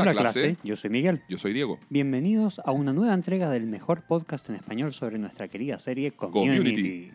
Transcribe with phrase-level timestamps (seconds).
[0.00, 0.56] Hola, clase.
[0.62, 1.22] Yo soy Miguel.
[1.28, 1.80] Yo soy Diego.
[1.88, 6.58] Bienvenidos a una nueva entrega del mejor podcast en español sobre nuestra querida serie Community.
[6.58, 7.12] Community.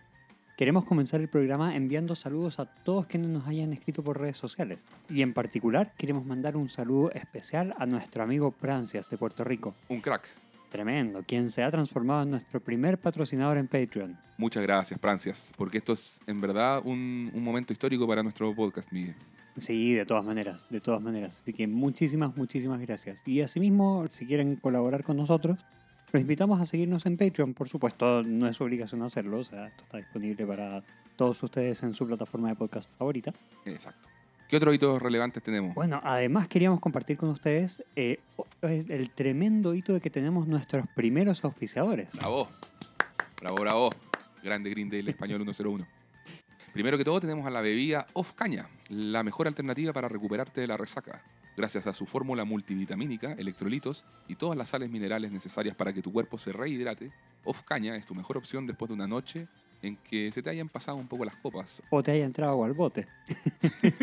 [0.57, 4.79] Queremos comenzar el programa enviando saludos a todos quienes nos hayan escrito por redes sociales.
[5.09, 9.73] Y en particular queremos mandar un saludo especial a nuestro amigo Prancias de Puerto Rico.
[9.87, 10.27] Un crack.
[10.73, 14.17] Tremendo, quien se ha transformado en nuestro primer patrocinador en Patreon.
[14.39, 18.91] Muchas gracias, Prancias, porque esto es en verdad un, un momento histórico para nuestro podcast,
[18.91, 19.13] Miguel.
[19.55, 21.41] Sí, de todas maneras, de todas maneras.
[21.43, 23.21] Así que muchísimas, muchísimas gracias.
[23.27, 25.59] Y asimismo, si quieren colaborar con nosotros,
[26.11, 27.53] los invitamos a seguirnos en Patreon.
[27.53, 29.41] Por supuesto, no es obligación hacerlo.
[29.41, 30.83] O sea, esto está disponible para
[31.15, 33.31] todos ustedes en su plataforma de podcast favorita.
[33.65, 34.12] Exacto.
[34.53, 35.73] ¿Qué otros hitos relevantes tenemos?
[35.73, 38.19] Bueno, además queríamos compartir con ustedes eh,
[38.61, 42.09] el tremendo hito de que tenemos nuestros primeros auspiciadores.
[42.13, 42.49] Bravo.
[43.41, 43.89] Bravo, bravo.
[44.43, 45.87] Grande Green Day, el español 101.
[46.71, 50.67] Primero que todo tenemos a la bebida Off Caña, la mejor alternativa para recuperarte de
[50.67, 51.23] la resaca.
[51.57, 56.13] Gracias a su fórmula multivitamínica, electrolitos y todas las sales minerales necesarias para que tu
[56.13, 57.11] cuerpo se rehidrate,
[57.43, 59.47] Off Caña es tu mejor opción después de una noche
[59.83, 61.83] en que se te hayan pasado un poco las copas.
[61.91, 63.05] O te haya entrado agua al bote.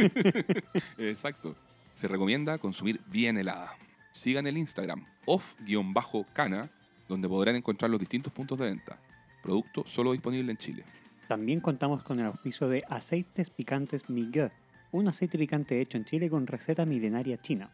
[0.98, 1.56] Exacto.
[1.94, 3.72] Se recomienda consumir bien helada.
[4.12, 6.70] Sigan el Instagram off-cana,
[7.08, 8.98] donde podrán encontrar los distintos puntos de venta.
[9.42, 10.84] Producto solo disponible en Chile.
[11.28, 14.50] También contamos con el auspicio de Aceites Picantes Miguel,
[14.92, 17.70] un aceite picante hecho en Chile con receta milenaria china.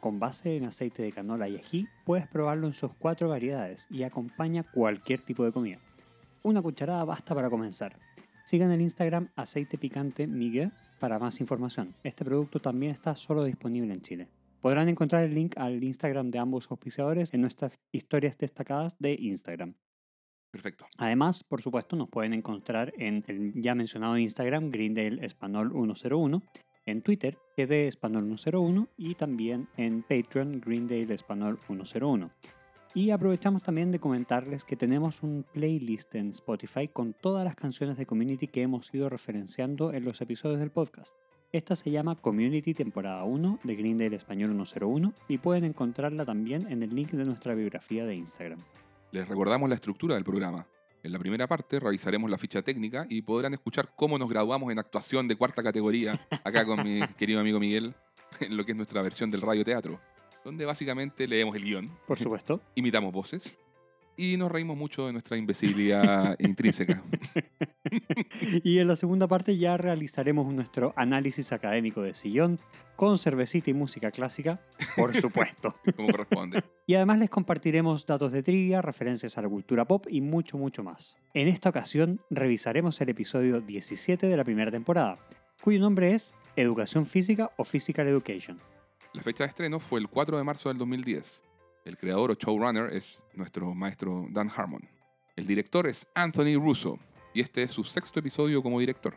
[0.00, 4.04] Con base en aceite de canola y ají, puedes probarlo en sus cuatro variedades y
[4.04, 5.78] acompaña cualquier tipo de comida.
[6.42, 7.98] Una cucharada basta para comenzar.
[8.44, 11.94] Sigan el Instagram Aceite Picante Miguel para más información.
[12.02, 14.28] Este producto también está solo disponible en Chile.
[14.60, 19.74] Podrán encontrar el link al Instagram de ambos auspiciadores en nuestras historias destacadas de Instagram.
[20.50, 20.86] Perfecto.
[20.96, 26.42] Además, por supuesto, nos pueden encontrar en el ya mencionado Instagram Greendale Español 101,
[26.86, 32.30] en Twitter GD Español 101 y también en Patreon Greendale Español 101.
[32.94, 37.98] Y aprovechamos también de comentarles que tenemos un playlist en Spotify con todas las canciones
[37.98, 41.14] de Community que hemos ido referenciando en los episodios del podcast.
[41.52, 46.82] Esta se llama Community temporada 1 de Greendale Español 101 y pueden encontrarla también en
[46.82, 48.58] el link de nuestra biografía de Instagram.
[49.12, 50.66] Les recordamos la estructura del programa.
[51.02, 54.78] En la primera parte revisaremos la ficha técnica y podrán escuchar cómo nos graduamos en
[54.78, 57.94] actuación de cuarta categoría acá con mi querido amigo Miguel
[58.40, 60.00] en lo que es nuestra versión del radio teatro,
[60.48, 62.62] donde básicamente leemos el guion, Por supuesto.
[62.74, 63.58] imitamos voces
[64.16, 67.04] y nos reímos mucho de nuestra imbecilidad intrínseca.
[68.64, 72.58] Y en la segunda parte ya realizaremos nuestro análisis académico de sillón
[72.96, 74.60] con cervecita y música clásica,
[74.96, 75.76] por supuesto.
[75.96, 76.64] como corresponde.
[76.86, 80.82] Y además les compartiremos datos de trivia, referencias a la cultura pop y mucho, mucho
[80.82, 81.18] más.
[81.34, 85.18] En esta ocasión revisaremos el episodio 17 de la primera temporada,
[85.62, 88.58] cuyo nombre es Educación Física o Physical Education.
[89.18, 91.42] La fecha de estreno fue el 4 de marzo del 2010.
[91.84, 94.88] El creador o showrunner es nuestro maestro Dan Harmon.
[95.34, 97.00] El director es Anthony Russo
[97.34, 99.16] y este es su sexto episodio como director.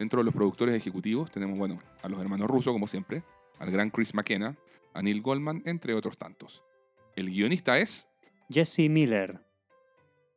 [0.00, 3.22] Dentro de los productores ejecutivos tenemos, bueno, a los hermanos Russo, como siempre,
[3.60, 4.56] al gran Chris McKenna,
[4.94, 6.64] a Neil Goldman, entre otros tantos.
[7.14, 8.08] El guionista es...
[8.48, 9.40] Jesse Miller,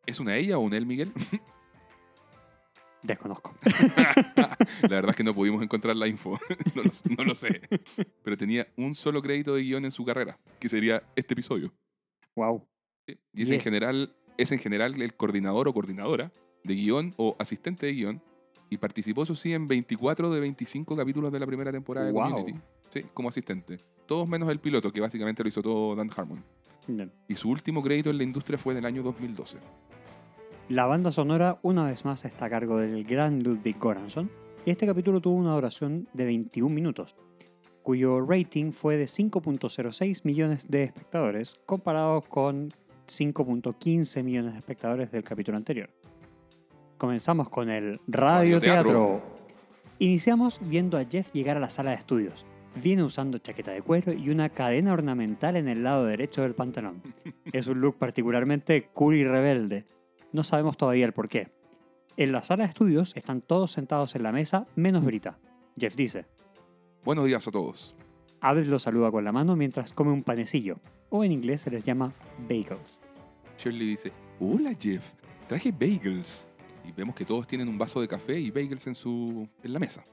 [0.06, 1.12] ¿Es una ella o un él, Miguel?
[3.04, 3.54] desconozco.
[4.82, 6.40] la verdad es que no pudimos encontrar la info.
[6.76, 7.62] no, lo, no lo sé.
[8.24, 11.74] Pero tenía un solo crédito de guion en su carrera, que sería este episodio.
[12.36, 12.68] Wow.
[13.08, 16.32] Sí, Y es en general, es en general el coordinador o coordinadora
[16.64, 18.22] de guion o asistente de guion.
[18.70, 22.24] Y participó, eso sí, en 24 de 25 capítulos de la primera temporada de Wow.
[22.24, 22.60] Community.
[22.90, 23.78] Sí, como asistente.
[24.08, 26.44] Todos menos el piloto, que básicamente lo hizo todo Dan Harmon.
[26.88, 27.12] Bien.
[27.28, 29.58] Y su último crédito en la industria fue en el año 2012.
[30.70, 34.32] La banda sonora una vez más está a cargo del gran Ludwig Göransson
[34.66, 37.18] y este capítulo tuvo una duración de 21 minutos,
[37.82, 42.70] cuyo rating fue de 5.06 millones de espectadores comparado con
[43.08, 45.90] 5.15 millones de espectadores del capítulo anterior.
[46.98, 48.94] Comenzamos con el radioteatro.
[48.94, 49.22] Radioteatro.
[50.00, 52.46] Iniciamos viendo a Jeff llegar a la sala de estudios.
[52.82, 57.02] Viene usando chaqueta de cuero y una cadena ornamental en el lado derecho del pantalón.
[57.52, 59.86] Es un look particularmente cool y rebelde.
[60.34, 61.52] No sabemos todavía el porqué.
[62.18, 65.38] En la sala de estudios están todos sentados en la mesa, menos Brita.
[65.78, 66.26] Jeff dice,
[67.06, 67.96] Buenos días a todos.
[68.42, 71.84] Abed lo saluda con la mano mientras come un panecillo, o en inglés se les
[71.84, 72.12] llama
[72.50, 73.00] bagels.
[73.60, 75.06] Shirley dice, hola Jeff,
[75.48, 76.48] traje bagels.
[76.84, 79.80] Y vemos que todos tienen un vaso de café y bagels en, su, en la
[79.80, 80.04] mesa.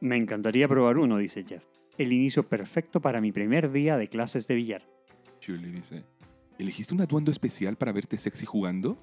[0.00, 1.66] Me encantaría probar uno, dice Jeff.
[1.96, 4.82] El inicio perfecto para mi primer día de clases de billar.
[5.40, 6.04] Shirley dice,
[6.58, 8.98] ¿elegiste un atuendo especial para verte sexy jugando?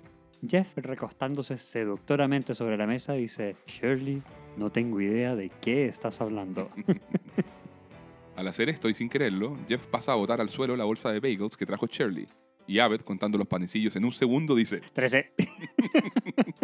[0.48, 4.24] Jeff, recostándose seductoramente sobre la mesa, dice, Shirley,
[4.58, 6.70] no tengo idea de qué estás hablando.
[8.36, 11.20] Al hacer esto y sin quererlo, Jeff pasa a botar al suelo la bolsa de
[11.20, 12.28] bagels que trajo Shirley.
[12.66, 15.34] Y Abed, contando los panecillos en un segundo, dice, 13.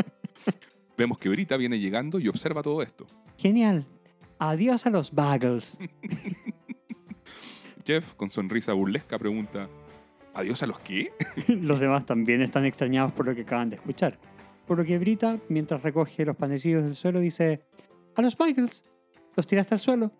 [0.97, 3.05] vemos que Brita viene llegando y observa todo esto.
[3.37, 3.85] Genial.
[4.39, 5.77] Adiós a los bagels.
[7.85, 9.69] Jeff, con sonrisa burlesca, pregunta,
[10.37, 11.11] ¿adiós a los qué?
[11.47, 14.19] Los demás también están extrañados por lo que acaban de escuchar.
[14.67, 17.61] Por lo que Brita, mientras recoge los panecillos del suelo, dice,
[18.15, 18.83] a los bagels.
[19.35, 20.11] Los tiraste al suelo.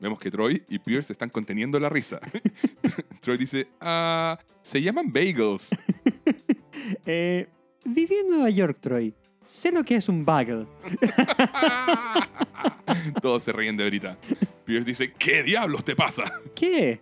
[0.00, 2.20] Vemos que Troy y Pierce están conteniendo la risa.
[3.20, 5.70] Troy dice, ah, se llaman bagels.
[7.06, 7.48] Eh,
[7.84, 9.14] viví en Nueva York, Troy.
[9.44, 10.66] Sé lo que es un bagel.
[13.20, 14.18] Todos se ríen de Brita.
[14.64, 16.24] Pierce dice, ¿qué diablos te pasa?
[16.54, 17.00] ¿Qué?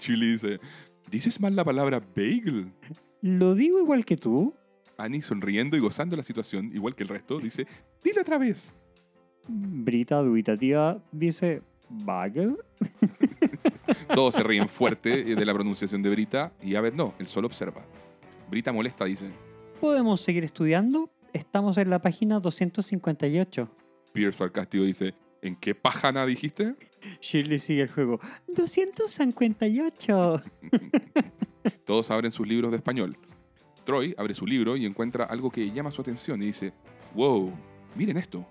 [0.00, 0.60] Shirley dice,
[1.10, 2.72] ¿dices mal la palabra bagel?
[3.20, 4.54] ¿Lo digo igual que tú?
[4.96, 7.66] Annie, sonriendo y gozando la situación, igual que el resto, dice,
[8.02, 8.76] dilo otra vez.
[9.46, 12.56] Brita, dubitativa, dice, ¿bagel?
[14.14, 17.46] Todos se ríen fuerte eh, de la pronunciación de Brita y Abed no, él solo
[17.46, 17.84] observa.
[18.50, 19.30] Brita molesta dice,
[19.80, 21.10] ¿Podemos seguir estudiando?
[21.32, 23.68] Estamos en la página 258.
[24.12, 26.74] Pierce sarcástico dice, ¿en qué pájana dijiste?
[27.20, 28.20] Shirley sigue el juego.
[28.48, 30.42] 258.
[31.84, 33.16] Todos abren sus libros de español.
[33.84, 36.72] Troy abre su libro y encuentra algo que llama su atención y dice,
[37.14, 37.52] wow,
[37.96, 38.46] miren esto.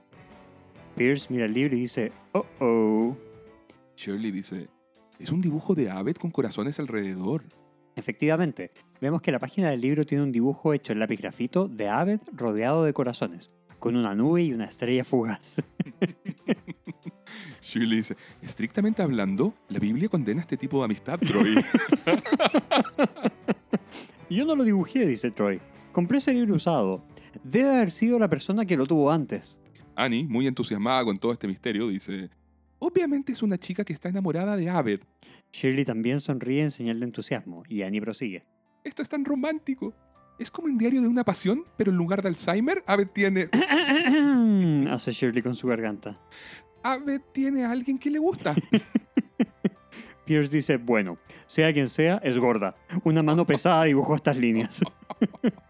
[0.95, 3.18] Pierce mira el libro y dice, oh oh.
[3.95, 4.68] Shirley dice,
[5.19, 7.44] es un dibujo de Abed con corazones alrededor.
[7.95, 11.88] Efectivamente, vemos que la página del libro tiene un dibujo hecho en lápiz grafito de
[11.90, 15.63] Abed rodeado de corazones, con una nube y una estrella fugaz.
[17.62, 21.56] Shirley dice, estrictamente hablando, la Biblia condena este tipo de amistad, Troy.
[24.29, 25.59] Yo no lo dibujé, dice Troy.
[25.91, 27.03] Compré ese libro usado.
[27.44, 29.59] Debe haber sido la persona que lo tuvo antes.
[29.95, 32.30] Annie, muy entusiasmada con todo este misterio, dice,
[32.80, 35.01] obviamente es una chica que está enamorada de Abed.
[35.51, 38.45] Shirley también sonríe en señal de entusiasmo y Annie prosigue.
[38.83, 39.94] Esto es tan romántico.
[40.39, 43.50] Es como en Diario de una Pasión, pero en lugar de Alzheimer, Abed tiene...
[44.92, 46.19] Hace Shirley con su garganta.
[46.84, 48.56] Abed tiene a alguien que le gusta.
[50.25, 52.75] Pierce dice, bueno, sea quien sea, es gorda.
[53.04, 54.81] Una mano pesada dibujó estas líneas.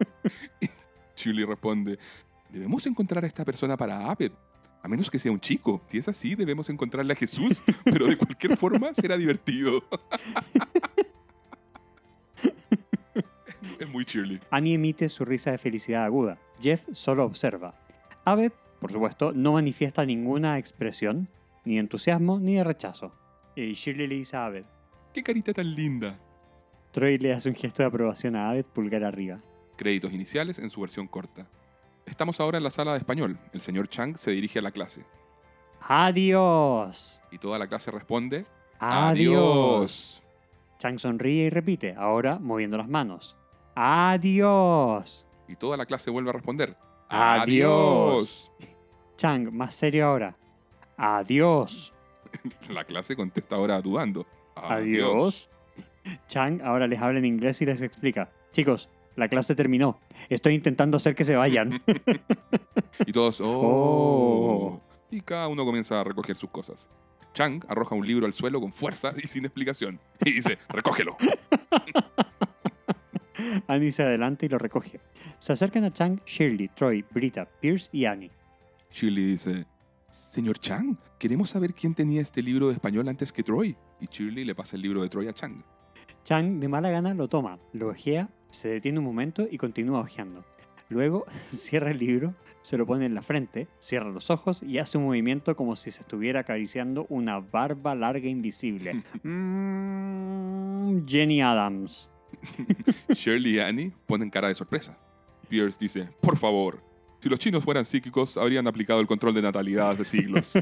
[1.15, 1.97] Shirley responde,
[2.49, 4.31] debemos encontrar a esta persona para Abed.
[4.83, 5.81] A menos que sea un chico.
[5.87, 9.83] Si es así, debemos encontrarle a Jesús, pero de cualquier forma será divertido.
[13.83, 14.39] es muy Shirley.
[14.49, 16.37] Annie emite su risa de felicidad aguda.
[16.59, 17.73] Jeff solo observa.
[18.25, 21.27] Abed, por supuesto, no manifiesta ninguna expresión,
[21.65, 23.13] ni de entusiasmo, ni de rechazo.
[23.55, 24.65] Y Shirley le dice a Abed.
[25.13, 26.19] ¡Qué carita tan linda!
[26.91, 29.39] Troy le hace un gesto de aprobación a Abed, pulgar arriba.
[29.77, 31.47] Créditos iniciales en su versión corta.
[32.05, 33.37] Estamos ahora en la sala de español.
[33.53, 35.03] El señor Chang se dirige a la clase.
[35.81, 37.21] ¡Adiós!
[37.31, 38.45] Y toda la clase responde,
[38.79, 40.23] ¡Adiós!
[40.79, 43.35] Chang sonríe y repite, ahora moviendo las manos.
[43.79, 45.23] ¡Adiós!
[45.47, 46.75] Y toda la clase vuelve a responder,
[47.09, 48.51] Adiós.
[49.17, 50.35] Chang, más serio ahora.
[50.97, 51.93] ¡Adiós!
[52.69, 54.25] La clase contesta ahora dudando.
[54.55, 55.47] Adiós.
[56.27, 58.31] Chang ahora les habla en inglés y les explica.
[58.51, 59.99] Chicos, la clase terminó.
[60.27, 61.79] Estoy intentando hacer que se vayan.
[63.05, 63.45] Y todos, oh.
[63.45, 64.81] Oh.
[65.11, 66.89] Y cada uno comienza a recoger sus cosas.
[67.33, 69.99] Chang arroja un libro al suelo con fuerza y sin explicación.
[70.25, 71.15] Y dice, recógelo.
[73.67, 74.99] Annie se adelanta y lo recoge.
[75.39, 78.31] Se acercan a Chang, Shirley, Troy, Brita, Pierce y Annie.
[78.91, 79.65] Shirley dice,
[80.09, 83.75] Señor Chang, queremos saber quién tenía este libro de español antes que Troy.
[83.99, 85.63] Y Shirley le pasa el libro de Troy a Chang.
[86.23, 90.43] Chang de mala gana lo toma, lo ojea, se detiene un momento y continúa ojeando.
[90.89, 94.97] Luego cierra el libro, se lo pone en la frente, cierra los ojos y hace
[94.97, 99.03] un movimiento como si se estuviera acariciando una barba larga e invisible.
[99.23, 102.09] Mm, Jenny Adams.
[103.09, 104.97] Shirley y Annie ponen cara de sorpresa.
[105.49, 106.81] Pierce dice, por favor,
[107.19, 110.53] si los chinos fueran psíquicos, habrían aplicado el control de natalidad hace siglos.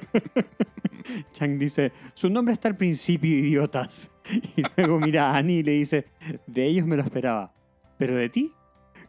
[1.33, 4.09] Chang dice, su nombre está al principio, idiotas.
[4.55, 6.07] Y luego mira a Annie y le dice,
[6.47, 7.53] de ellos me lo esperaba.
[7.97, 8.53] Pero de ti,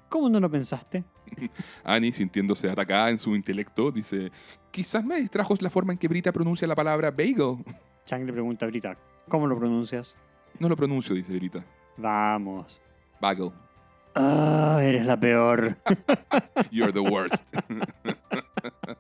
[0.09, 1.05] ¿cómo no lo pensaste?
[1.85, 4.31] Annie, sintiéndose atacada en su intelecto, dice,
[4.71, 7.65] quizás me distrajo la forma en que Brita pronuncia la palabra bagel.
[8.05, 8.99] Chang le pregunta a Brita,
[9.29, 10.17] ¿cómo lo pronuncias?
[10.59, 11.65] No lo pronuncio, dice Brita.
[11.97, 12.81] Vamos.
[13.21, 13.51] Bagel.
[14.15, 15.77] Ah, eres la peor.
[16.71, 17.45] You're the worst.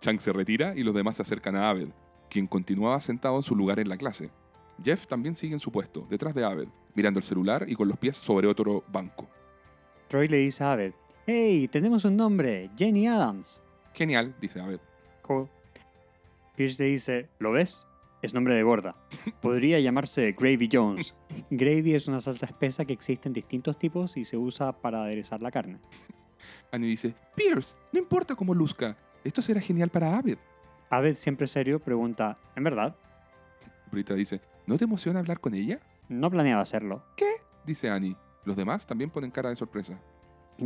[0.00, 1.88] Chang se retira y los demás se acercan a Abed,
[2.30, 4.30] quien continuaba sentado en su lugar en la clase.
[4.84, 7.98] Jeff también sigue en su puesto, detrás de Abed, mirando el celular y con los
[7.98, 9.26] pies sobre otro banco.
[10.08, 10.92] Troy le dice a Abed,
[11.26, 13.60] hey, tenemos un nombre, Jenny Adams.
[13.94, 14.78] Genial, dice Abed.
[15.22, 15.48] Cool.
[16.56, 17.86] Pierce le dice, ¿lo ves?
[18.26, 18.96] Es nombre de gorda.
[19.40, 21.14] Podría llamarse Gravy Jones.
[21.48, 25.42] Gravy es una salsa espesa que existe en distintos tipos y se usa para aderezar
[25.42, 25.78] la carne.
[26.72, 30.38] Annie dice, Pierce, no importa cómo luzca, esto será genial para Abed.
[30.90, 32.96] Abed, siempre serio, pregunta, ¿en verdad?
[33.92, 35.78] Brita dice, ¿no te emociona hablar con ella?
[36.08, 37.04] No planeaba hacerlo.
[37.16, 37.30] ¿Qué?
[37.64, 38.16] Dice Annie.
[38.44, 40.00] Los demás también ponen cara de sorpresa.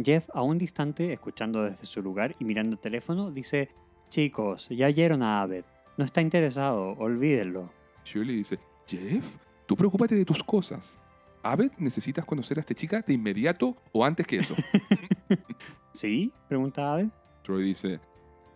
[0.02, 3.68] Jeff, aún distante, escuchando desde su lugar y mirando el teléfono, dice,
[4.08, 5.66] chicos, ya oyeron a Abed.
[5.96, 7.70] No está interesado, olvídenlo.
[8.04, 10.98] Shirley dice, Jeff, tú preocúpate de tus cosas.
[11.42, 14.54] Abed, necesitas conocer a esta chica de inmediato o antes que eso.
[15.92, 16.32] ¿Sí?
[16.48, 17.08] Pregunta Abed.
[17.42, 18.00] Troy dice,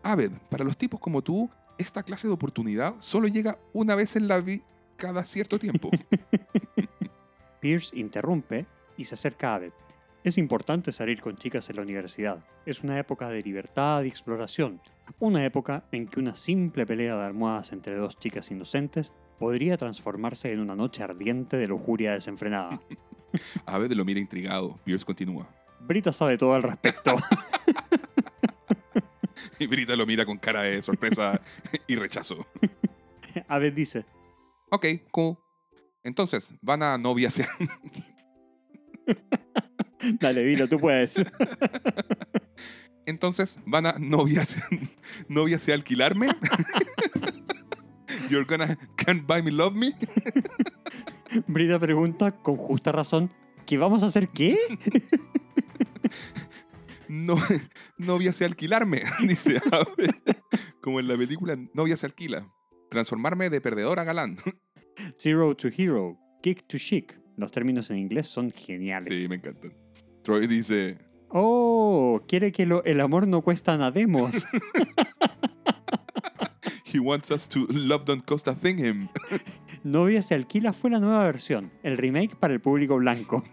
[0.03, 1.49] Abed, para los tipos como tú,
[1.79, 4.65] esta clase de oportunidad solo llega una vez en la vida
[4.97, 5.91] cada cierto tiempo.
[7.61, 9.73] Pierce interrumpe y se acerca a Abed.
[10.23, 12.45] Es importante salir con chicas en la universidad.
[12.65, 14.81] Es una época de libertad y exploración.
[15.19, 20.53] Una época en que una simple pelea de almohadas entre dos chicas inocentes podría transformarse
[20.53, 22.81] en una noche ardiente de lujuria desenfrenada.
[23.67, 24.79] Abed lo mira intrigado.
[24.85, 25.49] Pierce continúa.
[25.81, 27.17] Brita sabe todo al respecto.
[29.59, 31.41] Y Brita lo mira con cara de sorpresa
[31.87, 32.47] y rechazo.
[33.49, 34.05] Abed dice,
[34.71, 35.37] Ok, cool.
[36.03, 37.49] Entonces, van a noviasear.
[40.21, 41.17] dale, dilo, tú puedes.
[43.07, 44.67] Entonces, van a noviasear,
[45.29, 46.29] noviasear alquilarme.
[48.31, 49.93] You're gonna can't buy me, love me.
[51.47, 53.31] Brita pregunta con justa razón,
[53.67, 54.59] ¿qué vamos a hacer qué?
[57.09, 57.37] No,
[57.97, 60.11] novia se alquilarme, dice Abed.
[60.81, 62.51] Como en la película Novia se alquila.
[62.91, 64.39] Transformarme de perdedor a galán.
[65.17, 67.19] Zero to hero, kick to chic.
[67.37, 69.09] Los términos en inglés son geniales.
[69.09, 69.73] Sí, me encantan.
[70.23, 74.47] Troy dice, Oh, quiere que lo- el amor no cuesta nademos.
[76.93, 79.09] He wants us to love don't cost a thing him.
[79.85, 83.45] Novia se alquila fue la nueva versión, el remake para el público blanco.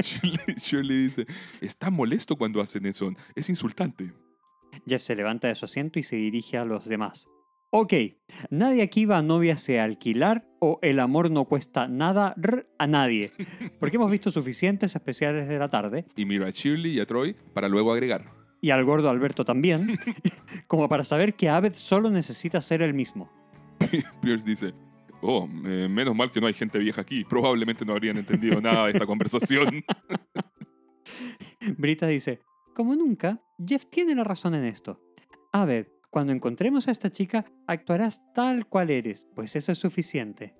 [0.00, 1.26] Shirley, Shirley dice,
[1.60, 3.10] está molesto cuando hacen eso.
[3.34, 4.12] Es insultante.
[4.86, 7.28] Jeff se levanta de su asiento y se dirige a los demás.
[7.74, 7.94] Ok,
[8.50, 12.86] nadie aquí va a novia se alquilar o el amor no cuesta nada rr, a
[12.86, 13.32] nadie.
[13.80, 17.34] Porque hemos visto suficientes especiales de la tarde Y mira a Shirley y a Troy
[17.54, 18.26] para luego agregar.
[18.60, 19.98] y al gordo Alberto también,
[20.66, 23.32] como para saber que Abed solo necesita ser el mismo.
[24.20, 24.74] Pierce dice,
[25.22, 27.24] oh, eh, menos mal que no hay gente vieja aquí.
[27.24, 29.82] Probablemente no habrían entendido nada de esta conversación.
[31.78, 32.40] Brita dice,
[32.74, 35.00] como nunca, Jeff tiene la razón en esto.
[35.54, 40.54] Abed, cuando encontremos a esta chica, actuarás tal cual eres, pues eso es suficiente.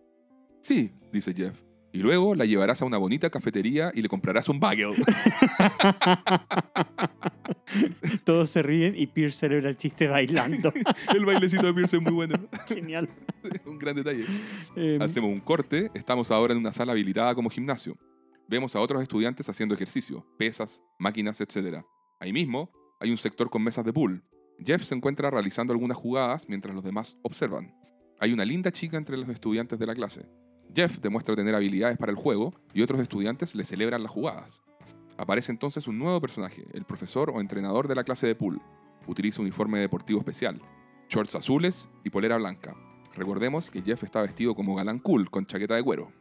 [0.62, 1.62] Sí, dice Jeff.
[1.92, 4.94] Y luego la llevarás a una bonita cafetería y le comprarás un bagel.
[8.24, 10.72] Todos se ríen y Pierce celebra el chiste bailando.
[11.14, 12.48] El bailecito de Pierce es muy bueno.
[12.66, 13.10] Genial.
[13.66, 14.24] un gran detalle.
[14.74, 15.90] Em, Hacemos un corte.
[15.92, 17.98] Estamos ahora en una sala habilitada como gimnasio.
[18.48, 21.84] Vemos a otros estudiantes haciendo ejercicio, pesas, máquinas, etc.
[22.20, 24.24] Ahí mismo hay un sector con mesas de pool.
[24.64, 27.74] Jeff se encuentra realizando algunas jugadas mientras los demás observan.
[28.20, 30.26] Hay una linda chica entre los estudiantes de la clase.
[30.74, 34.62] Jeff demuestra tener habilidades para el juego y otros estudiantes le celebran las jugadas.
[35.18, 38.60] Aparece entonces un nuevo personaje, el profesor o entrenador de la clase de pool.
[39.06, 40.60] Utiliza uniforme deportivo especial,
[41.08, 42.74] shorts azules y polera blanca.
[43.14, 46.12] Recordemos que Jeff está vestido como galán cool con chaqueta de cuero.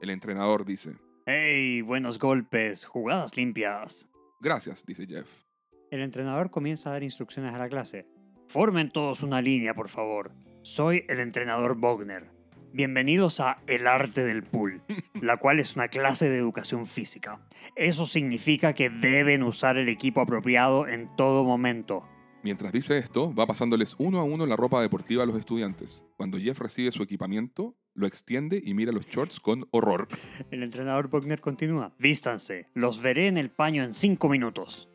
[0.00, 1.82] El entrenador dice, ¡Hey!
[1.82, 4.08] Buenos golpes, jugadas limpias.
[4.40, 5.47] gracias, dice Jeff.
[5.90, 8.06] El entrenador comienza a dar instrucciones a la clase.
[8.46, 10.32] Formen todos una línea, por favor.
[10.60, 12.30] Soy el entrenador Bogner.
[12.74, 14.82] Bienvenidos a El Arte del Pool,
[15.22, 17.40] la cual es una clase de educación física.
[17.74, 22.06] Eso significa que deben usar el equipo apropiado en todo momento.
[22.42, 26.04] Mientras dice esto, va pasándoles uno a uno la ropa deportiva a los estudiantes.
[26.18, 30.06] Cuando Jeff recibe su equipamiento, lo extiende y mira los shorts con horror.
[30.50, 31.94] El entrenador Bogner continúa.
[31.98, 34.90] Vístanse, los veré en el paño en cinco minutos.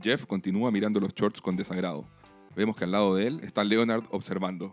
[0.00, 2.06] Jeff continúa mirando los shorts con desagrado.
[2.54, 4.72] Vemos que al lado de él está Leonard observando.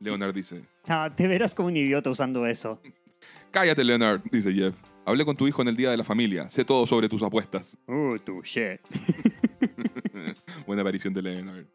[0.00, 2.80] Leonard dice, Ah, te verás como un idiota usando eso.
[3.50, 4.74] Cállate, Leonard, dice Jeff.
[5.04, 6.48] Hablé con tu hijo en el Día de la Familia.
[6.48, 7.76] Sé todo sobre tus apuestas.
[7.86, 8.80] Uh, tu shit.
[10.66, 11.66] Buena aparición de Leonard.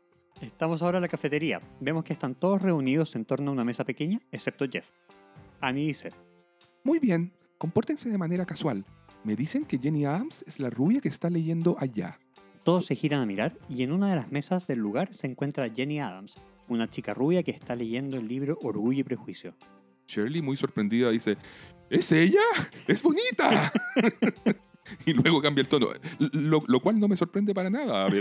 [0.41, 1.61] Estamos ahora en la cafetería.
[1.79, 4.91] Vemos que están todos reunidos en torno a una mesa pequeña, excepto Jeff.
[5.61, 6.09] Annie dice,
[6.83, 8.85] Muy bien, compórtense de manera casual.
[9.23, 12.19] Me dicen que Jenny Adams es la rubia que está leyendo allá.
[12.67, 15.69] Todos se giran a mirar y en una de las mesas del lugar se encuentra
[15.73, 16.35] Jenny Adams,
[16.67, 19.53] una chica rubia que está leyendo el libro Orgullo y Prejuicio.
[20.05, 21.37] Shirley, muy sorprendida, dice,
[21.89, 22.41] ¿Es ella?
[22.85, 23.71] ¡Es bonita!
[25.05, 25.87] y luego cambia el tono,
[26.19, 28.05] lo, lo cual no me sorprende para nada.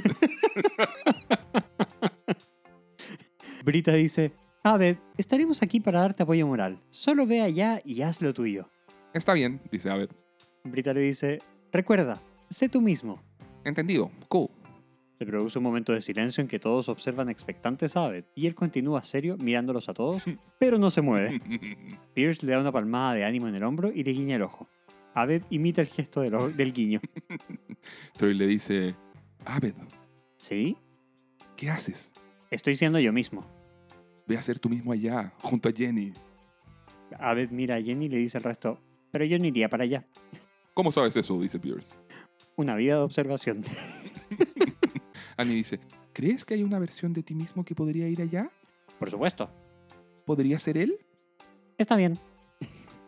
[3.65, 4.31] Brita dice,
[4.63, 6.81] Abed, estaremos aquí para darte apoyo moral.
[6.91, 8.71] Solo ve allá y haz lo tuyo.
[9.13, 10.11] Está bien, dice Abed.
[10.63, 13.21] Brita le dice, recuerda, sé tú mismo.
[13.67, 14.13] Entendido.
[14.29, 14.49] Cool.
[15.19, 18.55] Se produce un momento de silencio en que todos observan expectantes a Abed y él
[18.55, 20.23] continúa serio mirándolos a todos,
[20.61, 21.41] pero no se mueve.
[22.15, 24.69] Pierce le da una palmada de ánimo en el hombro y le guiña el ojo.
[25.15, 27.01] Abed imita el gesto del, guiño.
[28.17, 28.95] Troy le dice,
[29.45, 29.75] Abed,
[30.37, 30.77] ¿Sí?
[31.57, 32.13] ¿qué haces?
[32.53, 33.45] Estoy siendo yo mismo.
[34.29, 36.13] Ve a ser tú mismo allá, junto a Jenny.
[37.19, 38.79] Abed mira a Jenny y le dice al resto,
[39.11, 40.07] pero yo no iría para allá.
[40.73, 41.41] ¿Cómo sabes eso?
[41.41, 41.97] dice Pierce.
[42.57, 43.63] Una vida de observación.
[45.37, 45.79] Annie dice,
[46.15, 48.51] ¿crees que hay una versión de ti mismo que podría ir allá?
[48.99, 49.51] Por supuesto.
[50.25, 50.99] ¿Podría ser él?
[51.77, 52.19] Está bien.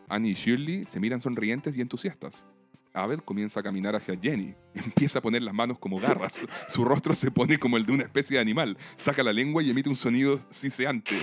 [0.07, 2.45] Annie y Shirley se miran sonrientes y entusiastas.
[2.93, 4.53] Abed comienza a caminar hacia Jenny.
[4.73, 6.45] Empieza a poner las manos como garras.
[6.69, 8.77] Su rostro se pone como el de una especie de animal.
[8.95, 11.15] Saca la lengua y emite un sonido siseante.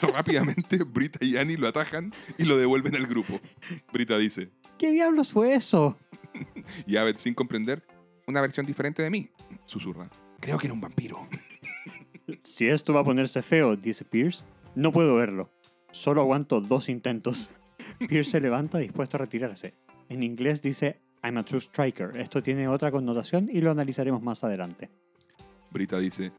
[0.00, 3.38] Rápidamente, Brita y Annie lo atajan y lo devuelven al grupo.
[3.92, 5.98] Brita dice, ¿Qué diablos fue eso?
[6.86, 7.86] y Abed, sin comprender,
[8.26, 9.28] una versión diferente de mí,
[9.66, 10.08] susurra.
[10.40, 11.20] Creo que era un vampiro.
[12.44, 14.44] Si esto va a ponerse feo, dice Pierce,
[14.76, 15.50] no puedo verlo.
[15.90, 17.50] Solo aguanto dos intentos.
[18.08, 19.74] Pierce se levanta dispuesto a retirarse.
[20.08, 22.16] En inglés dice I'm a true striker.
[22.16, 24.90] Esto tiene otra connotación y lo analizaremos más adelante.
[25.72, 26.32] Brita dice,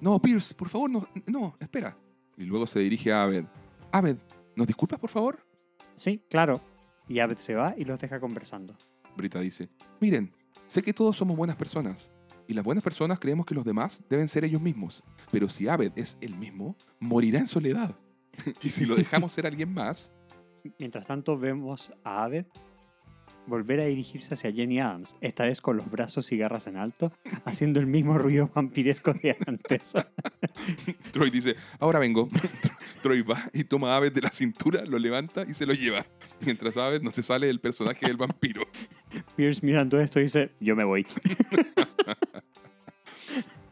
[0.00, 1.96] no, Pierce, por favor, no, no, espera.
[2.36, 3.44] Y luego se dirige a Abed.
[3.92, 4.16] Abed,
[4.54, 5.46] ¿nos disculpas, por favor?
[5.96, 6.60] Sí, claro.
[7.08, 8.76] Y Abed se va y los deja conversando.
[9.16, 9.68] Brita dice,
[10.00, 10.32] miren,
[10.66, 12.10] sé que todos somos buenas personas.
[12.48, 15.02] Y las buenas personas creemos que los demás deben ser ellos mismos.
[15.32, 17.96] Pero si Abed es el mismo, morirá en soledad.
[18.62, 20.12] y si lo dejamos ser alguien más,
[20.78, 22.46] Mientras tanto vemos a Abed
[23.46, 27.12] volver a dirigirse hacia Jenny Adams, esta vez con los brazos y garras en alto,
[27.44, 29.94] haciendo el mismo ruido vampiresco de antes.
[31.12, 32.28] Troy dice, ahora vengo.
[33.02, 36.04] Troy va y toma a Abed de la cintura, lo levanta y se lo lleva.
[36.40, 38.62] Mientras Abed no se sale del personaje del vampiro.
[39.36, 41.06] Pierce mirando esto dice, yo me voy.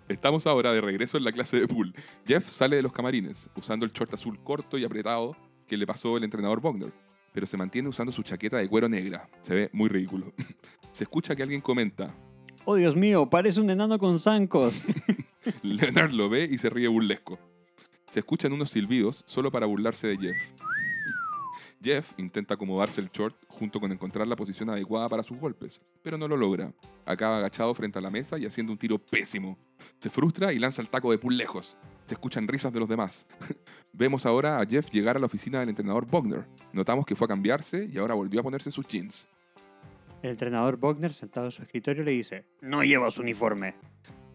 [0.08, 1.94] Estamos ahora de regreso en la clase de pool.
[2.26, 5.34] Jeff sale de los camarines, usando el short azul corto y apretado
[5.66, 6.92] que le pasó el entrenador Wagner,
[7.34, 9.28] pero se mantiene usando su chaqueta de cuero negra.
[9.40, 10.32] Se ve muy ridículo.
[10.92, 12.14] Se escucha que alguien comenta.
[12.64, 14.84] Oh Dios mío, parece un enano con zancos.
[15.62, 17.38] Leonard lo ve y se ríe burlesco.
[18.08, 20.36] Se escuchan unos silbidos solo para burlarse de Jeff.
[21.82, 26.16] Jeff intenta acomodarse el short junto con encontrar la posición adecuada para sus golpes, pero
[26.16, 26.72] no lo logra.
[27.04, 29.58] Acaba agachado frente a la mesa y haciendo un tiro pésimo.
[29.98, 31.76] Se frustra y lanza el taco de pool lejos.
[32.06, 33.26] Se escuchan risas de los demás.
[33.92, 36.46] Vemos ahora a Jeff llegar a la oficina del entrenador Bogner.
[36.72, 39.26] Notamos que fue a cambiarse y ahora volvió a ponerse sus jeans.
[40.22, 43.74] El entrenador Bogner, sentado en su escritorio, le dice, no llevas uniforme.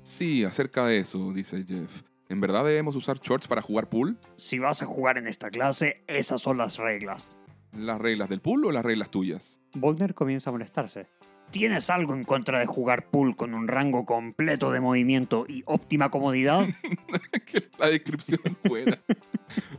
[0.01, 2.03] Sí, acerca de eso, dice Jeff.
[2.29, 4.17] ¿En verdad debemos usar shorts para jugar pool?
[4.35, 7.37] Si vas a jugar en esta clase, esas son las reglas.
[7.71, 9.59] ¿Las reglas del pool o las reglas tuyas?
[9.73, 11.07] Bogner comienza a molestarse.
[11.51, 16.11] ¿Tienes algo en contra de jugar pool con un rango completo de movimiento y óptima
[16.11, 16.67] comodidad?
[17.45, 18.99] que la descripción es buena.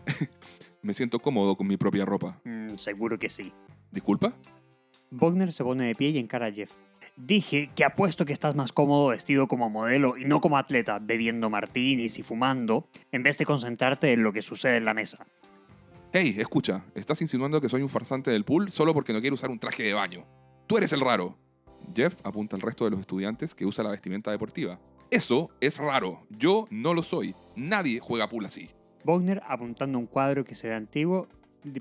[0.82, 2.40] Me siento cómodo con mi propia ropa.
[2.44, 3.52] Mm, seguro que sí.
[3.92, 4.34] ¿Disculpa?
[5.10, 6.72] Bogner se pone de pie y encara a Jeff.
[7.16, 11.50] Dije que apuesto que estás más cómodo vestido como modelo y no como atleta, bebiendo
[11.50, 15.24] martinis y fumando, en vez de concentrarte en lo que sucede en la mesa.
[16.12, 19.50] Hey, escucha, estás insinuando que soy un farsante del pool solo porque no quiero usar
[19.50, 20.26] un traje de baño.
[20.66, 21.38] Tú eres el raro.
[21.94, 24.78] Jeff apunta al resto de los estudiantes que usa la vestimenta deportiva.
[25.10, 26.22] Eso es raro.
[26.30, 27.34] Yo no lo soy.
[27.56, 28.70] Nadie juega pool así.
[29.04, 31.26] Bogner, apuntando a un cuadro que se ve antiguo,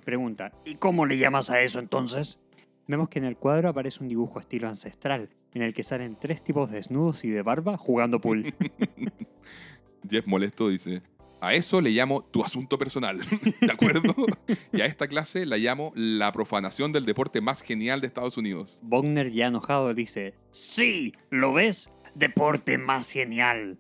[0.04, 2.40] pregunta, ¿y cómo le llamas a eso entonces?
[2.88, 6.44] Vemos que en el cuadro aparece un dibujo estilo ancestral, en el que salen tres
[6.44, 8.54] tipos desnudos y de barba jugando pool.
[10.10, 11.04] Jeff molesto dice,
[11.42, 13.20] a eso le llamo tu asunto personal,
[13.62, 14.14] ¿de acuerdo?
[14.74, 18.80] y a esta clase la llamo la profanación del deporte más genial de Estados Unidos.
[18.82, 21.14] Bogner, ya enojado, dice, ¡Sí!
[21.30, 21.90] ¿Lo ves?
[22.16, 23.78] Deporte más genial.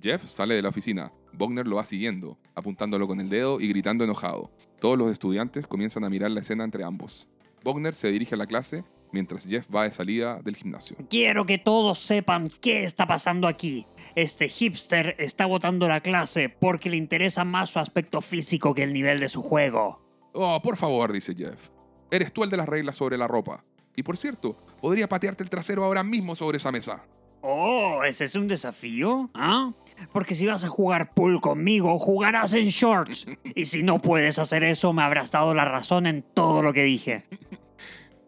[0.00, 1.12] Jeff sale de la oficina.
[1.32, 4.50] Bogner lo va siguiendo, apuntándolo con el dedo y gritando enojado.
[4.80, 7.28] Todos los estudiantes comienzan a mirar la escena entre ambos.
[7.62, 10.96] Bogner se dirige a la clase mientras Jeff va de salida del gimnasio.
[11.08, 13.86] Quiero que todos sepan qué está pasando aquí.
[14.14, 18.92] Este hipster está botando la clase porque le interesa más su aspecto físico que el
[18.92, 20.00] nivel de su juego.
[20.32, 21.70] Oh, por favor, dice Jeff.
[22.10, 23.64] Eres tú el de las reglas sobre la ropa.
[23.94, 27.04] Y por cierto, podría patearte el trasero ahora mismo sobre esa mesa.
[27.40, 29.30] Oh, ¿ese es un desafío?
[29.34, 29.72] ¿Ah?
[30.12, 33.26] Porque si vas a jugar pool conmigo, jugarás en shorts.
[33.54, 36.84] Y si no puedes hacer eso, me habrás dado la razón en todo lo que
[36.84, 37.24] dije.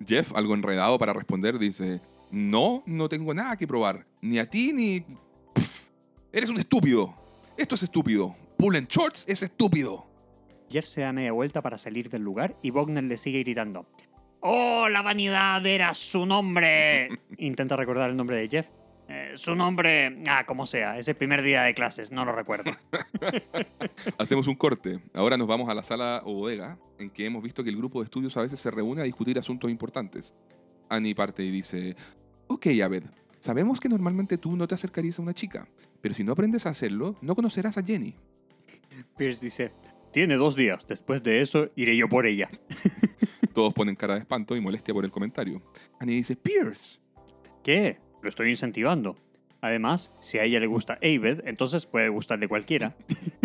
[0.06, 4.06] Jeff, algo enredado para responder, dice, no, no tengo nada que probar.
[4.20, 5.00] Ni a ti ni...
[5.00, 5.88] Pff,
[6.32, 7.14] eres un estúpido.
[7.56, 8.34] Esto es estúpido.
[8.56, 10.06] pullen shorts es estúpido.
[10.70, 13.86] Jeff se da media vuelta para salir del lugar y Bogner le sigue gritando.
[14.40, 17.08] ¡Oh, la vanidad era su nombre!
[17.38, 18.68] Intenta recordar el nombre de Jeff.
[19.11, 22.70] "Eh, su nombre, ah, como sea, es el primer día de clases, no lo recuerdo.
[24.18, 25.01] Hacemos un corte.
[25.14, 28.01] Ahora nos vamos a la sala o bodega, en que hemos visto que el grupo
[28.01, 30.33] de estudios a veces se reúne a discutir asuntos importantes.
[30.88, 31.96] Annie parte y dice,
[32.46, 33.03] ok, Abed,
[33.40, 35.68] sabemos que normalmente tú no te acercarías a una chica,
[36.01, 38.14] pero si no aprendes a hacerlo, no conocerás a Jenny.
[39.16, 39.73] Pierce dice,
[40.12, 42.49] tiene dos días, después de eso iré yo por ella.
[43.55, 45.61] Todos ponen cara de espanto y molestia por el comentario.
[45.99, 47.01] Annie dice, Pierce.
[47.64, 47.99] ¿Qué?
[48.22, 49.16] Lo estoy incentivando.
[49.61, 52.96] Además, si a ella le gusta Aved, entonces puede gustarle cualquiera.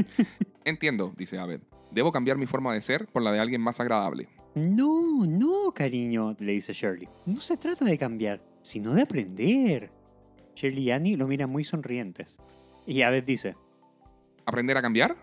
[0.65, 1.61] Entiendo, dice Abed.
[1.91, 4.27] Debo cambiar mi forma de ser por la de alguien más agradable.
[4.55, 7.07] No, no, cariño, le dice Shirley.
[7.25, 9.91] No se trata de cambiar, sino de aprender.
[10.55, 12.37] Shirley y Annie lo miran muy sonrientes.
[12.85, 13.55] Y Abed dice,
[14.45, 15.17] ¿Aprender a cambiar?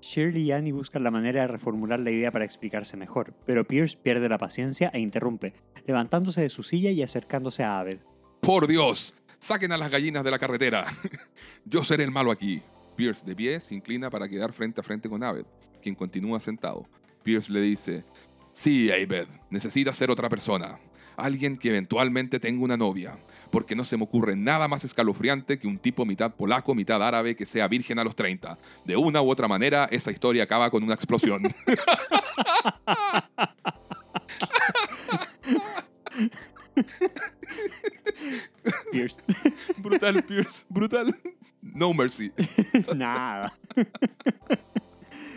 [0.00, 3.96] Shirley y Annie buscan la manera de reformular la idea para explicarse mejor, pero Pierce
[3.96, 5.54] pierde la paciencia e interrumpe,
[5.86, 7.98] levantándose de su silla y acercándose a Abed.
[8.48, 9.14] ¡Por Dios!
[9.38, 10.86] ¡Saquen a las gallinas de la carretera!
[11.66, 12.62] Yo seré el malo aquí.
[12.96, 15.44] Pierce, de pie, se inclina para quedar frente a frente con Abed,
[15.82, 16.88] quien continúa sentado.
[17.22, 18.06] Pierce le dice,
[18.50, 20.80] Sí, Abed, necesitas ser otra persona.
[21.18, 23.18] Alguien que eventualmente tenga una novia.
[23.50, 27.36] Porque no se me ocurre nada más escalofriante que un tipo mitad polaco, mitad árabe
[27.36, 28.58] que sea virgen a los 30.
[28.86, 31.42] De una u otra manera, esa historia acaba con una explosión.
[38.92, 39.16] Pierce,
[39.78, 41.14] brutal, Pierce, brutal.
[41.62, 42.32] No mercy.
[42.96, 43.52] nada.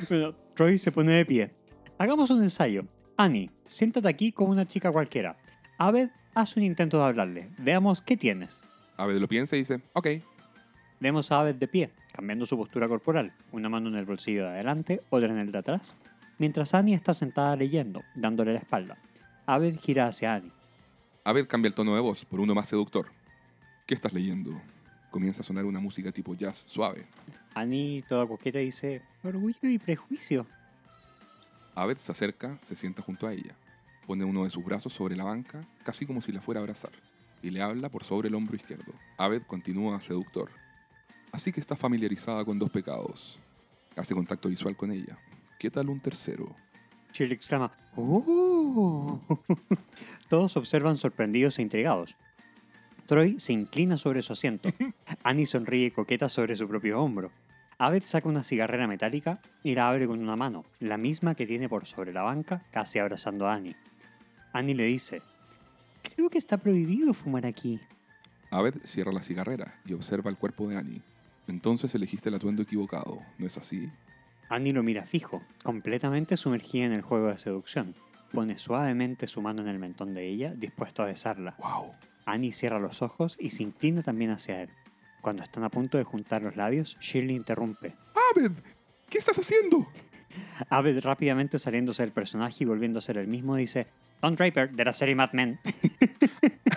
[0.09, 1.51] bueno, Troy se pone de pie.
[1.97, 2.85] Hagamos un ensayo.
[3.17, 5.37] Annie, siéntate aquí como una chica cualquiera.
[5.77, 7.49] Abed, haz un intento de hablarle.
[7.57, 8.63] Veamos qué tienes.
[8.97, 10.07] Abed lo piensa y dice, ok.
[10.99, 14.49] Vemos a Abed de pie, cambiando su postura corporal, una mano en el bolsillo de
[14.49, 15.95] adelante, otra en el de atrás,
[16.37, 18.97] mientras Annie está sentada leyendo, dándole la espalda.
[19.47, 20.51] Abed gira hacia Annie.
[21.23, 23.05] Abed cambia el tono de voz por uno más seductor.
[23.85, 24.59] ¿Qué estás leyendo?
[25.11, 27.05] Comienza a sonar una música tipo jazz suave.
[27.53, 30.47] Annie, toda coqueta, dice, Orgullo y prejuicio.
[31.75, 33.55] Abed se acerca, se sienta junto a ella.
[34.07, 36.91] Pone uno de sus brazos sobre la banca, casi como si la fuera a abrazar,
[37.43, 38.91] y le habla por sobre el hombro izquierdo.
[39.17, 40.49] Abed continúa seductor.
[41.31, 43.39] Así que está familiarizada con dos pecados.
[43.95, 45.19] Hace contacto visual con ella.
[45.59, 46.55] ¿Qué tal un tercero?
[47.13, 49.19] Shirley exclama, ¡Oh!
[50.29, 52.15] Todos observan sorprendidos e intrigados.
[53.05, 54.69] Troy se inclina sobre su asiento.
[55.23, 57.31] Annie sonríe coqueta sobre su propio hombro.
[57.77, 61.67] Abed saca una cigarrera metálica y la abre con una mano, la misma que tiene
[61.67, 63.75] por sobre la banca, casi abrazando a Annie.
[64.53, 65.21] Annie le dice,
[66.03, 67.79] Creo que está prohibido fumar aquí.
[68.51, 71.01] Abed cierra la cigarrera y observa el cuerpo de Annie.
[71.47, 73.89] Entonces elegiste el atuendo equivocado, ¿no es así?
[74.51, 77.95] Annie lo mira fijo, completamente sumergida en el juego de seducción.
[78.33, 81.55] Pone suavemente su mano en el mentón de ella, dispuesto a besarla.
[81.57, 81.93] ¡Wow!
[82.25, 84.69] Annie cierra los ojos y se inclina también hacia él.
[85.21, 87.95] Cuando están a punto de juntar los labios, Shirley interrumpe.
[88.35, 88.51] ¡Abed!
[89.09, 89.87] ¿Qué estás haciendo?
[90.69, 93.87] Abed rápidamente saliéndose del personaje y volviendo a ser el mismo dice
[94.21, 95.61] Don Draper de la serie Mad Men.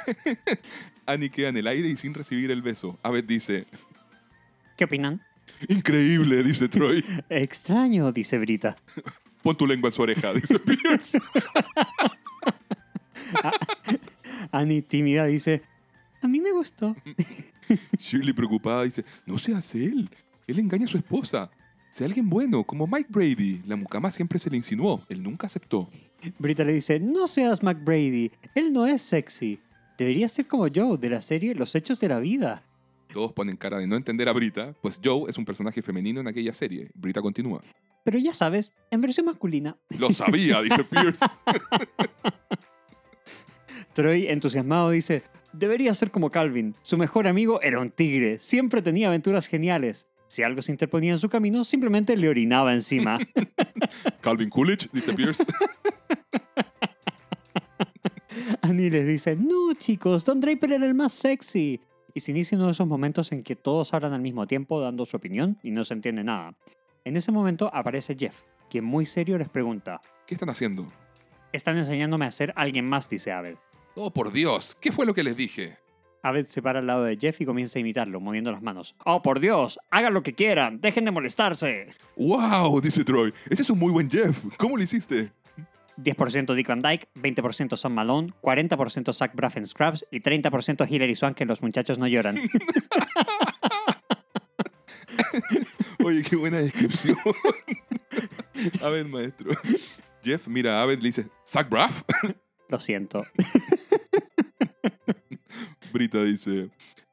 [1.07, 3.01] Annie queda en el aire y sin recibir el beso.
[3.03, 3.67] Abed dice,
[4.77, 5.23] ¿Qué opinan?
[5.69, 7.05] Increíble, dice Troy.
[7.29, 8.77] Extraño, dice Brita.
[9.43, 11.19] Pon tu lengua en su oreja, dice Pierce.
[14.53, 15.63] Annie tímida dice
[16.23, 16.97] A mí me gustó.
[17.99, 20.09] Shirley preocupada dice, no seas él.
[20.47, 21.51] Él engaña a su esposa.
[21.91, 23.63] Sea alguien bueno, como Mike Brady.
[23.67, 25.05] La mucama siempre se le insinuó.
[25.09, 25.89] Él nunca aceptó.
[26.39, 29.61] Brita le dice No seas McBrady, él no es sexy.
[29.97, 32.63] Debería ser como Joe de la serie Los Hechos de la Vida.
[33.15, 36.27] Todos ponen cara de no entender a Brita, pues Joe es un personaje femenino en
[36.27, 36.91] aquella serie.
[36.95, 37.61] Brita continúa.
[38.03, 39.77] Pero ya sabes, en versión masculina.
[40.01, 41.25] Lo sabía, dice Pierce.
[43.93, 45.23] Troy, entusiasmado, dice,
[45.53, 46.75] debería ser como Calvin.
[46.83, 48.41] Su mejor amigo era un tigre.
[48.41, 50.09] Siempre tenía aventuras geniales.
[50.27, 53.21] Si algo se interponía en su camino, simplemente le orinaba encima.
[54.23, 55.45] Calvin Coolidge, dice Pierce.
[58.61, 61.81] Annie les dice, no chicos, Don Draper era el más sexy.
[62.15, 65.05] Y se inicia uno de esos momentos en que todos hablan al mismo tiempo dando
[65.05, 66.55] su opinión y no se entiende nada.
[67.05, 70.91] En ese momento aparece Jeff, quien muy serio les pregunta, ¿Qué están haciendo?
[71.53, 73.57] están enseñándome a ser alguien más, dice Abed.
[73.97, 75.77] Oh, por Dios, ¿qué fue lo que les dije?
[76.23, 78.97] Abed se para al lado de Jeff y comienza a imitarlo, moviendo las manos.
[79.05, 79.79] ¡Oh, por Dios!
[79.91, 80.81] ¡Hagan lo que quieran!
[80.81, 81.89] ¡Dejen de molestarse!
[82.17, 82.81] ¡Wow!
[82.81, 83.35] Dice Troy.
[83.51, 84.43] Ese es un muy buen Jeff.
[84.57, 85.31] ¿Cómo lo hiciste?
[85.97, 91.15] 10% Dick Van Dyke, 20% Sam Malone, 40% Zach Braff en Scrubs y 30% Hilary
[91.15, 92.39] Swank en Los Muchachos No Lloran.
[96.05, 97.17] Oye, qué buena descripción.
[98.83, 99.53] a ver, maestro.
[100.23, 102.03] Jeff mira a Abed y le dice, Zach Braff.
[102.69, 103.27] Lo siento.
[105.93, 106.71] Brita dice,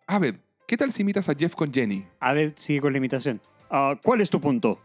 [0.07, 0.35] Abed,
[0.67, 2.05] ¿qué tal si imitas a Jeff con Jenny?
[2.19, 3.41] Abed sigue con la imitación.
[3.69, 4.79] Ah, ¿Cuál es tu punto?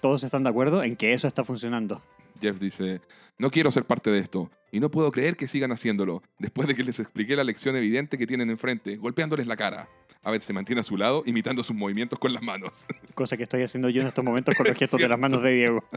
[0.00, 2.02] Todos están de acuerdo en que eso está funcionando.
[2.42, 3.00] Jeff dice,
[3.38, 6.74] no quiero ser parte de esto y no puedo creer que sigan haciéndolo, después de
[6.74, 9.88] que les expliqué la lección evidente que tienen enfrente, golpeándoles la cara.
[10.24, 12.84] Abed se mantiene a su lado, imitando sus movimientos con las manos.
[13.14, 15.52] Cosa que estoy haciendo yo en estos momentos con los gestos de las manos de
[15.52, 15.84] Diego.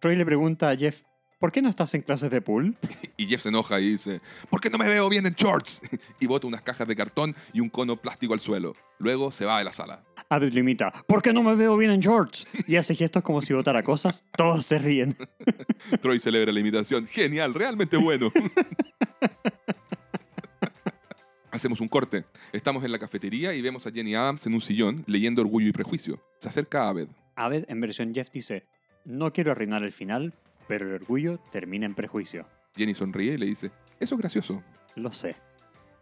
[0.00, 1.02] Troy le pregunta a Jeff,
[1.38, 2.76] ¿por qué no estás en clases de pool?
[3.16, 5.82] Y Jeff se enoja y dice, ¿por qué no me veo bien en shorts?
[6.20, 8.74] Y bota unas cajas de cartón y un cono plástico al suelo.
[8.98, 10.02] Luego se va de la sala.
[10.32, 12.46] Abed lo imita, ¿por qué no me veo bien en shorts?
[12.68, 14.24] Y hace gestos como si votara cosas.
[14.36, 15.16] Todos se ríen.
[16.00, 17.08] Troy celebra la imitación.
[17.08, 18.30] Genial, realmente bueno.
[21.50, 22.26] Hacemos un corte.
[22.52, 25.72] Estamos en la cafetería y vemos a Jenny Adams en un sillón leyendo Orgullo y
[25.72, 26.22] Prejuicio.
[26.38, 27.08] Se acerca a Abed.
[27.34, 28.62] Abed en versión Jeff dice,
[29.04, 30.32] no quiero arruinar el final,
[30.68, 32.46] pero el orgullo termina en prejuicio.
[32.76, 34.62] Jenny sonríe y le dice, eso es gracioso.
[34.94, 35.34] Lo sé.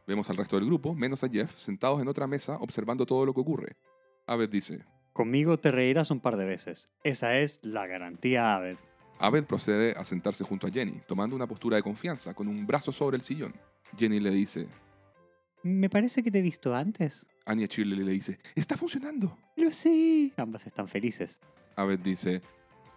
[0.07, 3.33] Vemos al resto del grupo, menos a Jeff, sentados en otra mesa observando todo lo
[3.33, 3.75] que ocurre.
[4.29, 6.91] Abed dice, Conmigo te reirás un par de veces.
[7.03, 8.77] Esa es la garantía Abed.
[9.19, 12.93] Abed procede a sentarse junto a Jenny, tomando una postura de confianza, con un brazo
[12.93, 13.55] sobre el sillón.
[13.97, 14.69] Jenny le dice,
[15.62, 17.27] Me parece que te he visto antes.
[17.47, 19.38] Anya Shirley le dice, está funcionando.
[19.57, 20.31] Lo sé.
[20.37, 21.41] Ambas están felices.
[21.75, 22.43] Abed dice,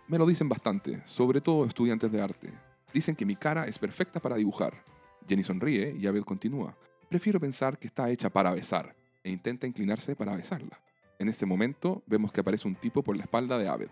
[0.10, 2.52] me lo dicen bastante, sobre todo estudiantes de arte.
[2.94, 4.84] Dicen que mi cara es perfecta para dibujar.
[5.30, 6.78] Jenny sonríe y Abed continúa.
[7.08, 10.78] Prefiero pensar que está hecha para besar, e intenta inclinarse para besarla.
[11.21, 13.89] En ese momento vemos que aparece un tipo por la espalda de Abed.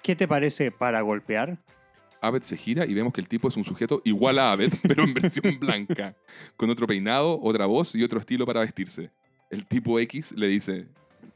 [0.00, 1.58] ¿Qué te parece para golpear?
[2.20, 5.02] Abed se gira y vemos que el tipo es un sujeto igual a Abed, pero
[5.02, 6.14] en versión blanca,
[6.56, 9.10] con otro peinado, otra voz y otro estilo para vestirse.
[9.50, 10.86] El tipo X le dice,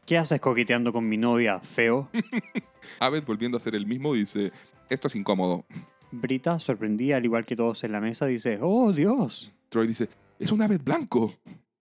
[0.06, 2.08] ¿Qué haces coqueteando con mi novia, feo?
[3.00, 4.52] Abed volviendo a ser el mismo dice,
[4.88, 5.66] esto es incómodo.
[6.12, 9.52] Brita, sorprendida al igual que todos en la mesa, dice, ¡Oh, Dios!
[9.70, 11.34] Troy dice, es un Abed blanco.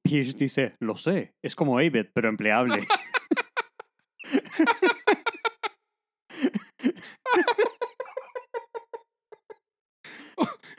[0.04, 2.86] Pierce dice, lo sé, es como Abed, pero empleable.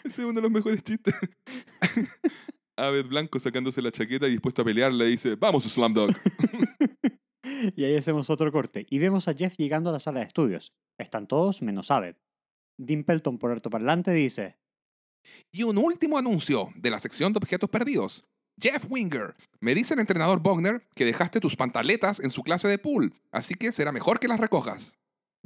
[0.04, 1.14] Ese es uno de los mejores chistes.
[2.76, 5.94] Abed Blanco sacándose la chaqueta y dispuesto a pelear le dice, vamos Slam
[7.76, 10.72] y ahí hacemos otro corte y vemos a Jeff llegando a la sala de estudios.
[10.98, 12.16] Están todos menos Abed.
[12.78, 14.58] Dimpleton por altoparlante dice,
[15.52, 18.24] Y un último anuncio de la sección de objetos perdidos.
[18.60, 22.78] Jeff Winger, me dice el entrenador Bogner que dejaste tus pantaletas en su clase de
[22.78, 24.96] pool, así que será mejor que las recojas.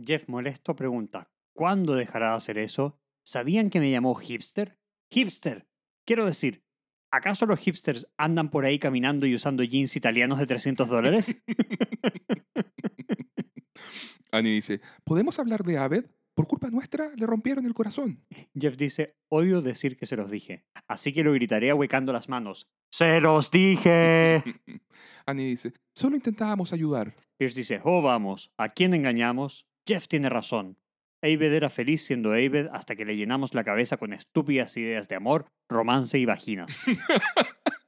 [0.03, 3.01] Jeff molesto pregunta, ¿cuándo dejará de hacer eso?
[3.25, 4.79] ¿Sabían que me llamó hipster?
[5.11, 5.66] Hipster.
[6.05, 6.62] Quiero decir,
[7.11, 11.37] ¿acaso los hipsters andan por ahí caminando y usando jeans italianos de 300 dólares?
[14.31, 16.05] Annie dice, ¿podemos hablar de Abed?
[16.38, 18.24] Por culpa nuestra le rompieron el corazón.
[18.55, 22.68] Jeff dice, odio decir que se los dije, así que lo gritaré ahuecando las manos.
[22.92, 24.44] ¡Se los dije!
[25.27, 27.12] Annie dice, solo intentábamos ayudar.
[27.37, 29.66] Pierce dice, oh vamos, ¿a quién engañamos?
[29.85, 30.79] Jeff tiene razón.
[31.22, 35.16] Abed era feliz siendo Abed hasta que le llenamos la cabeza con estúpidas ideas de
[35.16, 36.70] amor, romance y vaginas.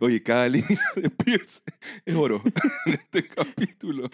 [0.00, 1.62] Oye, cada línea de Pierce
[2.04, 2.42] es oro
[2.86, 4.08] en este capítulo.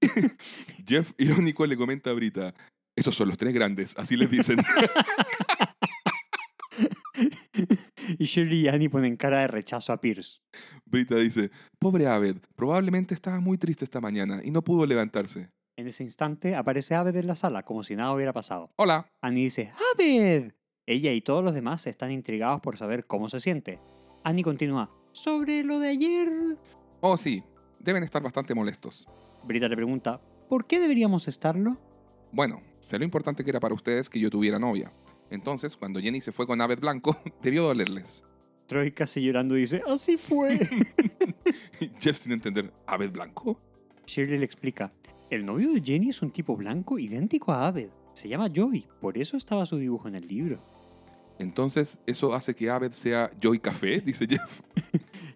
[0.86, 2.54] Jeff, irónico, le comenta a Brita,
[2.96, 4.58] esos son los tres grandes, así les dicen.
[8.18, 10.40] y Shirley y Annie ponen cara de rechazo a Pierce.
[10.84, 15.50] Brita dice, pobre Abed, probablemente estaba muy triste esta mañana y no pudo levantarse.
[15.76, 18.70] En ese instante aparece Abed en la sala, como si nada hubiera pasado.
[18.76, 19.10] Hola.
[19.20, 20.52] Annie dice, ¡Abed!
[20.86, 23.80] Ella y todos los demás están intrigados por saber cómo se siente.
[24.26, 26.28] Annie continúa, ¿sobre lo de ayer?
[27.00, 27.42] Oh, sí,
[27.78, 29.06] deben estar bastante molestos.
[29.44, 31.76] Brita le pregunta, ¿por qué deberíamos estarlo?
[32.32, 34.90] Bueno, sé lo importante que era para ustedes que yo tuviera novia.
[35.28, 38.24] Entonces, cuando Jenny se fue con Abed Blanco, debió dolerles.
[38.66, 40.58] Troy casi llorando dice, así fue.
[42.00, 43.60] Jeff sin entender, ¿Abed Blanco?
[44.06, 44.90] Shirley le explica,
[45.28, 47.90] el novio de Jenny es un tipo blanco idéntico a Abed.
[48.14, 50.62] Se llama Joey, por eso estaba su dibujo en el libro.
[51.38, 54.00] Entonces, ¿eso hace que Abed sea Joy Café?
[54.04, 54.60] Dice Jeff.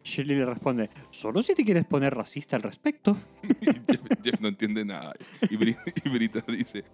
[0.05, 3.17] Shirley le responde, solo si te quieres poner racista al respecto.
[3.61, 5.13] Jeff, Jeff no entiende nada.
[5.51, 6.85] Y Brita dice,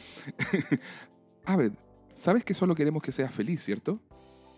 [1.44, 1.72] Abed,
[2.12, 4.00] sabes que solo queremos que seas feliz, ¿cierto?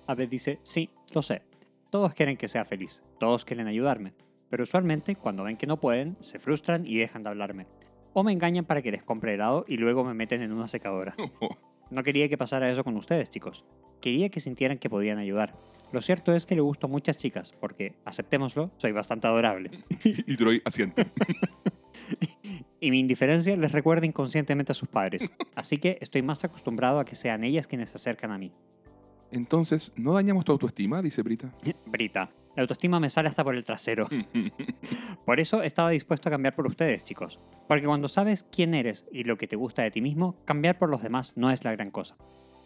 [0.06, 1.42] Abed dice, sí, lo sé.
[1.90, 4.14] Todos quieren que sea feliz, todos quieren ayudarme.
[4.48, 7.66] Pero usualmente, cuando ven que no pueden, se frustran y dejan de hablarme.
[8.12, 11.14] O me engañan para que les compre helado y luego me meten en una secadora.
[11.90, 13.64] No quería que pasara eso con ustedes, chicos.
[14.00, 15.54] Quería que sintieran que podían ayudar.
[15.92, 19.70] Lo cierto es que le gusto a muchas chicas, porque, aceptémoslo, soy bastante adorable.
[20.04, 21.06] Y Troy asiente.
[22.78, 25.32] Y mi indiferencia les recuerda inconscientemente a sus padres.
[25.54, 28.52] Así que estoy más acostumbrado a que sean ellas quienes se acercan a mí.
[29.32, 31.02] Entonces, ¿no dañamos tu autoestima?
[31.02, 31.52] Dice Brita.
[31.86, 34.06] Brita, la autoestima me sale hasta por el trasero.
[35.24, 37.40] Por eso estaba dispuesto a cambiar por ustedes, chicos.
[37.66, 40.90] Porque cuando sabes quién eres y lo que te gusta de ti mismo, cambiar por
[40.90, 42.16] los demás no es la gran cosa.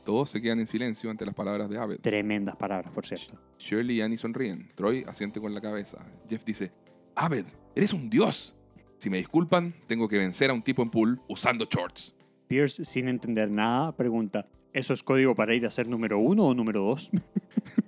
[0.04, 2.00] Todos se quedan en silencio ante las palabras de Abed.
[2.00, 3.38] Tremendas palabras, por cierto.
[3.58, 4.70] Shirley y Annie sonríen.
[4.74, 5.98] Troy asiente con la cabeza.
[6.28, 6.72] Jeff dice,
[7.14, 8.54] Abed, eres un dios.
[8.98, 12.14] Si me disculpan, tengo que vencer a un tipo en pool usando shorts.
[12.48, 16.54] Pierce, sin entender nada, pregunta, ¿eso es código para ir a ser número uno o
[16.54, 17.10] número dos?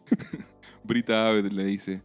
[0.84, 2.02] Brita Abed le dice,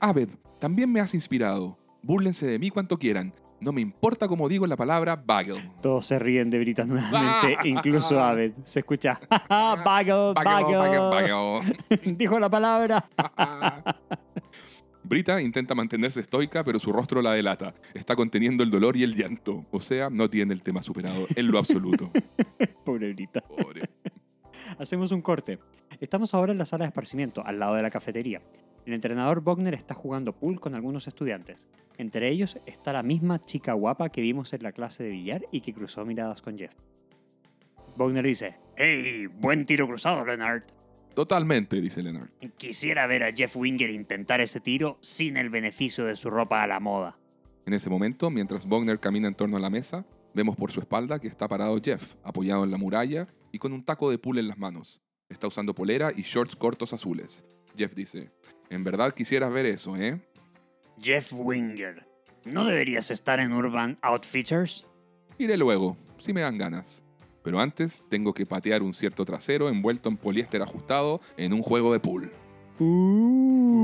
[0.00, 1.78] Abed, también me has inspirado.
[2.02, 3.34] Búrlense de mí cuanto quieran.
[3.60, 5.56] No me importa cómo digo la palabra bagel.
[5.82, 8.52] Todos se ríen de Brita nuevamente, incluso Abed.
[8.64, 9.18] Se escucha,
[9.48, 10.76] bagel, bagel,
[11.10, 12.16] bagel.
[12.16, 13.04] Dijo la palabra.
[15.08, 17.74] Brita intenta mantenerse estoica, pero su rostro la delata.
[17.94, 19.64] Está conteniendo el dolor y el llanto.
[19.70, 22.10] O sea, no tiene el tema superado en lo absoluto.
[22.84, 23.40] Pobre Brita.
[23.40, 23.88] Pobre.
[24.78, 25.58] Hacemos un corte.
[26.00, 28.40] Estamos ahora en la sala de esparcimiento, al lado de la cafetería.
[28.86, 31.66] El entrenador Bogner está jugando pool con algunos estudiantes.
[31.96, 35.60] Entre ellos está la misma chica guapa que vimos en la clase de billar y
[35.60, 36.72] que cruzó miradas con Jeff.
[37.96, 39.26] Bogner dice, ¡Hey!
[39.26, 40.62] Buen tiro cruzado, Leonard.
[41.14, 42.30] Totalmente, dice Leonard.
[42.56, 46.68] Quisiera ver a Jeff Winger intentar ese tiro sin el beneficio de su ropa a
[46.68, 47.18] la moda.
[47.66, 51.18] En ese momento, mientras Bogner camina en torno a la mesa, vemos por su espalda
[51.18, 54.46] que está parado Jeff, apoyado en la muralla y con un taco de pool en
[54.46, 55.02] las manos.
[55.28, 57.44] Está usando polera y shorts cortos azules.
[57.76, 58.30] Jeff dice,
[58.70, 60.18] en verdad quisieras ver eso, ¿eh?
[61.00, 62.06] Jeff Winger,
[62.46, 64.86] ¿no deberías estar en Urban Outfitters?
[65.36, 67.04] Iré luego, si me dan ganas.
[67.44, 71.92] Pero antes tengo que patear un cierto trasero envuelto en poliéster ajustado en un juego
[71.92, 72.32] de pool.
[72.78, 73.76] Uh,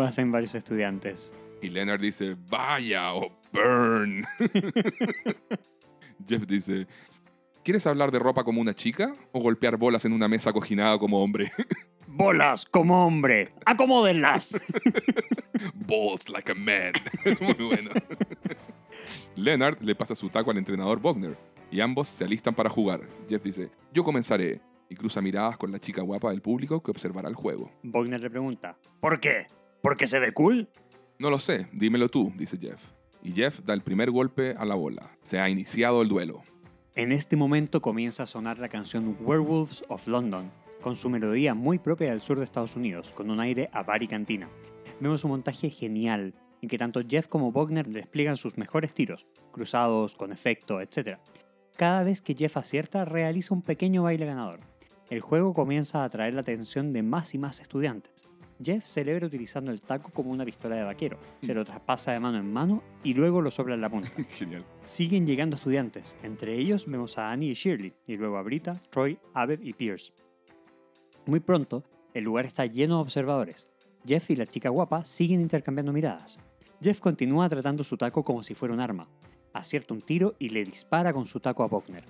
[0.00, 1.32] hacen varios estudiantes.
[1.60, 4.24] Y Leonard dice, vaya o burn.
[6.28, 6.86] Jeff dice,
[7.62, 11.22] ¿quieres hablar de ropa como una chica o golpear bolas en una mesa cojinada como
[11.22, 11.50] hombre?
[12.14, 14.60] Bolas como hombre, acomódenlas.
[15.74, 16.92] Balls like a man.
[17.40, 17.90] Muy bueno.
[19.34, 21.38] Leonard le pasa su taco al entrenador Bogner
[21.70, 23.00] y ambos se alistan para jugar.
[23.30, 27.30] Jeff dice, yo comenzaré y cruza miradas con la chica guapa del público que observará
[27.30, 27.72] el juego.
[27.82, 29.46] Bogner le pregunta, ¿por qué?
[29.80, 30.68] ¿Porque se ve cool?
[31.18, 32.92] No lo sé, dímelo tú, dice Jeff.
[33.22, 35.16] Y Jeff da el primer golpe a la bola.
[35.22, 36.42] Se ha iniciado el duelo.
[36.94, 40.50] En este momento comienza a sonar la canción Werewolves of London,
[40.82, 44.02] con su melodía muy propia del sur de Estados Unidos, con un aire a bar
[44.02, 44.50] y cantina.
[45.00, 50.16] Vemos un montaje genial, en que tanto Jeff como Bogner despliegan sus mejores tiros, cruzados,
[50.16, 51.16] con efecto, etc.
[51.78, 54.60] Cada vez que Jeff acierta, realiza un pequeño baile ganador.
[55.08, 58.28] El juego comienza a atraer la atención de más y más estudiantes.
[58.62, 61.18] Jeff celebra utilizando el taco como una pistola de vaquero.
[61.42, 64.10] Se lo traspasa de mano en mano y luego lo sopla en la punta.
[64.30, 64.64] Genial.
[64.84, 66.16] Siguen llegando estudiantes.
[66.22, 70.12] Entre ellos vemos a Annie y Shirley, y luego a Brita, Troy, Abed y Pierce.
[71.26, 73.68] Muy pronto, el lugar está lleno de observadores.
[74.06, 76.38] Jeff y la chica guapa siguen intercambiando miradas.
[76.82, 79.08] Jeff continúa tratando su taco como si fuera un arma.
[79.52, 82.04] Acierta un tiro y le dispara con su taco a Bogner.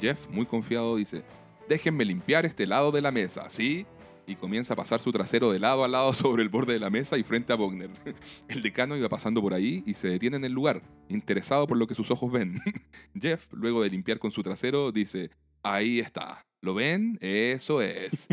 [0.00, 1.24] Jeff, muy confiado, dice,
[1.68, 3.86] déjenme limpiar este lado de la mesa, ¿sí?
[4.26, 6.90] Y comienza a pasar su trasero de lado a lado sobre el borde de la
[6.90, 7.90] mesa y frente a Bogner.
[8.48, 11.86] El decano iba pasando por ahí y se detiene en el lugar, interesado por lo
[11.86, 12.60] que sus ojos ven.
[13.20, 15.30] Jeff, luego de limpiar con su trasero, dice,
[15.62, 16.46] ahí está.
[16.60, 17.18] ¿Lo ven?
[17.20, 18.28] Eso es.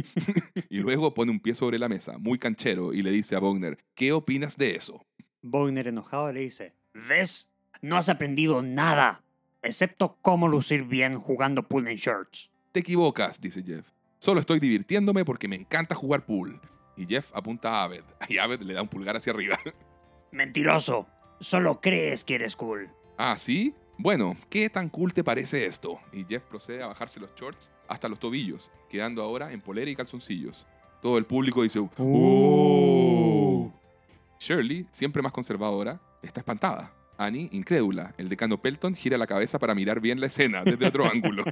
[0.69, 3.79] y luego pone un pie sobre la mesa, muy canchero, y le dice a Bogner,
[3.95, 5.03] ¿qué opinas de eso?
[5.41, 7.49] Bogner enojado le dice, ¿ves?
[7.81, 9.23] No has aprendido nada,
[9.63, 12.51] excepto cómo lucir bien jugando pool en shirts.
[12.71, 13.87] Te equivocas, dice Jeff.
[14.19, 16.59] Solo estoy divirtiéndome porque me encanta jugar pool.
[16.97, 19.57] Y Jeff apunta a Abed, y Abed le da un pulgar hacia arriba.
[20.31, 21.07] Mentiroso,
[21.39, 22.89] solo crees que eres cool.
[23.17, 23.73] ah, ¿sí?
[23.97, 25.99] Bueno, ¿qué tan cool te parece esto?
[26.13, 29.95] Y Jeff procede a bajarse los shorts hasta los tobillos, quedando ahora en polera y
[29.95, 30.65] calzoncillos.
[31.01, 33.73] Todo el público dice, ¡Oh!
[34.39, 36.93] Shirley, siempre más conservadora, está espantada.
[37.19, 38.13] Annie, incrédula.
[38.17, 41.43] El decano Pelton gira la cabeza para mirar bien la escena desde otro ángulo.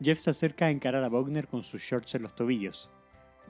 [0.00, 2.90] Jeff se acerca a encarar a Bogner con sus shorts en los tobillos.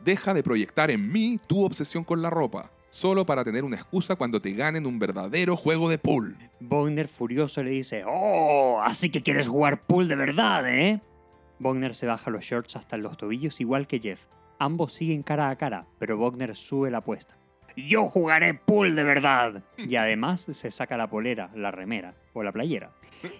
[0.04, 4.14] Deja de proyectar en mí tu obsesión con la ropa, solo para tener una excusa
[4.14, 6.36] cuando te ganen un verdadero juego de pool.
[6.60, 8.80] Bogner furioso le dice, ¡Oh!
[8.82, 11.00] Así que quieres jugar pool de verdad, ¿eh?
[11.58, 14.26] Bogner se baja los shorts hasta los tobillos igual que Jeff.
[14.60, 17.36] Ambos siguen cara a cara, pero Bogner sube la apuesta.
[17.76, 19.62] Yo jugaré pool de verdad.
[19.76, 22.90] Y además se saca la polera, la remera o la playera.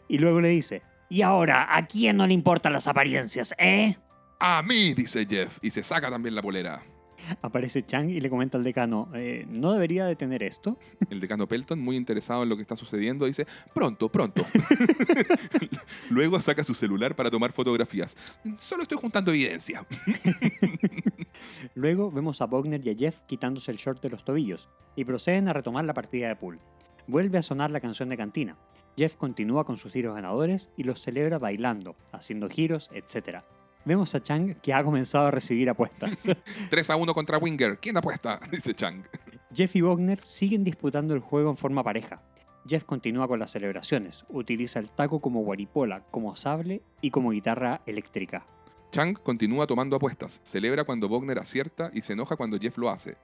[0.09, 3.97] Y luego le dice, ¿y ahora a quién no le importan las apariencias, eh?
[4.39, 6.83] A mí, dice Jeff, y se saca también la polera.
[7.43, 10.79] Aparece Chang y le comenta al decano, eh, ¿no debería detener esto?
[11.09, 14.45] El decano Pelton, muy interesado en lo que está sucediendo, dice, pronto, pronto.
[16.11, 18.17] Luego saca su celular para tomar fotografías.
[18.59, 19.87] Solo estoy juntando evidencia.
[21.75, 25.49] Luego vemos a Bogner y a Jeff quitándose el short de los tobillos y proceden
[25.49, 26.61] a retomar la partida de pool.
[27.07, 28.57] Vuelve a sonar la canción de cantina.
[28.97, 33.43] Jeff continúa con sus tiros ganadores y los celebra bailando, haciendo giros, etc.
[33.85, 36.25] Vemos a Chang que ha comenzado a recibir apuestas.
[36.71, 37.79] 3 a 1 contra Winger.
[37.79, 38.39] ¿Quién apuesta?
[38.51, 39.05] Dice Chang.
[39.55, 42.23] Jeff y Bogner siguen disputando el juego en forma pareja.
[42.69, 47.81] Jeff continúa con las celebraciones, utiliza el taco como guaripola, como sable y como guitarra
[47.87, 48.47] eléctrica.
[48.93, 53.17] Chang continúa tomando apuestas, celebra cuando Bogner acierta y se enoja cuando Jeff lo hace.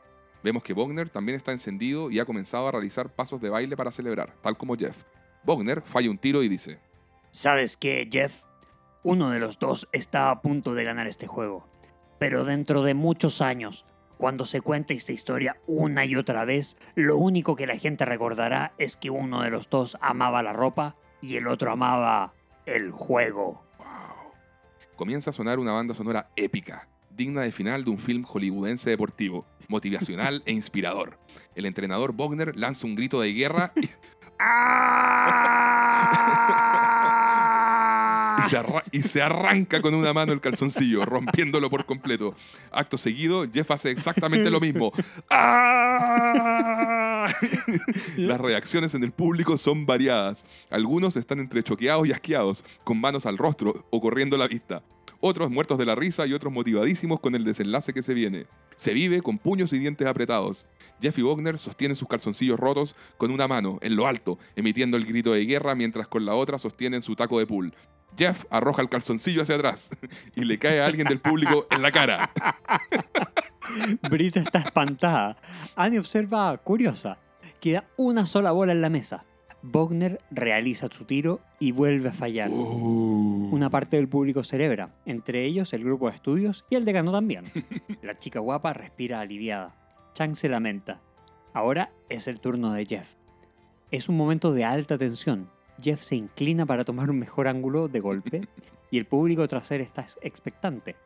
[0.43, 3.93] Vemos que Bogner también está encendido y ha comenzado a realizar pasos de baile para
[3.93, 5.03] celebrar, tal como Jeff.
[5.45, 6.79] Bogner falla un tiro y dice,
[7.31, 8.43] ¿Sabes qué, Jeff?
[9.09, 11.69] Uno de los dos está a punto de ganar este juego.
[12.19, 13.87] Pero dentro de muchos años,
[14.19, 18.73] cuando se cuente esta historia una y otra vez, lo único que la gente recordará
[18.79, 22.33] es que uno de los dos amaba la ropa y el otro amaba
[22.65, 23.63] el juego.
[23.79, 24.33] wow.
[24.97, 29.47] Comienza a sonar una banda sonora épica, digna de final de un film hollywoodense deportivo,
[29.69, 31.17] motivacional e inspirador.
[31.55, 33.89] El entrenador Bogner lanza un grito de guerra y, y
[38.49, 38.59] se,
[38.93, 42.35] y se arranca con una mano el calzoncillo, rompiéndolo por completo.
[42.71, 44.93] Acto seguido, Jeff hace exactamente lo mismo.
[45.31, 47.29] ¡Ah!
[48.17, 50.45] Las reacciones en el público son variadas.
[50.71, 54.83] Algunos están entre choqueados y asqueados, con manos al rostro o corriendo la vista.
[55.21, 58.47] Otros muertos de la risa y otros motivadísimos con el desenlace que se viene.
[58.77, 60.67] Se vive con puños y dientes apretados.
[61.01, 65.07] Jeff y Bogner sostienen sus calzoncillos rotos con una mano, en lo alto, emitiendo el
[65.07, 67.75] grito de guerra mientras con la otra sostienen su taco de pool.
[68.17, 69.91] Jeff arroja el calzoncillo hacia atrás
[70.35, 72.31] y le cae a alguien del público en la cara.
[74.11, 75.37] Brita está espantada.
[75.75, 77.19] Annie observa curiosa.
[77.61, 79.25] Queda una sola bola en la mesa.
[79.63, 82.51] Bogner realiza su tiro y vuelve a fallar.
[82.51, 83.49] Uh.
[83.53, 87.47] Una parte del público celebra, entre ellos el grupo de estudios y el decano también.
[88.03, 89.75] La chica guapa respira aliviada.
[90.15, 91.01] Chang se lamenta.
[91.53, 93.15] Ahora es el turno de Jeff.
[93.91, 95.51] Es un momento de alta tensión.
[95.81, 98.49] Jeff se inclina para tomar un mejor ángulo de golpe
[98.91, 100.97] y el público tras él está expectante.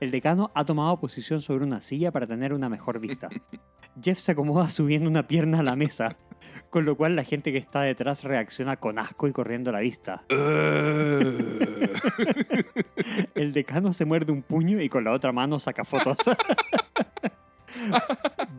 [0.00, 3.28] El decano ha tomado posición sobre una silla para tener una mejor vista.
[4.00, 6.16] Jeff se acomoda subiendo una pierna a la mesa,
[6.70, 9.80] con lo cual la gente que está detrás reacciona con asco y corriendo a la
[9.80, 10.22] vista.
[13.34, 16.18] El decano se muerde un puño y con la otra mano saca fotos.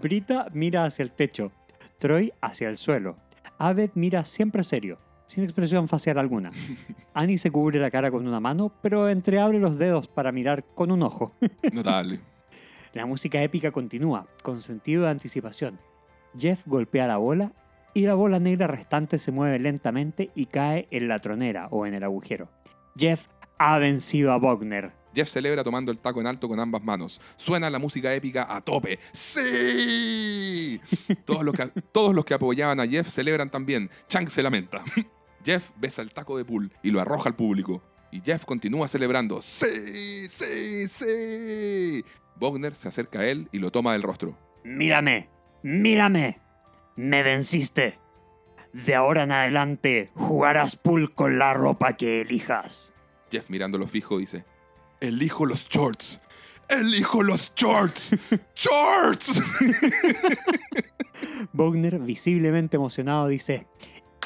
[0.01, 1.51] Brita mira hacia el techo,
[1.99, 3.17] Troy hacia el suelo.
[3.57, 4.97] Abed mira siempre serio,
[5.29, 6.51] sin expresión facial alguna.
[7.13, 10.91] Annie se cubre la cara con una mano, pero entreabre los dedos para mirar con
[10.91, 11.33] un ojo.
[11.71, 12.19] Notable.
[12.93, 15.79] La música épica continúa, con sentido de anticipación.
[16.37, 17.53] Jeff golpea la bola
[17.93, 21.93] y la bola negra restante se mueve lentamente y cae en la tronera o en
[21.93, 22.49] el agujero.
[22.97, 23.27] Jeff
[23.59, 24.91] ha vencido a Bogner.
[25.13, 27.21] Jeff celebra tomando el taco en alto con ambas manos.
[27.37, 28.97] Suena la música épica a tope.
[29.11, 30.81] ¡Sí!
[31.25, 33.91] Todos los que, todos los que apoyaban a Jeff celebran también.
[34.07, 34.83] Chang se lamenta.
[35.43, 37.83] Jeff besa el taco de pool y lo arroja al público.
[38.11, 39.41] Y Jeff continúa celebrando.
[39.41, 40.27] ¡Sí!
[40.27, 40.87] ¡Sí!
[40.87, 42.05] ¡Sí!
[42.35, 44.37] Bogner se acerca a él y lo toma del rostro.
[44.63, 45.29] Mírame,
[45.63, 46.39] mírame.
[46.95, 47.99] Me venciste.
[48.73, 52.93] De ahora en adelante jugarás pool con la ropa que elijas.
[53.31, 54.45] Jeff mirándolo fijo dice,
[54.99, 56.21] elijo los shorts.
[56.67, 58.15] Elijo los shorts.
[58.55, 59.41] ¡Shorts!
[61.51, 63.65] Bogner, visiblemente emocionado, dice,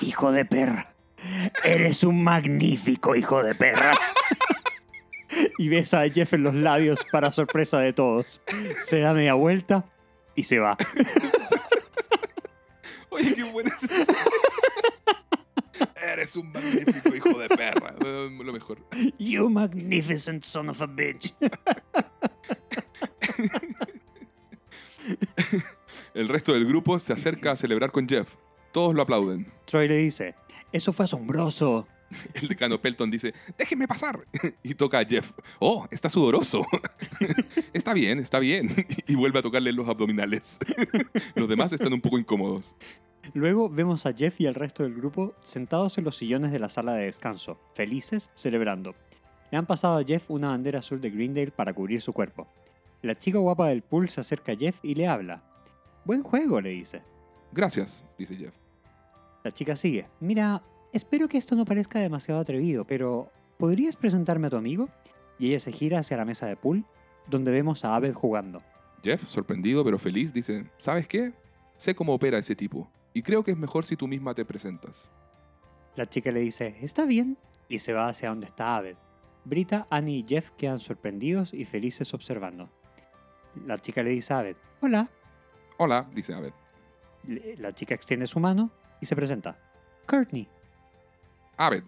[0.01, 0.92] Hijo de perra,
[1.63, 3.93] eres un magnífico hijo de perra.
[5.57, 8.41] y besa a Jeff en los labios para sorpresa de todos.
[8.81, 9.85] Se da media vuelta
[10.35, 10.77] y se va.
[13.09, 13.77] Oye, qué buena.
[15.95, 17.95] Eres un magnífico hijo de perra.
[17.99, 18.79] Lo mejor.
[19.17, 21.33] You magnificent son of a bitch.
[26.13, 28.35] El resto del grupo se acerca a celebrar con Jeff.
[28.73, 29.47] Todos lo aplauden.
[29.65, 30.35] Troy le dice,
[30.71, 31.87] eso fue asombroso.
[32.33, 34.25] El decano Pelton dice, déjenme pasar.
[34.63, 35.31] Y toca a Jeff.
[35.59, 36.65] Oh, está sudoroso.
[37.73, 38.73] Está bien, está bien.
[39.07, 40.57] Y vuelve a tocarle los abdominales.
[41.35, 42.75] Los demás están un poco incómodos.
[43.33, 46.69] Luego vemos a Jeff y el resto del grupo sentados en los sillones de la
[46.69, 48.95] sala de descanso, felices, celebrando.
[49.51, 52.47] Le han pasado a Jeff una bandera azul de Greendale para cubrir su cuerpo.
[53.01, 55.43] La chica guapa del pool se acerca a Jeff y le habla.
[56.05, 57.01] Buen juego, le dice.
[57.51, 58.62] Gracias, dice Jeff.
[59.43, 60.07] La chica sigue.
[60.19, 64.89] Mira, espero que esto no parezca demasiado atrevido, pero ¿podrías presentarme a tu amigo?
[65.37, 66.85] y ella se gira hacia la mesa de pool,
[67.27, 68.61] donde vemos a Abed jugando.
[69.03, 71.33] Jeff, sorprendido pero feliz, dice, ¿sabes qué?
[71.75, 75.11] Sé cómo opera ese tipo, y creo que es mejor si tú misma te presentas.
[75.95, 77.37] La chica le dice, está bien,
[77.67, 78.95] y se va hacia donde está Abed.
[79.45, 82.69] Brita, Annie y Jeff quedan sorprendidos y felices observando.
[83.65, 85.09] La chica le dice a Abed, hola.
[85.77, 86.53] Hola, dice Abed.
[87.57, 88.71] La chica extiende su mano
[89.03, 89.59] y se presenta.
[90.07, 90.47] Courtney.
[91.57, 91.83] Abed,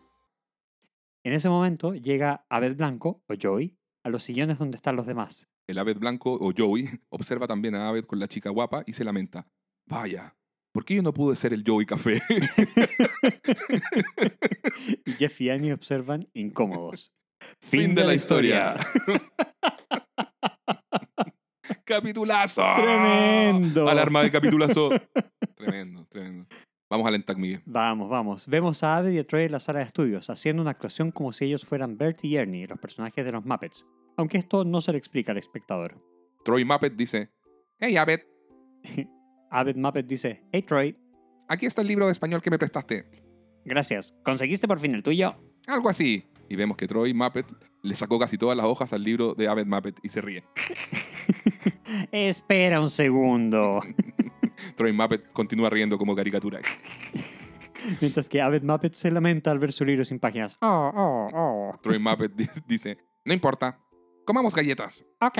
[1.23, 5.47] En ese momento llega Abed Blanco, o Joey, a los sillones donde están los demás.
[5.67, 9.05] el Abed blanco o Joey, observa también a Abed con la chica guapa y se
[9.05, 9.47] lamenta.
[9.87, 10.35] Vaya,
[10.73, 12.21] ¿por qué yo no pude ser el Joey Café?
[15.05, 17.13] Y Jeff y Annie observan incómodos.
[17.61, 18.75] fin de la historia.
[21.85, 22.61] ¡Capitulazo!
[22.75, 23.87] ¡Tremendo!
[23.87, 24.89] Alarma de capitulazo.
[26.95, 27.61] Vamos al Entac, Miguel.
[27.65, 28.47] Vamos, vamos.
[28.47, 31.33] Vemos a Abed y a Troy en la sala de estudios, haciendo una actuación como
[31.33, 33.85] si ellos fueran Bert y Ernie, los personajes de los Muppets.
[34.15, 36.01] Aunque esto no se le explica al espectador.
[36.45, 37.31] Troy Muppet dice,
[37.79, 38.21] Hey Abed,
[39.51, 40.97] Abed Muppet dice, Hey Troy,
[41.49, 43.03] aquí está el libro de español que me prestaste.
[43.65, 44.15] gracias.
[44.23, 45.35] ¿Conseguiste por fin el tuyo?
[45.67, 46.23] Algo así.
[46.47, 47.45] Y vemos que Troy Muppet
[47.83, 50.45] le sacó casi todas las hojas al libro de Abed Muppet y se ríe.
[52.13, 53.81] Espera un segundo.
[54.75, 56.59] Troy Muppet continúa riendo como caricatura.
[58.01, 60.57] Mientras que Abed Muppet se lamenta al ver su libro sin páginas.
[60.61, 61.79] Oh, oh, oh.
[61.81, 63.79] Troy Muppet di- dice, no importa,
[64.25, 65.05] comamos galletas.
[65.21, 65.37] Ok.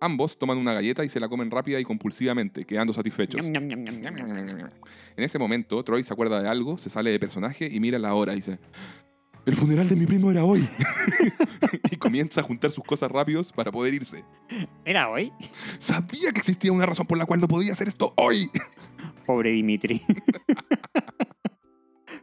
[0.00, 3.46] Ambos toman una galleta y se la comen rápida y compulsivamente, quedando satisfechos.
[3.46, 4.70] En
[5.16, 8.32] ese momento, Troy se acuerda de algo, se sale de personaje y mira la hora
[8.32, 8.58] y dice,
[9.46, 10.66] el funeral de mi primo era hoy.
[11.90, 14.24] y comienza a juntar sus cosas rápidos para poder irse.
[14.84, 15.32] Era hoy.
[15.78, 18.50] Sabía que existía una razón por la cual no podía hacer esto hoy.
[19.26, 20.02] Pobre Dimitri.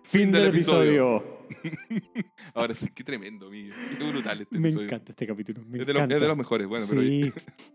[0.04, 1.24] Fin del Ahora
[2.54, 3.74] Ahora sí, qué tremendo, Miguel.
[3.98, 4.88] Qué brutal este Me episodio.
[4.88, 5.62] encanta este capítulo.
[5.66, 6.28] Me Es de, los, es de encanta.
[6.28, 7.32] los mejores, bueno, pero sí.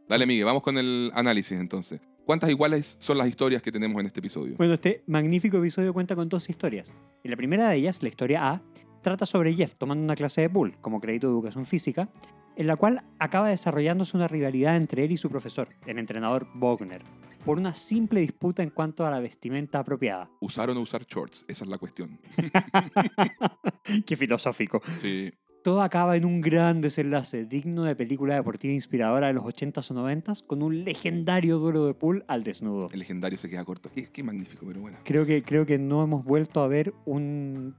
[0.08, 2.00] Dale, Miguel, vamos con el análisis entonces.
[2.24, 4.56] ¿Cuántas iguales son las historias que tenemos en este episodio?
[4.56, 6.92] Bueno, este magnífico episodio cuenta con dos historias.
[7.22, 8.62] Y la primera de ellas, la historia A,
[9.06, 12.08] trata sobre Jeff tomando una clase de pool como crédito de educación física,
[12.56, 17.04] en la cual acaba desarrollándose una rivalidad entre él y su profesor, el entrenador Bogner,
[17.44, 20.28] por una simple disputa en cuanto a la vestimenta apropiada.
[20.40, 21.44] ¿Usar o no usar shorts?
[21.46, 22.18] Esa es la cuestión.
[24.06, 24.82] Qué filosófico.
[24.98, 25.32] Sí,
[25.62, 29.94] Todo acaba en un gran desenlace, digno de película deportiva inspiradora de los 80s o
[29.94, 32.88] 90s, con un legendario duelo de pool al desnudo.
[32.92, 33.88] el legendario se queda corto.
[33.94, 34.98] Qué, qué magnífico, pero bueno.
[35.04, 37.76] Creo que, creo que no hemos vuelto a ver un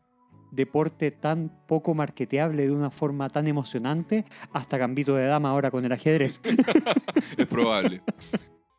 [0.51, 5.85] deporte tan poco marketeable de una forma tan emocionante hasta Gambito de Dama ahora con
[5.85, 6.41] el ajedrez.
[7.37, 8.01] Es probable.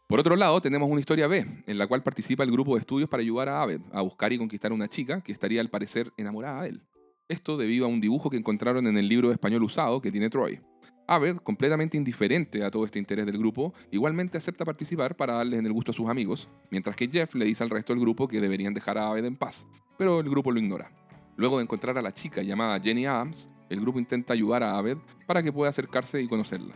[0.09, 3.11] Por otro lado, tenemos una historia B, en la cual participa el grupo de estudios
[3.11, 6.13] para ayudar a Abed a buscar y conquistar a una chica que estaría al parecer
[6.17, 6.83] enamorada de él.
[7.29, 10.31] Esto debido a un dibujo que encontraron en el libro de español usado que tiene
[10.31, 10.61] Troy.
[11.07, 15.67] Abed, completamente indiferente a todo este interés del grupo, igualmente acepta participar para darles en
[15.67, 18.41] el gusto a sus amigos, mientras que Jeff le dice al resto del grupo que
[18.41, 19.67] deberían dejar a Abed en paz,
[19.99, 20.91] pero el grupo lo ignora.
[21.39, 24.99] Luego de encontrar a la chica llamada Jenny Adams, el grupo intenta ayudar a Abed
[25.25, 26.75] para que pueda acercarse y conocerla.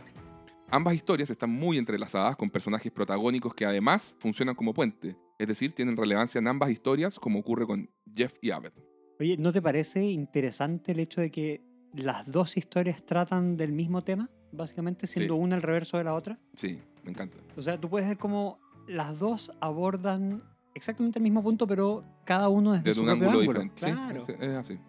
[0.71, 5.75] Ambas historias están muy entrelazadas con personajes protagónicos que además funcionan como puente, es decir,
[5.75, 8.71] tienen relevancia en ambas historias como ocurre con Jeff y Abed.
[9.19, 11.61] Oye, ¿no te parece interesante el hecho de que
[11.93, 14.29] las dos historias tratan del mismo tema?
[14.53, 15.39] Básicamente siendo Sí.
[15.41, 16.39] una el reverso de la otra.
[16.55, 17.35] Sí, me encanta.
[17.57, 20.41] O sea, tú puedes ver cómo las dos abordan
[20.73, 23.59] exactamente el mismo punto, pero cada uno desde, Desde su un ángulo ángulo.
[23.61, 23.75] diferente.
[23.79, 24.25] Claro.
[24.25, 24.79] Sí, es, así.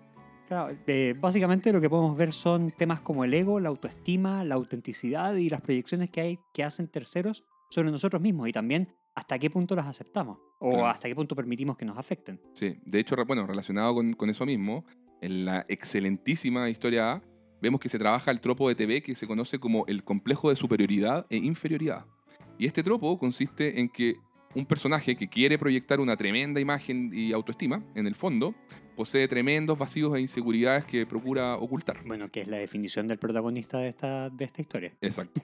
[0.48, 4.54] Claro, eh, básicamente lo que podemos ver son temas como el ego, la autoestima, la
[4.56, 9.38] autenticidad y las proyecciones que hay que hacen terceros sobre nosotros mismos y también hasta
[9.38, 10.86] qué punto las aceptamos o Claro.
[10.88, 12.40] hasta qué punto permitimos que nos afecten.
[12.52, 14.84] Sí, de hecho, bueno, relacionado con, con eso mismo,
[15.22, 17.22] en la excelentísima historia A,
[17.62, 20.56] vemos que se trabaja el tropo de TV que se conoce como el complejo de
[20.56, 22.04] superioridad e inferioridad.
[22.58, 24.14] Y este tropo consiste en que
[24.54, 28.54] un personaje que quiere proyectar una tremenda imagen y autoestima, en el fondo,
[28.96, 32.04] posee tremendos vacíos e inseguridades que procura ocultar.
[32.04, 34.96] Bueno, que es la definición del protagonista de esta, de esta historia.
[35.00, 35.42] Exacto.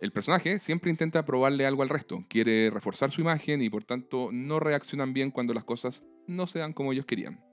[0.00, 4.30] El personaje siempre intenta probarle algo al resto, quiere reforzar su imagen y por tanto
[4.32, 7.44] no reaccionan bien cuando las cosas no se dan como ellos querían.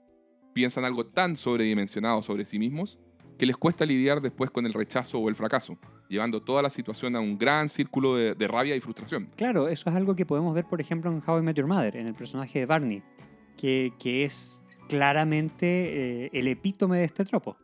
[0.54, 2.98] Piensan algo tan sobredimensionado sobre sí mismos
[3.38, 5.78] que les cuesta lidiar después con el rechazo o el fracaso,
[6.08, 9.30] llevando toda la situación a un gran círculo de, de rabia y frustración.
[9.36, 11.96] Claro, eso es algo que podemos ver, por ejemplo, en How I Met Your Mother,
[11.96, 13.02] en el personaje de Barney,
[13.56, 17.56] que, que es claramente eh, el epítome de este tropo.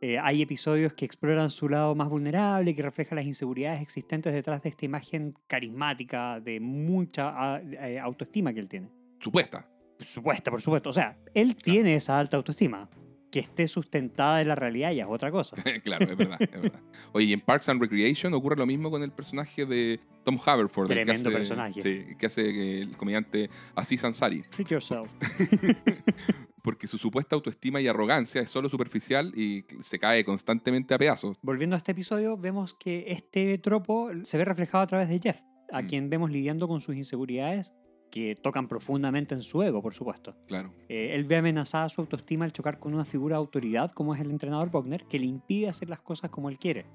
[0.00, 4.60] Eh, hay episodios que exploran su lado más vulnerable, que refleja las inseguridades existentes detrás
[4.62, 8.90] de esta imagen carismática de mucha eh, autoestima que él tiene.
[9.20, 9.66] Supuesta.
[10.00, 10.90] Supuesta, por supuesto.
[10.90, 12.88] O sea, él tiene esa alta autoestima,
[13.36, 15.56] que esté sustentada en la realidad ya es otra cosa.
[15.84, 16.80] claro, es verdad, es verdad.
[17.12, 20.90] Oye, y en Parks and Recreation ocurre lo mismo con el personaje de Tom Haverford.
[20.90, 21.80] el que Tremendo hace- personaje.
[21.82, 24.42] Sí, que hace el comediante Aziz Ansari.
[24.50, 25.12] Treat yourself.
[26.62, 31.36] Porque su supuesta autoestima y arrogancia es solo superficial y se cae constantemente a pedazos.
[31.42, 35.40] Volviendo a este episodio, vemos que este tropo se ve reflejado a través de Jeff,
[35.70, 35.86] a Mm.
[35.86, 37.72] quien vemos lidiando con sus inseguridades
[38.16, 40.34] que tocan profundamente en su ego, por supuesto.
[40.46, 40.72] Claro.
[40.88, 44.22] Eh, él ve amenazada su autoestima al chocar con una figura de autoridad como es
[44.22, 46.86] el entrenador Wagner, que le impide hacer las cosas como él quiere.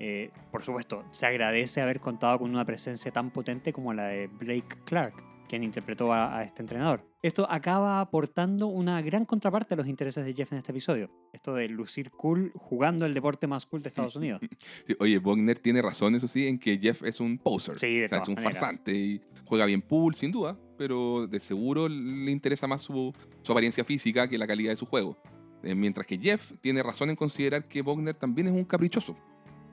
[0.00, 4.28] Eh, por supuesto, se agradece haber contado con una presencia tan potente como la de
[4.28, 5.12] Blake Clark,
[5.52, 7.04] quien interpretó a, a este entrenador.
[7.20, 11.10] Esto acaba aportando una gran contraparte a los intereses de Jeff en este episodio.
[11.30, 14.40] Esto de lucir cool jugando el deporte más cool de Estados Unidos.
[14.86, 17.78] Sí, oye, Wagner tiene razón, eso sí, en que Jeff es un poser.
[17.78, 18.58] Sí, de o sea, es un maneras.
[18.58, 23.52] farsante y juega bien pool, sin duda, pero de seguro le interesa más su, su
[23.52, 25.18] apariencia física que la calidad de su juego.
[25.62, 29.14] Eh, mientras que Jeff tiene razón en considerar que Wagner también es un caprichoso.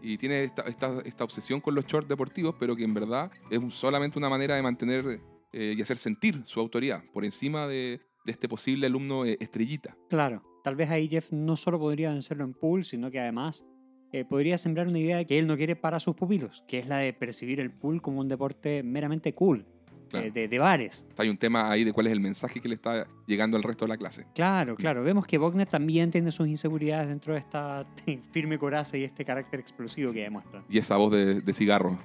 [0.02, 3.60] Y tiene esta, esta- esta obsesión con los shorts deportivos, pero que en verdad es
[3.74, 5.20] solamente una manera de mantener
[5.52, 9.96] eh, y hacer sentir su autoridad por encima de, de este posible alumno eh, estrellita.
[10.10, 13.64] Claro, tal vez ahí Jeff no solo podría vencerlo en pool, sino que además
[14.12, 16.98] eh, podría sembrar una idea que él no quiere para sus pupilos, que es la
[16.98, 19.66] de percibir el pool como un deporte meramente cool,
[20.10, 20.32] Claro.
[20.32, 21.06] de, de bares.
[21.18, 23.86] Hay un tema ahí de cuál es el mensaje que le está llegando al resto
[23.86, 24.26] de la clase.
[24.34, 25.04] Claro, claro.
[25.04, 27.86] Vemos que Wagner también tiene sus inseguridades dentro de esta
[28.32, 30.66] firme coraza y este carácter explosivo que demuestra.
[30.68, 32.00] Y esa voz de, de cigarro.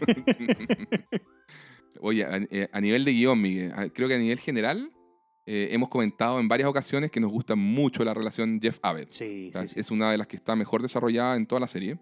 [2.00, 4.90] Oye, a, eh, a nivel de guion, Miguel, creo que a nivel general
[5.46, 9.08] eh, hemos comentado en varias ocasiones que nos gusta mucho la relación Jeff Abbott.
[9.08, 9.80] Sí, O sea, sí, sí.
[9.80, 11.98] Es una de las que está mejor desarrollada en toda la serie.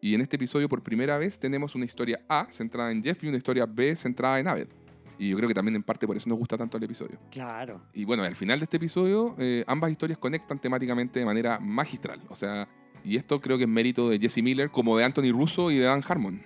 [0.00, 3.28] Y en este episodio, por primera vez, tenemos una historia A centrada en Jeff y
[3.28, 4.70] una historia B centrada en Abbott.
[5.18, 7.18] Y yo creo que también en parte por eso nos gusta tanto el episodio.
[7.30, 7.82] Claro.
[7.92, 12.20] Y bueno, al final de este episodio, eh, ambas historias conectan temáticamente de manera magistral.
[12.28, 12.68] O sea,
[13.04, 15.84] y esto creo que es mérito de Jesse Miller, como de Anthony Russo y de
[15.84, 16.42] Dan Harmon.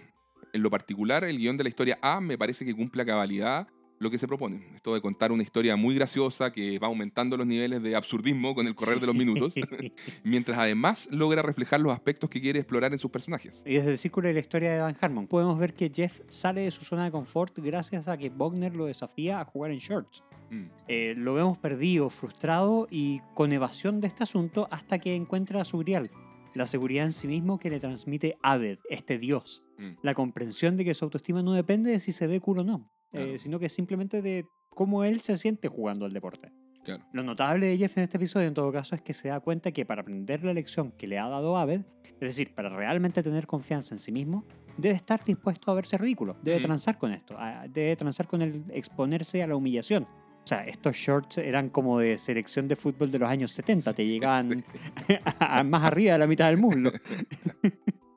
[0.52, 3.68] En lo particular, el guion de la historia A me parece que cumple a cabalidad
[3.98, 4.62] lo que se propone.
[4.74, 8.66] Esto de contar una historia muy graciosa que va aumentando los niveles de absurdismo con
[8.66, 9.54] el correr de los minutos,
[10.24, 13.62] mientras además logra reflejar los aspectos que quiere explorar en sus personajes.
[13.64, 16.62] Y desde el círculo de la historia de Dan Harmon, podemos ver que Jeff sale
[16.62, 20.22] de su zona de confort gracias a que Wagner lo desafía a jugar en shorts.
[20.50, 25.62] Mm, Eh, lo vemos perdido, frustrado y con evasión de este asunto hasta que encuentra
[25.62, 26.10] a su grial,
[26.56, 29.62] la seguridad en sí mismo que le transmite Abed, este dios.
[29.78, 29.98] mm.
[30.02, 32.90] La comprensión de que su autoestima no depende de si se ve cool o no,
[33.12, 36.52] eh, sino que simplemente de cómo él se siente jugando al deporte.
[36.84, 37.04] Claro.
[37.12, 39.72] Lo notable de Jeff en este episodio, en todo caso, es que se da cuenta
[39.72, 43.46] que para aprender la lección que le ha dado Abed, es decir, para realmente tener
[43.46, 44.44] confianza en sí mismo,
[44.78, 46.62] debe estar dispuesto a verse ridículo, debe Mm.
[46.62, 50.06] transar con esto, a- debe transar con el exponerse a la humillación.
[50.46, 54.06] O sea, estos shorts eran como de selección de fútbol de los años 70, te
[54.06, 54.64] llegaban
[55.40, 56.92] a- más arriba de la mitad del muslo.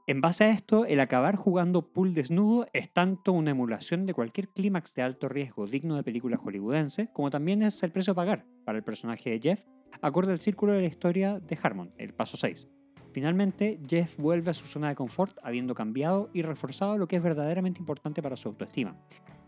[0.06, 4.50] En base a esto, el acabar jugando pool desnudo es tanto una emulación de cualquier
[4.50, 8.44] clímax de alto riesgo digno de película hollywoodense, como también es el precio a pagar
[8.66, 9.66] para el personaje de Jeff,
[10.02, 12.68] acorde al círculo de la historia de Harmon, el paso 6.
[13.12, 17.24] Finalmente, Jeff vuelve a su zona de confort habiendo cambiado y reforzado lo que es
[17.24, 18.98] verdaderamente importante para su autoestima,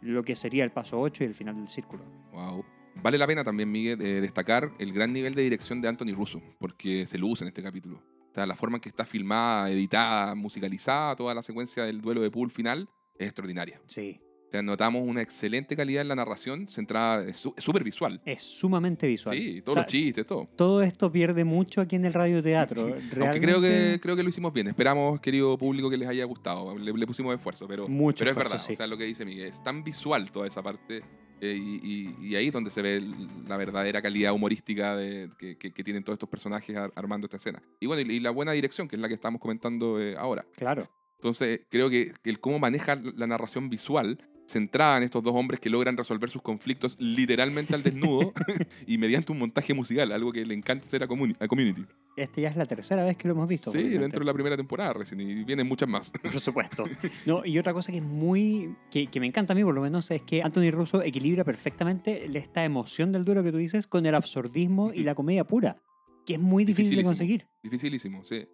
[0.01, 2.03] lo que sería el paso 8 y el final del círculo.
[2.31, 2.65] Wow.
[3.01, 6.41] Vale la pena también, Miguel, eh, destacar el gran nivel de dirección de Anthony Russo,
[6.59, 7.97] porque se lo usa en este capítulo.
[7.97, 12.21] O sea, la forma en que está filmada, editada, musicalizada, toda la secuencia del duelo
[12.21, 13.81] de pool final es extraordinaria.
[13.85, 14.21] Sí,
[14.51, 18.21] sea, notamos una excelente calidad en la narración, centrada, es súper visual.
[18.25, 19.37] es sumamente visual.
[19.37, 20.49] Sí, O todos sea, los chistes, todo.
[20.55, 22.83] todo esto pierde mucho aquí en el radioteatro.
[23.21, 24.67] Aunque creo que, creo que lo hicimos bien.
[24.67, 26.77] Esperamos, querido público, que les haya gustado.
[26.77, 28.57] Le, le pusimos esfuerzo, pero, Mucho pero es verdad.
[28.59, 28.73] sí.
[28.73, 30.99] O sea, lo que dice Miguel, es tan visual toda esa parte.
[31.43, 31.79] eh, y,
[32.21, 33.01] y- y ahí es donde se ve
[33.47, 37.37] la verdadera calidad humorística de, que, que- que tienen todos estos personajes ar- armando esta
[37.37, 37.63] escena.
[37.79, 40.45] Y bueno, y, y la buena dirección, que es la que estamos comentando eh, ahora.
[40.55, 40.87] Claro.
[41.15, 45.59] Entonces, creo que, que el cómo maneja la narración visual centrada en estos dos hombres
[45.59, 48.33] que logran resolver sus conflictos literalmente al desnudo
[48.87, 51.83] y mediante un montaje musical, algo que le encanta hacer a, Communi- a Community.
[52.17, 53.71] Este ya es la tercera vez que lo hemos visto.
[53.71, 56.11] Sí, dentro de la primera temporada recién, y vienen muchas más.
[56.21, 56.83] Por supuesto.
[57.25, 58.75] No, y otra cosa que es muy.
[58.91, 62.25] Que, que me encanta a mí, por lo menos, es que Anthony Russo equilibra perfectamente
[62.37, 65.81] esta emoción del duelo que tú dices con el absurdismo y la comedia pura,
[66.25, 67.47] que es muy difícil de conseguir.
[67.63, 68.45] Dificilísimo, sí.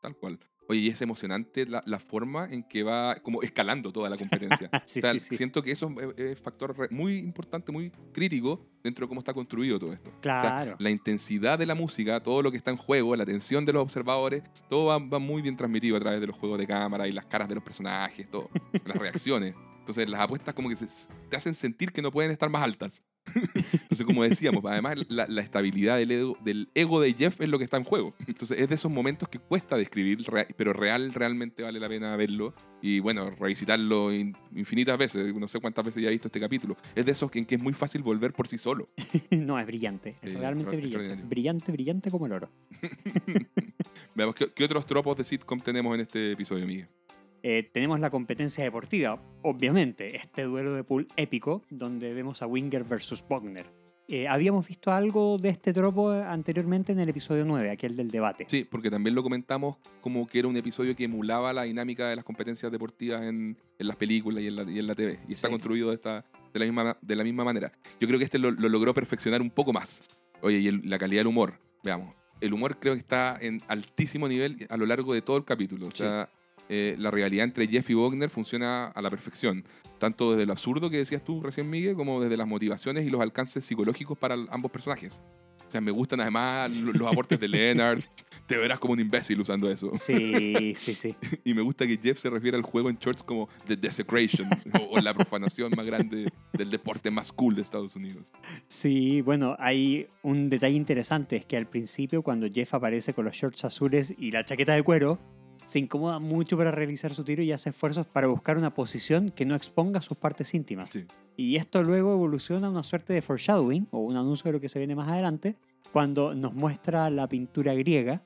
[0.00, 0.38] Tal cual.
[0.68, 4.68] Oye, y es emocionante la, la forma en que va como escalando toda la competencia.
[4.84, 5.36] Sí, o sea, sí, sí.
[5.36, 9.92] siento que eso es, factor muy importante, muy crítico dentro de cómo está construido todo
[9.92, 10.10] esto.
[10.10, 10.76] O sea, Claro.
[10.78, 13.82] la intensidad de la música, todo lo que está en juego, la atención de los
[13.82, 17.12] observadores, todo va, va muy bien transmitido a través de los juegos de cámara y
[17.12, 18.48] las caras de los personajes, todo,
[18.84, 19.54] las reacciones.
[19.78, 20.86] Entonces las apuestas como que se,
[21.30, 23.02] te hacen sentir que no pueden estar más altas.
[23.54, 27.58] Entonces, como decíamos, además la, la estabilidad del ego, del ego de Jeff es lo
[27.58, 28.14] que está en juego.
[28.26, 30.18] Entonces, es de esos momentos que cuesta describir,
[30.56, 32.54] pero real, realmente vale la pena verlo.
[32.82, 35.34] Y bueno, revisitarlo in- infinitas veces.
[35.34, 36.76] No sé cuántas veces ya he visto este capítulo.
[36.94, 38.88] Es de esos en que es muy fácil volver por sí solo.
[39.30, 40.14] no, es brillante.
[40.22, 41.24] Es realmente brillante.
[41.24, 42.50] Brillante, brillante como el oro.
[44.14, 46.88] Veamos, ¿qué, qué otros tropos de sitcom tenemos en este episodio, Miguel?
[47.48, 52.82] Eh, tenemos la competencia deportiva, obviamente, este duelo de pool épico donde vemos a Winger
[52.82, 53.66] versus Bogner.
[54.08, 58.46] Eh, habíamos visto algo de este tropo anteriormente en el episodio 9, aquel del debate.
[58.48, 62.16] Sí, porque también lo comentamos como que era un episodio que emulaba la dinámica de
[62.16, 65.20] las competencias deportivas en, en las películas y en la, y en la TV.
[65.28, 65.52] Y está Sí.
[65.52, 67.70] construido de, esta, de, la misma, de la misma manera.
[68.00, 70.02] Yo creo que este lo, lo logró perfeccionar un poco más.
[70.40, 72.12] Oye, y el- la calidad del humor, veamos.
[72.40, 75.86] El humor creo que está en altísimo nivel a lo largo de todo el capítulo.
[75.86, 76.02] O Sí.
[76.68, 79.64] Eh, la rivalidad entre Jeff y Wagner funciona a la perfección.
[79.98, 83.20] Tanto desde lo absurdo que decías tú recién, Miguel, como desde las motivaciones y los
[83.20, 85.22] alcances psicológicos para ambos personajes.
[85.66, 88.00] O sea, me gustan además lo- los aportes de Leonard.
[88.46, 89.90] Te verás como un imbécil usando eso.
[89.96, 91.16] Sí, sí, sí.
[91.44, 94.48] Y me gusta que Jeff se refiere al juego en shorts como The Desecration
[94.88, 98.32] o la profanación más grande del deporte más cool de Estados Unidos.
[98.68, 103.34] Sí, bueno, hay un detalle interesante, es que al principio cuando Jeff aparece con los
[103.34, 105.18] shorts azules y la chaqueta de cuero,
[105.66, 109.44] se incomoda mucho para realizar su tiro y hace esfuerzos para buscar una posición que
[109.44, 110.90] no exponga sus partes íntimas.
[110.92, 111.04] Sí.
[111.36, 114.68] Y esto luego evoluciona a una suerte de foreshadowing o un anuncio de lo que
[114.68, 115.56] se viene más adelante,
[115.92, 118.22] cuando nos muestra la pintura griega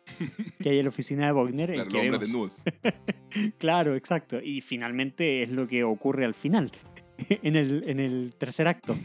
[0.60, 1.70] que hay en la oficina de Wagner.
[1.70, 2.62] en Claro, que vemos- desnudos.
[3.58, 4.40] Claro, exacto.
[4.42, 6.70] Y finalmente es lo que ocurre al final,
[7.28, 8.96] en el, en el tercer acto.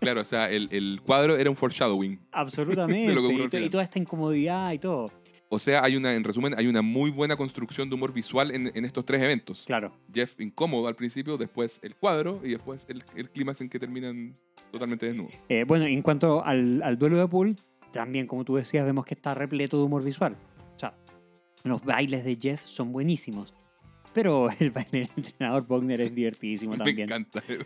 [0.00, 2.18] Claro, o sea, el, el cuadro era un foreshadowing.
[2.32, 3.14] Absolutamente.
[3.58, 5.10] De y, toda esta incomodidad y todo.
[5.54, 8.70] O sea, hay una, en resumen, hay una muy buena construcción de humor visual en,
[8.74, 9.62] en estos tres eventos.
[9.66, 9.92] Claro.
[10.12, 14.36] Jeff incómodo al principio, después el cuadro y después el, el clímax en que terminan
[14.70, 15.32] totalmente desnudos.
[15.48, 17.56] Eh, bueno, en cuanto al, al duelo de pool,
[17.92, 20.36] también, como tú decías, vemos que está repleto de humor visual.
[20.74, 20.94] O sea,
[21.62, 23.54] los bailes de Jeff son buenísimos.
[24.12, 27.00] Pero el baile del entrenador Bogner es divertidísimo Me también.
[27.02, 27.42] encanta.
[27.46, 27.64] De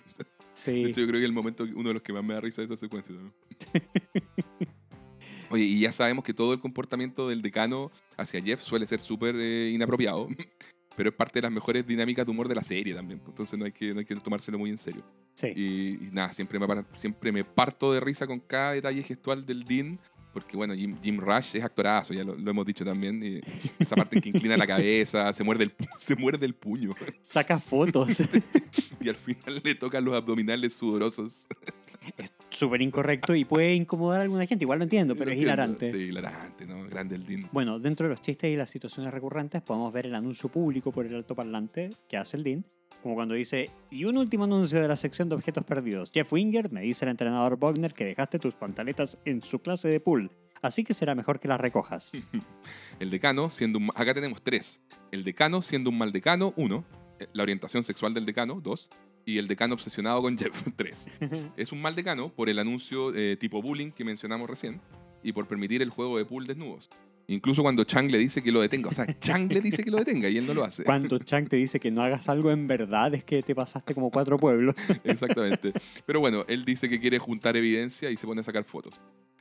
[0.54, 0.84] Sí.
[0.86, 2.66] hecho, yo creo que el momento, uno de los que más me da risa de
[2.66, 3.14] esa secuencia.
[3.14, 3.32] ¿no?
[5.50, 9.34] Oye, y ya sabemos que todo el comportamiento del decano hacia Jeff suele ser súper
[9.38, 10.28] eh, inapropiado,
[10.96, 13.18] pero es parte de las mejores dinámicas de humor de la serie también.
[13.20, 15.02] pues, Entonces no hay que, no hay que tomárselo muy en serio.
[15.34, 15.48] sí.
[15.54, 19.64] Y, y nada, siempre me, siempre me parto de risa con cada detalle gestual del
[19.64, 19.98] Dean.
[20.30, 23.20] Porque bueno, Jim, Jim Rush es actorazo, ya lo, lo hemos dicho también.
[23.24, 23.40] y
[23.78, 26.90] esa parte en que inclina la cabeza, se muerde el, se muerde el puño.
[27.22, 28.22] Saca fotos.
[29.00, 31.44] Y al final le tocan los abdominales sudorosos.
[32.18, 34.64] es súper incorrecto y puede incomodar a alguna gente.
[34.64, 35.52] Igual lo entiendo, pero Lo es entiendo.
[35.54, 35.92] hilarante.
[35.92, 36.84] Sí, hilarante, ¿no?
[36.84, 37.48] Grande el Dean.
[37.52, 41.06] Bueno, dentro de los chistes y las situaciones recurrentes podemos ver el anuncio público por
[41.06, 42.64] el altoparlante que hace el Dean,
[43.02, 46.10] como cuando dice, y un último anuncio de la sección de objetos perdidos.
[46.12, 50.00] Jeff Winger me dice el entrenador Bogner que dejaste tus pantaletas en su clase de
[50.00, 50.30] pool,
[50.62, 52.10] así que será mejor que las recojas.
[52.98, 53.90] El decano siendo un...
[53.94, 54.80] Acá tenemos tres.
[55.12, 56.84] El decano siendo un mal decano, uno.
[57.20, 58.90] Eh, La orientación sexual del decano, dos.
[59.28, 61.06] Y el decano obsesionado con Jeff, tres.
[61.58, 64.80] Es un mal decano por el anuncio eh, tipo bullying que mencionamos recién
[65.22, 66.88] y por permitir el juego de pool desnudos.
[67.30, 68.88] Incluso cuando Chang le dice que lo detenga.
[68.88, 70.82] O sea, Chang le dice que lo detenga y él no lo hace.
[70.84, 74.10] Cuando Chang te dice que no hagas algo en verdad es que te pasaste como
[74.10, 74.74] cuatro pueblos.
[75.04, 75.72] Exactamente.
[76.06, 78.94] Pero bueno, él dice que quiere juntar evidencia y se pone a sacar fotos.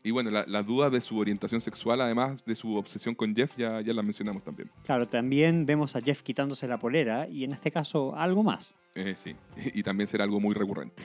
[0.04, 3.54] Y bueno, la- las dudas de su orientación sexual, además de su obsesión con Jeff,
[3.58, 4.70] ya, ya las mencionamos también.
[4.86, 8.76] Claro, también vemos a Jeff quitándose la polera y en este caso algo más.
[8.96, 9.34] Eh, sí,
[9.74, 11.04] y también será algo muy recurrente.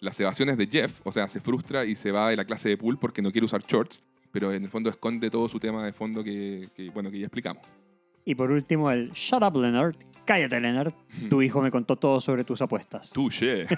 [0.00, 2.76] Las evasiones de Jeff, o sea, se frustra y se va de la clase de
[2.78, 5.92] pool porque no quiere usar shorts, pero en el fondo esconde todo su tema de
[5.92, 7.62] fondo que, que, bueno, que ya explicamos.
[8.24, 10.92] Y por último el Shut up Leonard, cállate Leonard,
[11.28, 13.10] tu hijo me contó todo sobre tus apuestas.
[13.12, 13.66] Touché.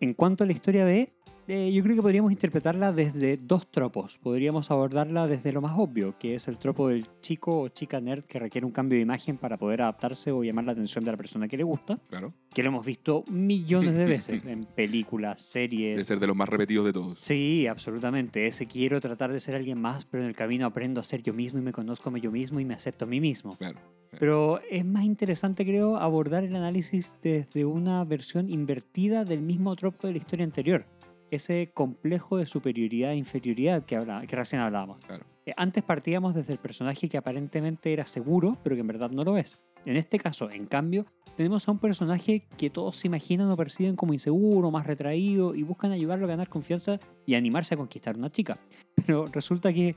[0.00, 1.10] En cuanto a la historia B,
[1.48, 4.18] eh, yo creo que podríamos interpretarla desde dos tropos.
[4.18, 8.24] Podríamos abordarla desde lo más obvio, que es el tropo del chico o chica nerd
[8.24, 11.16] que requiere un cambio de imagen para poder adaptarse o llamar la atención de la
[11.16, 12.32] persona que le gusta, Claro.
[12.54, 16.06] que lo hemos visto millones de veces en películas, De series.
[16.06, 17.18] ser de los más repetidos de todos.
[17.22, 18.46] Sí, absolutamente.
[18.46, 21.32] Ese quiero tratar de ser alguien más, pero en el camino aprendo a ser yo
[21.32, 23.56] mismo y me conozco a yo mismo y me acepto a mí mismo.
[23.56, 23.78] Claro.
[24.18, 30.06] Pero es más interesante, creo, abordar el análisis desde una versión invertida del mismo tropo
[30.06, 30.84] de la historia anterior.
[31.30, 34.98] Ese complejo de superioridad e inferioridad que, habla, que recién hablábamos.
[35.04, 35.24] Claro.
[35.46, 39.24] Eh, Antes partíamos desde el personaje que aparentemente era seguro, pero que en verdad no
[39.24, 39.58] lo es.
[39.84, 41.06] En este caso, en cambio,
[41.36, 45.62] tenemos a un personaje que todos se imaginan o perciben como inseguro, más retraído y
[45.62, 48.58] buscan ayudarlo a ganar confianza y animarse a conquistar una chica.
[49.06, 49.94] Pero resulta que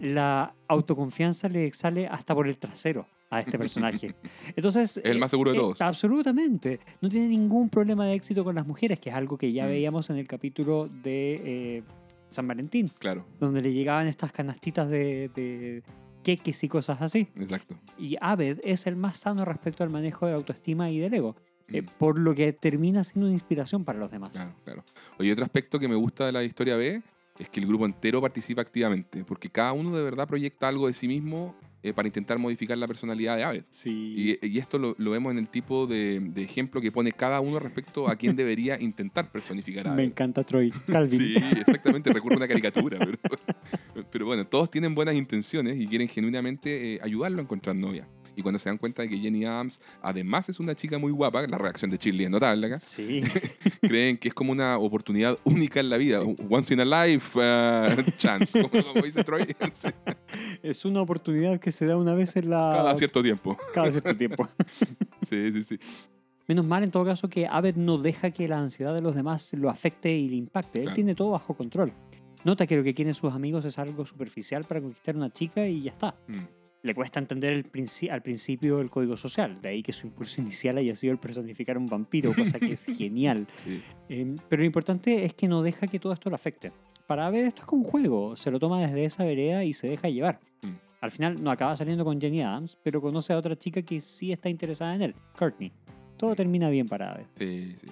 [0.00, 3.06] la autoconfianza le sale hasta por el trasero
[3.36, 4.14] a este personaje.
[4.56, 4.96] Entonces...
[4.98, 5.80] Es el más seguro de eh, todos.
[5.80, 6.80] absolutamente.
[7.00, 9.68] No tiene ningún problema de éxito con las mujeres, que es algo que ya Mm.
[9.68, 11.82] veíamos en el capítulo de eh,
[12.30, 15.82] San Valentín, Claro, donde le llegaban estas canastitas de, de
[16.22, 17.28] queques y cosas así.
[17.36, 17.76] exacto.
[17.98, 21.36] Y Abed es el más sano respecto al manejo de autoestima y del ego,
[21.68, 21.86] eh, Mm.
[21.98, 24.32] por lo que termina siendo una inspiración para los demás.
[24.32, 24.84] Claro, claro.
[25.18, 27.02] Oye, otro aspecto que me gusta de la historia B
[27.38, 30.94] es que el grupo entero participa activamente, porque cada uno de verdad proyecta algo de
[30.94, 33.64] sí mismo eh, para intentar modificar la personalidad de Abed.
[33.68, 34.38] Sí.
[34.40, 37.40] Y, y esto lo, lo vemos en el tipo de, de ejemplo que pone cada
[37.40, 41.20] uno respecto a quién debería intentar personificar a Me encanta Troy Calvin.
[41.20, 42.98] Sí, exactamente, recurre a una caricatura.
[42.98, 43.18] Pero,
[44.10, 48.08] pero bueno, todos tienen buenas intenciones y quieren genuinamente eh, ayudarlo a encontrar novia.
[48.36, 51.46] Y cuando se dan cuenta de que Jenny Adams además es una chica muy guapa,
[51.46, 53.22] la reacción de Shirley es notable acá, Sí.
[53.80, 56.20] creen que es como una oportunidad única en la vida,
[56.50, 59.46] once in a life uh, chance, como, como dice Troy,
[60.62, 62.72] Es una oportunidad que se da una vez en la...
[62.74, 63.56] cada cierto tiempo.
[63.72, 64.48] cada cierto tiempo.
[65.28, 65.78] Sí, sí, sí.
[66.46, 69.50] Menos mal en todo caso que Abed no deja que la ansiedad de los demás
[69.54, 70.80] lo afecte y le impacte.
[70.80, 70.94] Él Claro.
[70.94, 71.92] tiene todo bajo control.
[72.44, 75.66] Nota que lo que quieren sus amigos es algo superficial para conquistar a una chica
[75.66, 76.14] y ya está.
[76.28, 76.34] Mm,
[76.84, 80.40] Le cuesta entender el princi- al principio el código social, de ahí que su impulso
[80.42, 83.46] inicial haya sido el personificar a un vampiro, cosa que es genial.
[83.56, 83.80] sí.
[84.10, 86.72] Eh, pero lo importante es que no deja que todo esto lo afecte.
[87.06, 89.88] Para Abed esto es como un juego, se lo toma desde esa vereda y se
[89.88, 90.40] deja llevar.
[90.62, 90.68] Mm.
[91.00, 94.30] Al final no acaba saliendo con Jenny Adams, pero conoce a otra chica que sí
[94.32, 95.72] está interesada en él, Courtney.
[96.18, 97.26] Todo termina bien para Abed.
[97.38, 97.86] Sí, sí.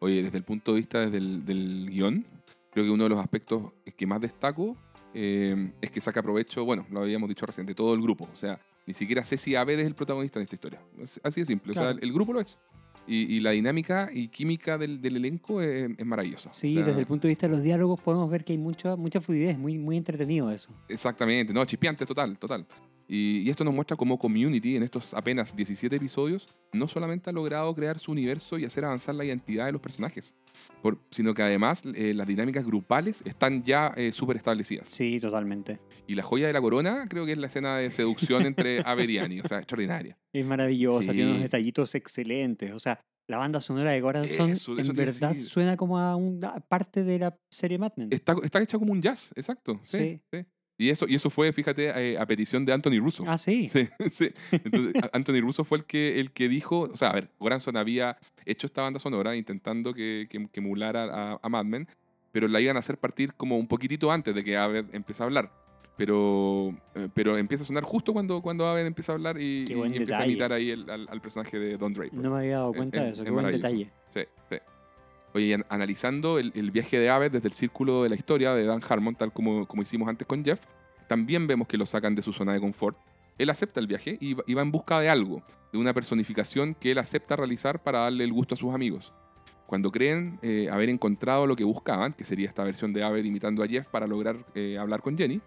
[0.00, 2.24] Oye, desde el punto de vista desde el, del guion,
[2.70, 4.76] creo que uno de los aspectos que más destaco
[5.14, 8.28] eh, es que saca provecho, bueno, lo habíamos dicho recién, de todo el grupo.
[8.32, 10.80] O sea, ni siquiera sé si Abed es el protagonista de esta historia.
[11.22, 11.70] Así de simple.
[11.70, 11.90] O Claro.
[11.92, 12.58] sea, el, el grupo lo es.
[13.06, 16.50] Y, y la dinámica y química del, del elenco es, es maravillosa.
[16.54, 18.58] Sí, O sea, desde el punto de vista de los diálogos podemos ver que hay
[18.58, 20.70] mucha, mucha fluidez, muy, muy entretenido eso.
[20.88, 22.66] Exactamente, no, chispeante, total, total.
[23.06, 27.32] Y, y esto nos muestra cómo Community, en estos apenas 17 episodios, no solamente ha
[27.32, 30.34] logrado crear su universo y hacer avanzar la identidad de los personajes,
[30.82, 34.88] por- sino que además eh, las dinámicas grupales están ya eh, súper establecidas.
[34.88, 35.78] Sí, totalmente.
[36.06, 39.40] Y la joya de la corona creo que es la escena de seducción entre Annie,
[39.40, 40.16] o sea, extraordinaria.
[40.32, 41.16] Es maravillosa, Sí.
[41.16, 42.72] tiene unos detallitos excelentes.
[42.72, 47.04] O sea, la banda sonora de Eso, eso en verdad suena como a una parte
[47.04, 48.08] de la serie Mad Men.
[48.10, 49.80] Está, está hecha como un jazz, exacto.
[49.82, 50.20] Sí, Sí.
[50.32, 50.46] sí.
[50.76, 53.22] Y, eso, y eso fue, fíjate, eh, a petición de Anthony Russo.
[53.26, 53.68] Ah, sí.
[53.68, 54.30] Sí, sí.
[54.50, 58.16] Entonces, Anthony Russo fue el que, el que dijo, o sea, a ver, Goranson había
[58.44, 61.04] hecho esta banda sonora intentando que, que, que emulara
[61.34, 61.88] a, a Mad Men,
[62.32, 65.26] pero la iban a hacer partir como un poquitito antes de que Aved empiece a
[65.26, 65.52] hablar.
[65.96, 69.94] Pero, eh, pero empieza a sonar justo cuando, cuando Aved empieza a hablar y, buen
[69.94, 72.14] empieza a imitar ahí el- al, al personaje de Don Draper.
[72.14, 73.68] No me había dado Es- cuenta es- de eso, es qué buen maravilloso.
[73.68, 73.90] detalle.
[74.12, 74.20] Sí,
[74.50, 74.56] sí.
[75.34, 78.80] Oye, analizando el, el viaje de Aved desde el círculo de la historia de Dan
[78.88, 80.60] Harmon, tal como, como hicimos antes con Jeff,
[81.08, 82.96] también vemos que lo sacan de su zona de confort.
[83.36, 86.98] Él acepta el viaje y va, en busca de algo, de una personificación que él
[86.98, 89.12] acepta realizar para darle el gusto a sus amigos.
[89.66, 93.64] Cuando creen eh, haber encontrado lo que buscaban, que sería esta versión de Aved imitando
[93.64, 95.40] a Jeff para lograr eh, hablar con Jenny,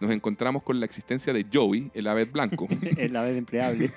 [0.00, 2.66] nos encontramos con la existencia de Joey, el Aved blanco.
[3.10, 3.92] La vez empleable.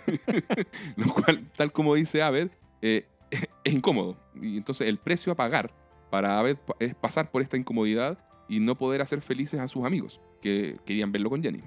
[0.98, 2.50] lo cual, tal como dice Aved,
[2.82, 3.06] eh,
[3.64, 4.18] es incómodo.
[4.42, 5.72] Y entonces el precio a pagar
[6.10, 8.18] para Aved pa- es pasar por esta incomodidad
[8.48, 11.64] y no poder hacer felices a sus amigos que querían verlo con Jenny.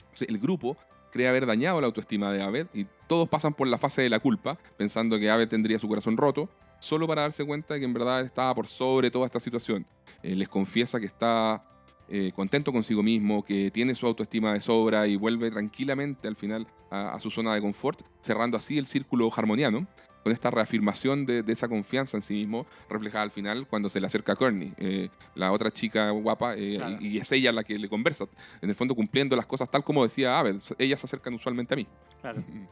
[0.00, 0.76] Entonces, el grupo
[1.12, 4.20] cree haber dañado la autoestima de Aved y todos pasan por la fase de la
[4.20, 6.48] culpa, pensando que Aved tendría su corazón roto,
[6.78, 9.84] solo para darse cuenta de que en verdad estaba por sobre toda esta situación.
[10.22, 11.64] Eh, les confiesa que está
[12.08, 16.66] eh, contento consigo mismo, que tiene su autoestima de sobra y vuelve tranquilamente al final
[16.90, 19.86] a, a su zona de confort, cerrando así el círculo harmoniano,
[20.22, 24.00] con esta reafirmación de, de esa confianza en sí mismo, reflejada al final cuando se
[24.00, 26.96] le acerca a Courtney, eh, la otra chica guapa, eh, Claro.
[27.00, 28.26] y, y es ella la que le conversa,
[28.60, 31.76] en el fondo cumpliendo las cosas tal como decía Abed, ellas se acercan usualmente a
[31.76, 31.86] mí.
[32.20, 32.40] Claro.
[32.40, 32.66] Mm.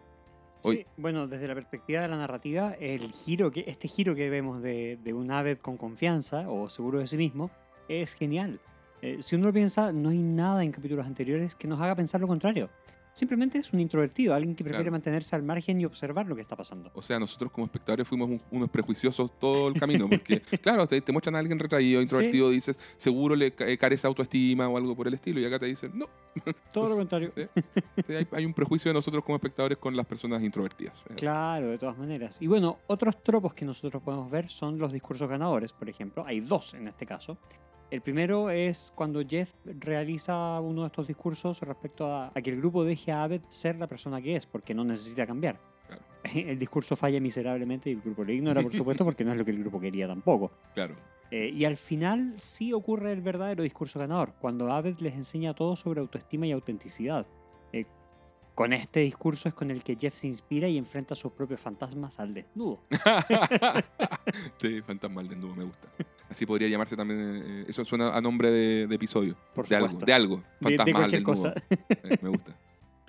[0.60, 0.86] Sí, Oye.
[0.96, 4.98] bueno, desde la perspectiva de la narrativa, el giro que, este giro que vemos de,
[5.04, 7.50] de un Aved con confianza o seguro de sí mismo
[7.88, 8.60] es genial.
[9.00, 12.20] Eh, si uno lo piensa, no hay nada en capítulos anteriores que nos haga pensar
[12.20, 12.68] lo contrario.
[13.18, 14.92] Simplemente es un introvertido, alguien que prefiere Claro.
[14.92, 16.88] mantenerse al margen y observar lo que está pasando.
[16.94, 21.00] O sea, nosotros como espectadores fuimos un- unos prejuiciosos todo el camino, porque, claro, te,
[21.00, 25.08] te muestran a alguien retraído, introvertido, dices, seguro le eh, carece autoestima o algo por
[25.08, 26.06] el estilo, y acá te dicen, no,
[26.72, 27.32] Todo lo Pues, contrario.
[27.34, 27.42] sí.
[28.06, 30.94] Sí, hay, hay un prejuicio de nosotros como espectadores con las personas introvertidas.
[31.10, 32.38] Eh, Claro, de todas maneras.
[32.40, 36.24] Y bueno, otros tropos que nosotros podemos ver son los discursos ganadores, por ejemplo.
[36.24, 37.36] Hay dos en este caso.
[37.90, 42.58] El primero es cuando Jeff realiza uno de estos discursos respecto a, a que el
[42.58, 45.58] grupo deje a Abed ser la persona que es, porque no necesita cambiar.
[45.86, 46.02] Claro.
[46.34, 49.44] El discurso falla miserablemente y el grupo lo ignora, por supuesto, porque no es lo
[49.44, 50.50] que el grupo quería tampoco.
[50.74, 50.94] Claro.
[51.30, 55.76] Eh, y al final sí ocurre el verdadero discurso ganador, cuando Abed les enseña todo
[55.76, 57.26] sobre autoestima y autenticidad.
[57.72, 57.84] Eh,
[58.54, 62.18] Con este discurso es con el que Jeff se inspira y enfrenta sus propios fantasmas
[62.18, 62.80] al desnudo.
[64.58, 65.88] sí, fantasma al desnudo, me gusta.
[66.30, 67.42] Así podría llamarse también.
[67.44, 69.36] eh, eso suena a nombre de, de episodio.
[69.54, 70.06] Por de algo, supuesto.
[70.06, 70.36] de algo.
[70.60, 71.54] De- de Fantasma cualquier cosa.
[71.70, 72.54] Eh, me gusta.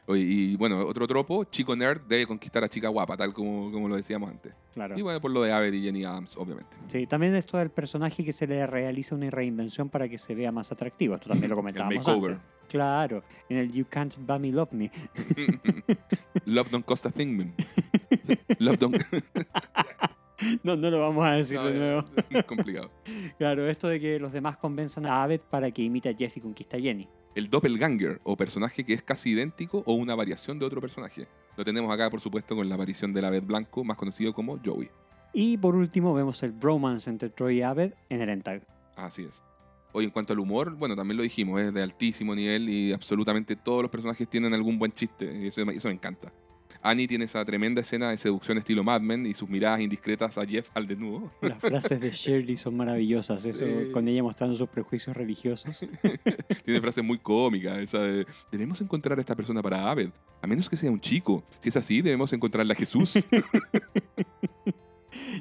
[0.07, 3.87] Oye, y bueno, otro tropo, chico nerd debe conquistar a chica guapa, tal como, como
[3.87, 4.53] lo decíamos antes.
[4.73, 4.97] Claro.
[4.97, 6.75] Y bueno, por lo de Aved y Jenny Adams, obviamente.
[6.87, 10.51] Sí, también esto del personaje que se le realiza una reinvención para que se vea
[10.51, 11.13] más atractivo.
[11.13, 12.31] Esto también lo comentábamos makeover.
[12.31, 12.45] antes.
[12.69, 14.91] Claro, en el You Can't Buy Me Love Me.
[16.45, 17.53] Love don't cost a thing, man.
[18.59, 18.95] Love don't...
[20.63, 22.05] No, no lo vamos a decir No, de nuevo.
[22.29, 22.91] es complicado.
[23.37, 26.41] Claro, esto de que los demás convenzan a Abed para que imite a Jeff y
[26.41, 27.07] conquista a Jenny.
[27.35, 31.27] El doppelganger, o personaje que es casi idéntico o una variación de otro personaje.
[31.55, 34.89] Lo tenemos acá, por supuesto, con la aparición del Aved Blanco, más conocido como Joey.
[35.33, 38.65] Y por último vemos el bromance entre Troy y Abed en el Entag.
[38.95, 39.43] Así es.
[39.91, 43.55] Hoy en cuanto al humor, bueno, también lo dijimos, es de altísimo nivel y absolutamente
[43.55, 45.25] todos los personajes tienen algún buen chiste.
[45.25, 46.31] y Eso, eso me encanta.
[46.81, 50.45] Annie tiene esa tremenda escena de seducción estilo Mad Men y sus miradas indiscretas a
[50.45, 51.31] Jeff al desnudo.
[51.41, 53.91] Las frases de Shirley son maravillosas, eso Sí.
[53.91, 55.79] con ella mostrando sus prejuicios religiosos.
[56.65, 60.09] Tiene frases muy cómicas, esa de, debemos encontrar a esta persona para Aved,
[60.41, 61.43] a menos que sea un chico.
[61.59, 63.13] Si es así, debemos encontrarla a Jesús.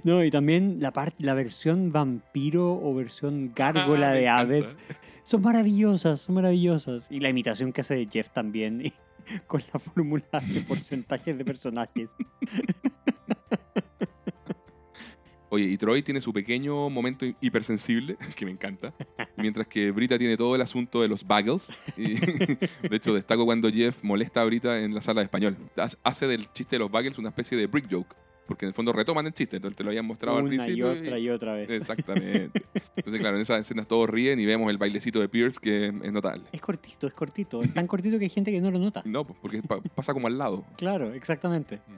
[0.05, 4.65] No, y también la la versión vampiro o versión gárgola Ah, de Abed
[5.23, 7.07] son maravillosas, son maravillosas.
[7.11, 8.83] Y la imitación que hace de Jeff también,
[9.47, 12.11] con la fórmula de porcentajes de personajes.
[15.51, 18.93] Oye, y Troy tiene su pequeño momento hi- hipersensible, que me encanta,
[19.39, 21.73] mientras que Brita tiene todo el asunto de los bagels.
[21.97, 25.57] De hecho, destaco cuando Jeff molesta a Brita en la sala de español.
[26.03, 28.15] Hace del chiste de los bagels una especie de brick joke,
[28.49, 30.59] porque en el fondo retoman el chiste, entonces te lo habían mostrado al Una y
[30.59, 30.91] principio.
[30.91, 31.71] otra y otra vez.
[31.71, 32.63] Exactamente.
[32.97, 36.13] Entonces, claro, en esas escenas todos ríen y vemos el bailecito de Pierce que es
[36.13, 36.45] notable.
[36.51, 37.63] Es cortito, es cortito.
[37.63, 39.03] Es tan cortito que hay gente que no lo nota.
[39.05, 40.65] No, pues, porque pa- pasa como al lado.
[40.77, 41.77] Claro, exactamente.
[41.87, 41.93] Mm.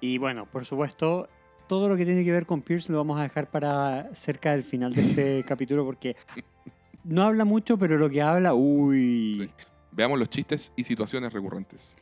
[0.00, 1.28] Y bueno, por supuesto,
[1.68, 4.64] todo lo que tiene que ver con Pierce lo vamos a dejar para cerca del
[4.64, 6.16] final de este capítulo porque
[7.04, 9.34] no habla mucho, pero lo que habla, uy.
[9.46, 9.64] Sí.
[9.92, 11.94] Veamos los chistes y situaciones recurrentes.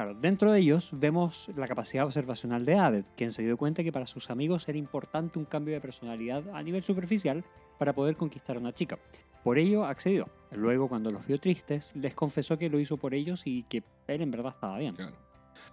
[0.00, 3.92] Claro, dentro de ellos vemos la capacidad observacional de Abed, quien se dio cuenta que
[3.92, 7.44] para sus amigos era importante un cambio de personalidad a nivel superficial
[7.78, 8.98] para poder conquistar a una chica.
[9.44, 10.26] Por ello accedió.
[10.52, 14.22] Luego, cuando los vio tristes, les confesó que lo hizo por ellos y que él
[14.22, 14.94] en verdad estaba bien.
[14.94, 15.16] Claro.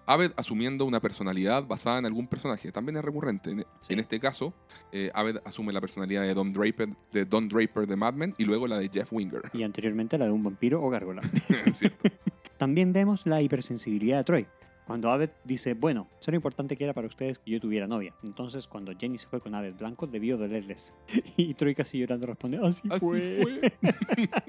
[0.06, 3.52] Aved asumiendo una personalidad basada en algún personaje también es recurrente.
[3.52, 3.94] En, Sí.
[3.94, 4.54] en este caso,
[4.92, 8.44] eh, Aved asume la personalidad de Don Draper de Don Draper de Mad Men y
[8.44, 9.44] luego la de Jeff Winger.
[9.54, 11.22] Y anteriormente la de un vampiro o gárgola.
[11.72, 12.10] ¿Cierto?
[12.58, 14.48] También vemos la hipersensibilidad de Troy.
[14.86, 18.14] Cuando Abed dice, bueno, sé lo importante que era para ustedes que yo tuviera novia.
[18.24, 20.94] Entonces, cuando Jenny se fue con Abed Blanco, debió dolerles.
[21.38, 23.40] Y Troy casi llorando responde, así, Así fue.
[23.42, 23.74] fue.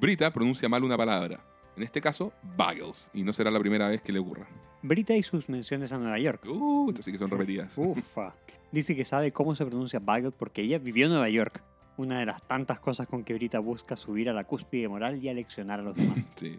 [0.00, 1.44] Brita pronuncia mal una palabra.
[1.76, 3.10] En este caso, bagels.
[3.12, 4.46] Y no será la primera vez que le ocurra.
[4.82, 6.44] Brita y sus menciones a Nueva York.
[6.46, 7.76] Uh, esto sí que son repetidas.
[7.76, 8.34] Ufa.
[8.72, 11.62] Dice que sabe cómo se pronuncia bagel porque ella vivió en Nueva York.
[12.00, 15.28] Una de las tantas cosas con que Brita busca subir a la cúspide moral y
[15.28, 16.32] aleccionar a los demás.
[16.34, 16.58] Sí.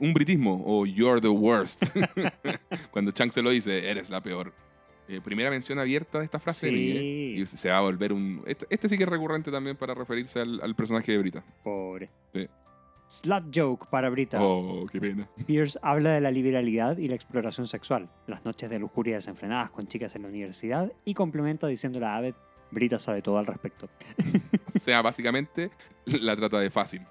[0.00, 1.84] Un britismo o you're the worst.
[2.90, 4.54] Cuando Chang se lo dice, eres la peor.
[5.08, 6.70] Eh, primera mención abierta de esta frase.
[6.70, 7.34] Sí.
[7.36, 8.42] Y se va a volver un.
[8.46, 11.44] Este, este sí que es recurrente también para referirse al, al personaje de Brita.
[11.62, 12.08] Pobre.
[12.32, 12.48] Sí.
[13.08, 14.42] Slut joke para Brita.
[14.42, 15.28] Oh, qué pena.
[15.46, 19.86] Pierce habla de la liberalidad y la exploración sexual, las noches de lujuria desenfrenadas con
[19.86, 22.34] chicas en la universidad y complementa diciéndole a Abed,
[22.70, 23.88] Brita sabe todo al respecto,
[24.74, 25.70] O sea, básicamente
[26.04, 27.02] la trata de fácil.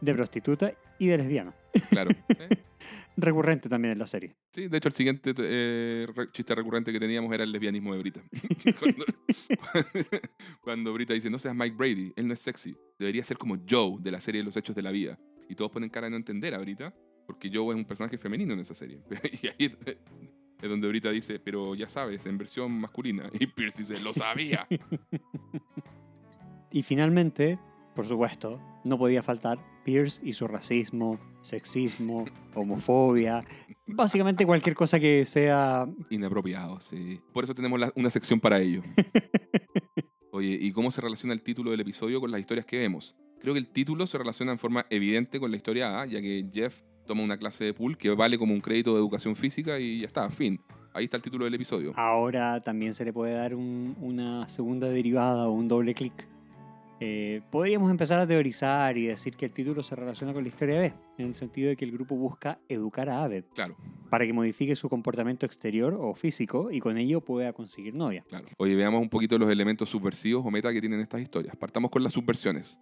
[0.00, 1.54] de prostituta y de lesbiana.
[1.90, 2.10] Claro.
[2.28, 2.48] Eh,
[3.16, 4.34] Recurrente también en la serie.
[4.52, 8.20] Sí, de hecho, el siguiente eh, chiste recurrente que teníamos era el lesbianismo de Brita.
[8.80, 9.04] cuando,
[10.60, 12.76] cuando Brita dice, no seas Mike Brady, él no es sexy.
[12.98, 15.16] Debería ser como Joe de la serie Los Hechos de la Vida.
[15.48, 16.92] Y todos ponen cara de no entender a Brita,
[17.26, 18.98] porque Joe es un personaje femenino en esa serie.
[19.42, 19.76] y ahí
[20.62, 23.28] es donde Brita dice, pero ya sabes, en versión masculina.
[23.38, 24.66] Y Pierce dice, lo sabía.
[26.70, 27.58] Y finalmente,
[27.94, 32.24] por supuesto, no podía faltar Pierce y su racismo, sexismo,
[32.54, 33.44] homofobia,
[33.86, 35.86] básicamente cualquier cosa que sea...
[36.10, 37.20] Inapropiado, sí.
[37.32, 38.82] Por eso tenemos la- una sección para ello.
[40.32, 43.14] Oye, ¿y cómo se relaciona el título del episodio con las historias que vemos?
[43.40, 46.48] Creo que el título se relaciona en forma evidente con la historia A, ya que
[46.52, 50.00] Jeff toma una clase de pool que vale como un crédito de educación física y
[50.00, 50.60] ya está, fin.
[50.92, 51.92] Ahí está el título del episodio.
[51.96, 56.12] Ahora también se le puede dar un- una segunda derivada o un doble clic.
[57.00, 60.78] Eh, podríamos empezar a teorizar y decir que el título se relaciona con la historia
[60.78, 63.76] B, en el sentido de que el grupo busca educar a Abed Claro,
[64.08, 68.24] para que modifique su comportamiento exterior o físico y con ello pueda conseguir novia.
[68.28, 68.46] claro.
[68.58, 71.56] Oye, veamos un poquito los elementos subversivos o meta que tienen estas historias.
[71.56, 72.78] Partamos con las subversiones.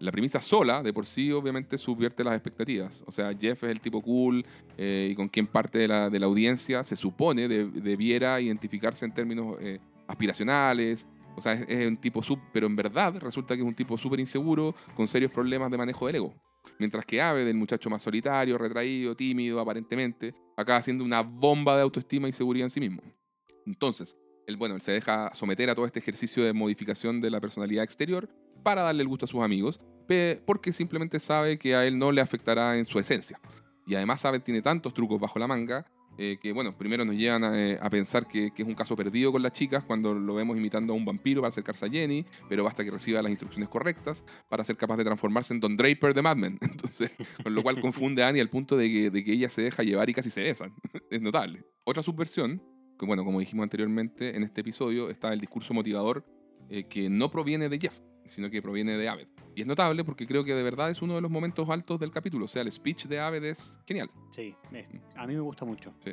[0.00, 3.02] La premisa sola, de por sí, obviamente subvierte las expectativas.
[3.06, 4.44] O sea, Jeff es el tipo cool
[4.78, 9.04] eh, y con quien parte de la, de la audiencia se supone de- debiera identificarse
[9.04, 9.78] en términos eh,
[10.08, 11.06] aspiracionales.
[11.36, 13.96] O sea, es, es un tipo sub, pero en verdad resulta que es un tipo
[13.98, 16.34] súper inseguro con serios problemas de manejo del ego.
[16.78, 21.82] Mientras que Ave, del muchacho más solitario, retraído, tímido, aparentemente, acaba siendo una bomba de
[21.82, 23.02] autoestima y seguridad en sí mismo.
[23.66, 27.40] Entonces, él, bueno, él se deja someter a todo este ejercicio de modificación de la
[27.40, 28.28] personalidad exterior
[28.62, 29.80] para darle el gusto a sus amigos,
[30.46, 33.40] porque simplemente sabe que a él no le afectará en su esencia.
[33.86, 35.86] Y además Ave tiene tantos trucos bajo la manga
[36.22, 39.42] eh, que, bueno, primero nos llevan a, eh, pensar que, es un caso perdido con
[39.42, 42.84] las chicas cuando lo vemos imitando a un vampiro para acercarse a Jenny, pero basta
[42.84, 46.36] que reciba las instrucciones correctas para ser capaz de transformarse en Don Draper de Mad
[46.36, 46.58] Men.
[46.60, 47.10] Entonces,
[47.42, 50.12] con lo cual confunde a Annie al punto de que, ella se deja llevar y
[50.12, 50.74] casi se besan.
[51.10, 51.64] es notable.
[51.84, 52.62] Otra subversión,
[52.98, 56.26] que bueno, como dijimos anteriormente en este episodio, está el discurso motivador
[56.68, 59.28] eh, que no proviene de Jeff, sino que proviene de Aved.
[59.54, 62.10] Y es notable porque creo que de verdad es uno de los momentos altos del
[62.10, 62.44] capítulo.
[62.44, 64.10] O sea, el speech de Aved es genial.
[64.30, 65.92] Sí, es- a mí me gusta mucho.
[66.04, 66.12] Sí.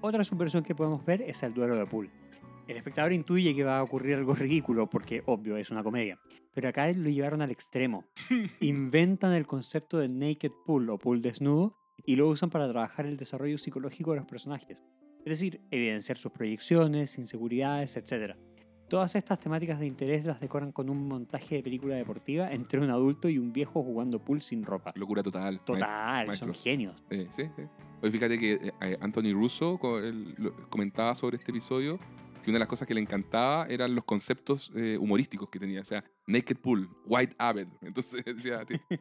[0.00, 2.10] Otra subversión que podemos ver es el duelo de pool.
[2.66, 6.18] El espectador intuye que va a ocurrir algo ridículo porque, obvio, es una comedia.
[6.54, 8.04] Pero acá lo llevaron al extremo.
[8.60, 13.16] Inventan el concepto de naked pool o pool desnudo y lo usan para trabajar el
[13.16, 14.82] desarrollo psicológico de los personajes.
[15.18, 18.36] Es decir, evidenciar sus proyecciones, inseguridades, etc.
[18.90, 22.90] Todas estas temáticas de interés las decoran con un montaje de película deportiva entre un
[22.90, 24.92] adulto y un viejo jugando pool sin ropa.
[24.96, 25.60] Locura total.
[25.60, 26.96] Total, son genios.
[27.08, 27.62] Eh, sí, sí.
[28.02, 29.78] Oye, fíjate que eh, eh, Anthony Russo
[30.70, 32.00] comentaba sobre este episodio
[32.42, 35.80] que una de las cosas que le encantaba eran los conceptos eh, humorísticos que tenía.
[35.80, 37.68] O sea, Naked Pool, White Abbott.
[37.82, 38.24] Entonces,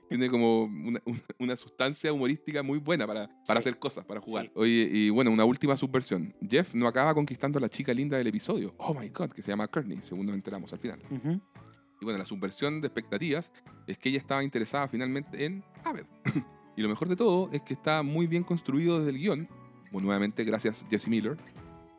[0.10, 3.70] tiene como una, una- una sustancia humorística muy buena para, para Sí.
[3.70, 4.46] hacer cosas, para jugar.
[4.46, 4.52] Sí.
[4.56, 6.34] Oye, y bueno, una última subversión.
[6.48, 8.74] Jeff no acaba conquistando a la chica linda del episodio.
[8.78, 11.00] Oh my god, que se llama Courtney, según nos enteramos al final.
[12.02, 13.52] Y bueno, la subversión de expectativas
[13.88, 16.06] es que ella estaba interesada finalmente en Aved.
[16.78, 19.48] y lo mejor de todo es que está muy bien construido desde el guion,
[19.92, 21.36] nuevamente gracias Jesse Miller,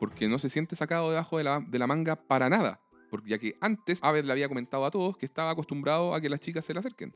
[0.01, 2.79] porque no se siente sacado debajo de la, de la manga para nada.
[3.11, 6.27] Porque ya que antes Aved le había comentado a todos que estaba acostumbrado a que
[6.27, 7.13] las chicas se le acerquen.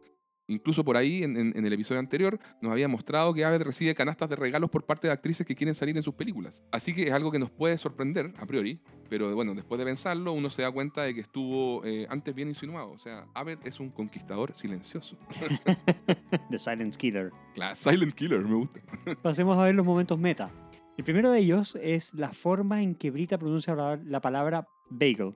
[0.47, 3.95] Incluso por ahí, en, en- en el episodio anterior, nos había mostrado que Aved recibe
[3.95, 6.63] canastas de regalos por parte de actrices que quieren salir en sus películas.
[6.71, 8.79] Así que es algo que nos puede sorprender, a priori,
[9.09, 12.49] pero bueno, después de pensarlo, uno se da cuenta de que estuvo eh, antes bien
[12.49, 12.91] insinuado.
[12.91, 15.17] O sea, Aved es un conquistador silencioso.
[16.51, 17.31] The Silent Killer.
[17.55, 18.79] La Silent Killer, me gusta.
[19.23, 20.51] Pasemos a ver los momentos meta.
[20.97, 25.33] El primero de ellos es la forma en que Brita pronuncia la, la palabra bagel.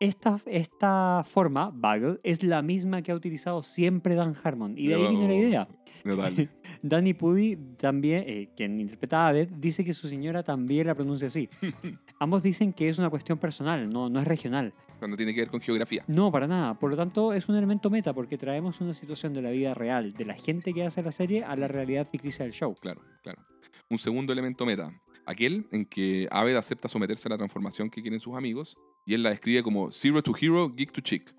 [0.00, 4.76] Esta, esta forma, bagel, es la misma que ha utilizado siempre Dan Harmon.
[4.76, 5.68] Y de ahí vino la idea.
[6.04, 6.50] Total.
[6.82, 11.28] Danny Pudi, también, eh, quien interpreta a Abed, dice que su señora también la pronuncia
[11.28, 11.48] así.
[12.20, 14.72] Ambos dicen que es una cuestión personal, no, no es regional.
[14.98, 16.04] Cuando tiene que ver con geografía.
[16.08, 16.76] No, para nada.
[16.78, 20.12] Por lo tanto, es un elemento meta porque traemos una situación de la vida real,
[20.12, 22.74] de la gente que hace la serie, a la realidad ficticia del show.
[22.80, 23.42] Claro, claro.
[23.90, 24.92] Un segundo elemento meta.
[25.26, 28.76] Aquel en que Aved acepta someterse a la transformación que quieren sus amigos
[29.06, 31.34] y él la describe como Zero to Hero, Geek to Chick.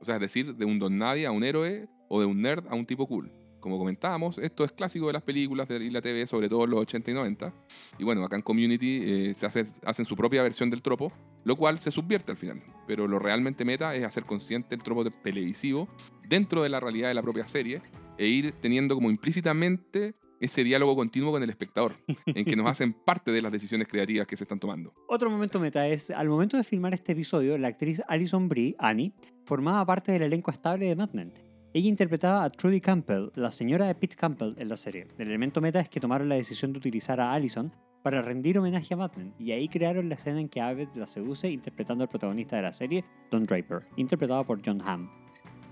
[0.00, 2.66] O sea, es decir, de un don nadie a un héroe o de un nerd
[2.68, 3.30] a un tipo cool.
[3.60, 6.70] Como comentábamos, esto es clásico de las películas de y la TV, sobre todo en
[6.70, 7.54] los 80 y 90.
[7.98, 11.10] Y bueno, acá en Community eh, se hace, hacen su propia versión del tropo,
[11.44, 12.62] lo cual se subvierte al final.
[12.86, 15.88] Pero lo realmente meta es hacer consciente el tropo te- televisivo
[16.28, 17.80] dentro de la realidad de la propia serie
[18.18, 20.14] e ir teniendo como implícitamente
[20.44, 24.26] ese diálogo continuo con el espectador, en que nos hacen parte de las decisiones creativas
[24.26, 24.92] que se están tomando.
[25.08, 29.12] Otro momento meta es, al momento de filmar este episodio, la actriz Alison Brie, Annie,
[29.44, 31.32] formaba parte del elenco estable de Mad Men.
[31.72, 35.08] Ella interpretaba a Trudy Campbell, la señora de Pete Campbell en la serie.
[35.18, 37.72] El elemento meta es que tomaron la decisión de utilizar a Alison
[38.04, 41.06] para rendir homenaje a Mad Men, y ahí crearon la escena en que Abed la
[41.06, 45.08] seduce interpretando al protagonista de la serie, Don Draper, interpretado por John Hamm.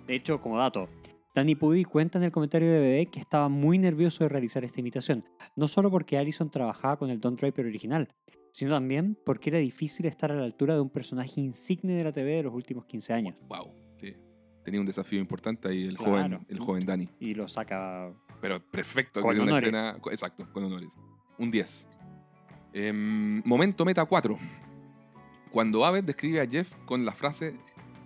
[0.06, 0.88] De hecho, como dato,
[1.34, 4.80] Danny Pudi cuenta en el comentario de BB que estaba muy nervioso de realizar esta
[4.80, 5.24] imitación,
[5.56, 8.08] no solo porque Allison trabajaba con el Don Draper original,
[8.50, 12.12] sino también porque era difícil estar a la altura de un personaje insigne de la
[12.12, 13.36] TV de los últimos 15 años.
[13.48, 14.14] Wow, sí.
[14.62, 16.12] Tenía un desafío importante ahí el, Claro.
[16.12, 17.08] joven, el joven Danny.
[17.18, 18.12] Y lo saca...
[18.40, 19.20] Pero perfecto.
[19.22, 19.62] Con una honores.
[19.70, 20.94] escena- exacto, con honores.
[21.38, 21.86] Un 10.
[22.74, 24.38] Em, momento meta 4.
[25.50, 27.56] Cuando Aved describe a Jeff con la frase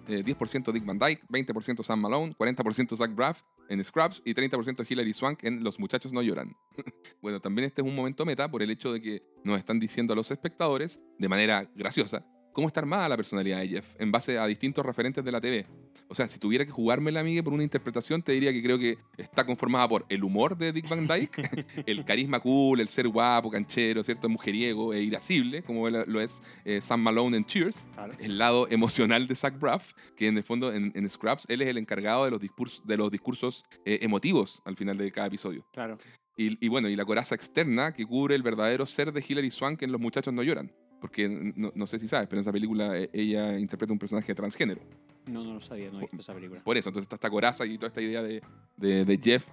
[0.09, 4.87] eh, 10% Dick Van Dyke, 20% Sam Malone, 40% Zach Braff en Scrubs y 30%
[4.89, 6.57] Hilary Swank en Los muchachos no lloran.
[7.23, 10.12] bueno, también este es un momento meta por el hecho de que nos están diciendo
[10.12, 12.24] a los espectadores, de manera graciosa,
[12.57, 15.66] cómo está armada la personalidad de Jeff en base a distintos referentes de la TV.
[16.09, 18.97] O sea, si tuviera que jugármela, amiga, por una interpretación, te diría que creo que
[19.19, 21.37] está conformada por el humor de Dick Van Dyke,
[21.87, 24.31] el carisma cool, el ser guapo, canchero, ¿cierto?
[24.31, 27.89] Mujeriego e irascible, como lo es eh, Sam Malone en Cheers.
[27.93, 28.15] Claro.
[28.19, 31.69] El lado emocional de Zach Braff, que en el fondo en, en Scraps él es
[31.69, 35.66] el encargado de los, discursos, de los discursos eh, emotivos al final de cada episodio.
[35.74, 35.99] Claro.
[36.39, 39.83] Y, y bueno, y la coraza externa que cubre el verdadero ser de Hilary Swank
[39.83, 40.73] en Los Muchachos No Lloran.
[41.07, 44.35] Porque no, no sé si sabes, pero en esa película eh, ella interpreta un personaje
[44.35, 44.81] transgénero.
[45.27, 46.62] No, no lo sabía, no he visto esa película.
[46.65, 48.43] Por eso, entonces está esta coraza y toda esta idea de,
[48.77, 49.47] de, de Jeff,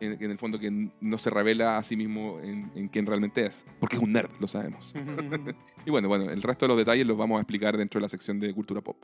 [0.00, 0.70] en, en el fondo que
[1.00, 3.64] no se revela a sí mismo en, en quién realmente es.
[3.80, 4.94] Porque es un nerd, lo sabemos.
[5.86, 8.08] y bueno, bueno, el resto de los detalles los vamos a explicar dentro de la
[8.08, 8.96] sección de cultura pop.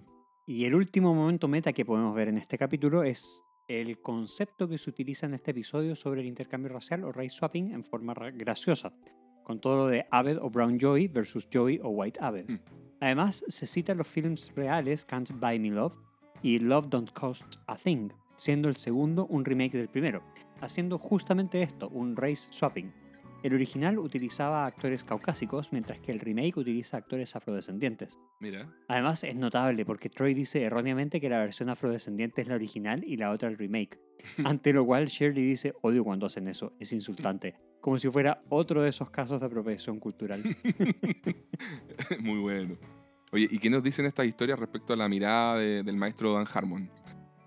[0.47, 4.79] Y el último momento meta que podemos ver en este capítulo es el concepto que
[4.79, 8.33] se utiliza en este episodio sobre el intercambio racial o race swapping en forma ra-
[8.33, 8.93] graciosa,
[9.45, 12.49] con todo lo de Abed o Brown Joey versus Joey o White Abed.
[12.49, 12.59] Hmm.
[13.01, 15.97] Además, se citan los films reales Can't Buy Me Love
[16.43, 20.23] y Love Don't Cost a Thing, siendo el segundo un remake del primero,
[20.61, 22.93] haciendo justamente esto, un race swapping.
[23.43, 28.19] El original utilizaba actores caucásicos, mientras que el remake utiliza actores afrodescendientes.
[28.39, 28.71] Mira.
[28.87, 33.17] Además, es notable porque Troy dice erróneamente que la versión afrodescendiente es la original y
[33.17, 33.99] la otra el remake.
[34.45, 37.55] Ante lo cual Shirley dice, odio cuando hacen eso, es insultante.
[37.81, 40.43] Como si fuera otro de esos casos de apropiación cultural.
[42.21, 42.77] Muy bueno.
[43.33, 46.47] Oye, ¿y qué nos dicen estas historias respecto a la mirada de- del maestro Dan
[46.53, 46.91] Harmon?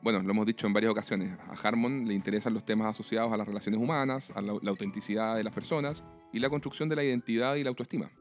[0.02, 1.38] Bueno, lo hemos dicho en varias ocasiones.
[1.48, 5.36] A Harmon le interesan los temas asociados a las relaciones humanas, a la, la autenticidad
[5.38, 6.04] de las personas
[6.34, 8.12] y la construcción de la identidad y la autoestima.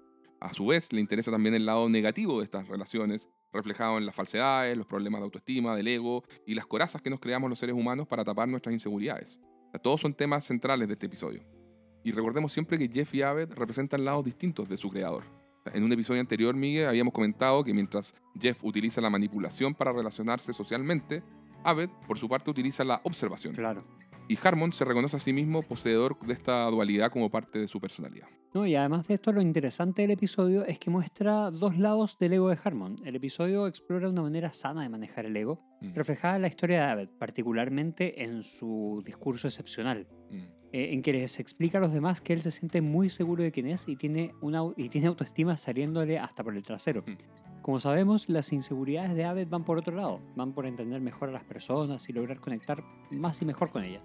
[0.40, 4.14] A su vez, le interesa también el lado negativo de estas relaciones, reflejado en las
[4.14, 7.74] falsedades, los problemas de autoestima, del ego y las corazas que nos creamos los seres
[7.76, 9.40] humanos para tapar nuestras inseguridades.
[9.68, 11.42] O sea, todos son temas centrales de este episodio.
[12.04, 15.24] Y recordemos siempre que Jeff y Abed representan lados distintos de su creador.
[15.72, 20.52] En un episodio anterior, Miguel, habíamos comentado que mientras Jeff utiliza la manipulación para relacionarse
[20.52, 21.22] socialmente,
[21.64, 23.54] Abed, por su parte, utiliza la observación.
[23.54, 23.84] claro.
[24.28, 27.80] Y Harmon se reconoce a sí mismo poseedor de esta dualidad como parte de su
[27.80, 28.28] personalidad.
[28.54, 32.34] No, y además de esto, lo interesante del episodio es que muestra dos lados del
[32.34, 32.96] ego de Harmon.
[33.04, 36.78] El episodio explora una manera sana de manejar el ego, Mm, reflejada en la historia
[36.86, 40.06] de Abed, particularmente en su discurso excepcional.
[40.30, 43.42] mm, eh, en que les explica a los demás que él se siente muy seguro
[43.42, 47.02] de quién es y tiene, una, y tiene autoestima saliéndole hasta por el trasero.
[47.06, 47.60] Mm.
[47.62, 51.32] Como sabemos, las inseguridades de Abed van por otro lado, van por entender mejor a
[51.32, 54.02] las personas y lograr conectar más y mejor con ellas.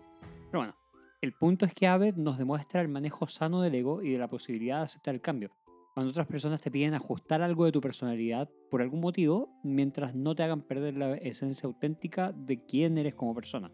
[0.51, 0.75] Pero bueno,
[1.21, 4.27] el punto es que Abed nos demuestra el manejo sano del ego y de la
[4.27, 5.51] posibilidad de aceptar el cambio.
[5.95, 10.35] Cuando otras personas te piden ajustar algo de tu personalidad por algún motivo, mientras no
[10.35, 13.71] te hagan perder la esencia auténtica de quién eres como persona.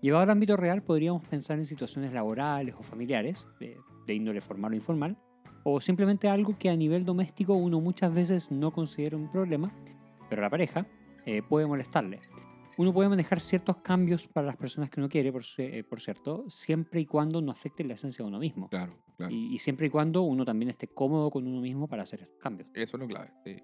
[0.00, 3.76] Llevado al ámbito real, podríamos pensar en situaciones laborales o familiares, de,
[4.06, 5.18] de índole formal o informal,
[5.64, 9.68] o simplemente algo que a nivel doméstico uno muchas veces no considera un problema,
[10.28, 10.86] pero la pareja
[11.26, 12.20] eh, puede molestarle.
[12.76, 16.44] Uno puede manejar ciertos cambios para las personas que uno quiere, por, eh, por cierto,
[16.48, 18.68] siempre y cuando no afecte la esencia de uno mismo.
[18.68, 19.34] Claro, claro.
[19.34, 22.38] Y, y siempre y cuando uno también esté cómodo con uno mismo para hacer estos
[22.38, 22.68] cambios.
[22.74, 23.32] Eso es lo clave.
[23.44, 23.56] sí.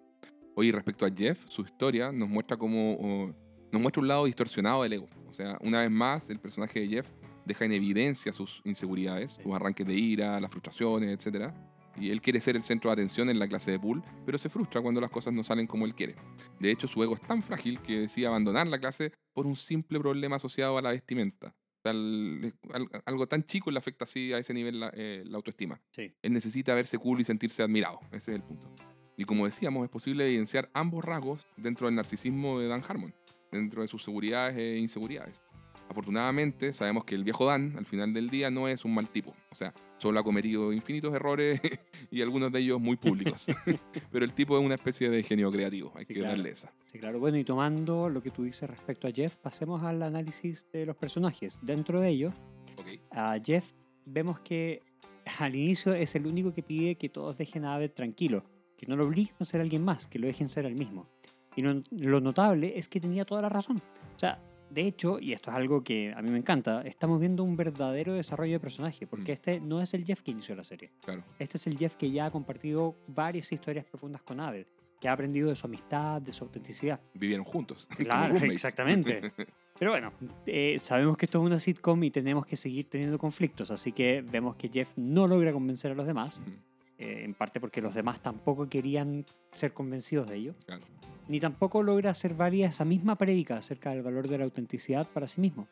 [0.56, 3.34] Oye, respecto a Jeff, su historia nos muestra como oh,
[3.74, 5.08] nos muestra un lado distorsionado del ego.
[5.28, 7.10] O sea, una vez más, el personaje de Jeff
[7.44, 11.52] deja en evidencia sus inseguridades, sus arranques de ira, las frustraciones, etc.
[11.98, 14.48] Y él quiere ser el centro de atención en la clase de pool, pero se
[14.48, 16.14] frustra cuando las cosas no salen como él quiere.
[16.60, 19.98] De hecho, su ego es tan frágil que decide abandonar la clase por un simple
[19.98, 21.52] problema asociado a la vestimenta.
[21.84, 25.80] Algo tan chico le afecta así a ese nivel la, eh, la autoestima.
[25.90, 26.14] Sí.
[26.22, 27.98] Él necesita verse cool y sentirse admirado.
[28.12, 28.72] Ese es el punto.
[29.16, 33.14] Y como decíamos, es posible evidenciar ambos rasgos dentro del narcisismo de Dan Harmon,
[33.54, 35.42] dentro de sus seguridades e inseguridades.
[35.88, 39.34] Afortunadamente, sabemos que el viejo Dan, al final del día, no es un mal tipo.
[39.50, 41.60] O sea, solo ha cometido infinitos errores
[42.10, 43.46] y algunos de ellos muy públicos.
[44.10, 46.36] Pero el tipo es una especie de genio creativo, hay Sí, que claro.
[46.36, 46.72] darle esa.
[46.86, 47.18] Sí, claro.
[47.20, 50.96] Bueno, y tomando lo que tú dices respecto a Jeff, pasemos al análisis de los
[50.96, 51.58] personajes.
[51.62, 52.34] Dentro de ellos,
[52.78, 52.88] Ok.
[53.10, 53.72] a Jeff
[54.06, 54.82] vemos que
[55.38, 58.42] al inicio es el único que pide que todos dejen a Abed tranquilo,
[58.78, 61.08] que no lo obliguen a ser alguien más, que lo dejen ser el mismo.
[61.56, 63.76] Y lo, lo notable es que tenía toda la razón.
[64.14, 64.40] O sea,
[64.70, 68.14] de hecho, y esto es algo que a mí me encanta, estamos viendo un verdadero
[68.14, 69.34] desarrollo de personaje, porque Mm.
[69.34, 70.90] este no es el Jeff que inició la serie.
[71.04, 71.22] Claro.
[71.38, 74.66] Este es el Jeff que ya ha compartido varias historias profundas con Abed,
[75.00, 77.00] que ha aprendido de su amistad, de su autenticidad.
[77.14, 77.86] Vivieron juntos.
[77.98, 79.20] Claro, exactamente.
[79.78, 80.12] Pero bueno,
[80.46, 84.22] eh, sabemos que esto es una sitcom y tenemos que seguir teniendo conflictos, así que
[84.22, 86.50] vemos que Jeff no logra convencer a los demás, Ujú,
[86.98, 90.84] eh, en parte porque los demás tampoco querían ser convencidos de ello, claro.
[91.28, 95.26] Ni tampoco logra hacer válida esa misma prédica acerca del valor de la autenticidad para
[95.26, 95.68] sí mismo.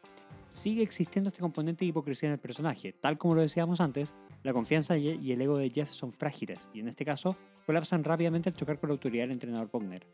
[0.49, 4.13] Sigue existiendo este componente de hipocresía en el personaje, tal como lo decíamos antes,
[4.43, 8.49] la confianza y el ego de Jeff son frágiles, y en este caso, colapsan rápidamente
[8.49, 10.07] al chocar con la autoridad del entrenador Pogner.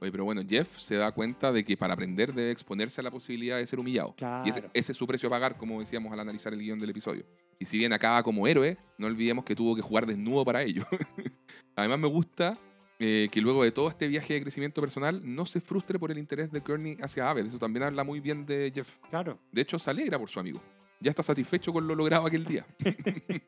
[0.00, 3.10] Oye, pero bueno, Jeff se da cuenta de que para aprender debe exponerse a la
[3.10, 4.14] posibilidad de ser humillado.
[4.16, 4.46] Claro.
[4.46, 6.90] Y ese, ese es su precio a pagar, como decíamos al analizar el guion del
[6.90, 7.24] episodio.
[7.58, 10.84] Y si bien acaba como héroe, no olvidemos que tuvo que jugar desnudo para ello.
[11.76, 12.58] Además me gusta
[12.98, 16.18] eh, que luego de todo este viaje de crecimiento personal no se frustre por el
[16.18, 17.46] interés de Kearney hacia Abed.
[17.46, 18.96] Eso también habla muy bien de Jeff.
[19.10, 19.38] Claro.
[19.52, 20.60] De hecho, se alegra por su amigo.
[21.00, 22.66] Ya está satisfecho con lo logrado aquel día.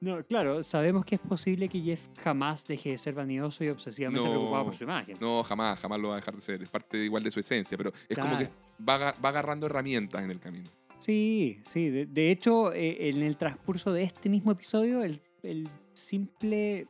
[0.00, 4.26] No, claro, sabemos que es posible que Jeff jamás deje de ser vanidoso y obsesivamente
[4.26, 4.32] No.
[4.32, 5.16] preocupado por su imagen.
[5.20, 6.60] No, jamás, jamás lo va a dejar de ser.
[6.60, 8.48] Es parte igual de su esencia, pero es como que
[8.84, 10.68] va, aga- va agarrando herramientas en el camino.
[10.98, 11.88] Sí, sí.
[11.90, 16.88] De, de hecho, eh, en el transcurso de este mismo episodio, el, el simple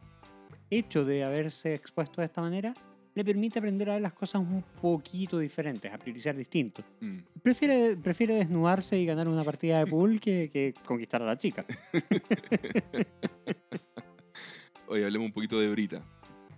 [0.78, 2.72] hecho de haberse expuesto de esta manera
[3.14, 6.82] le permite aprender a ver las cosas un poquito diferentes, a priorizar distinto.
[7.00, 7.18] Mm.
[7.42, 11.66] Prefiere, prefiere desnudarse y ganar una partida de pool que, que conquistar a la chica.
[14.88, 16.02] Oye, hablemos un poquito de Brita.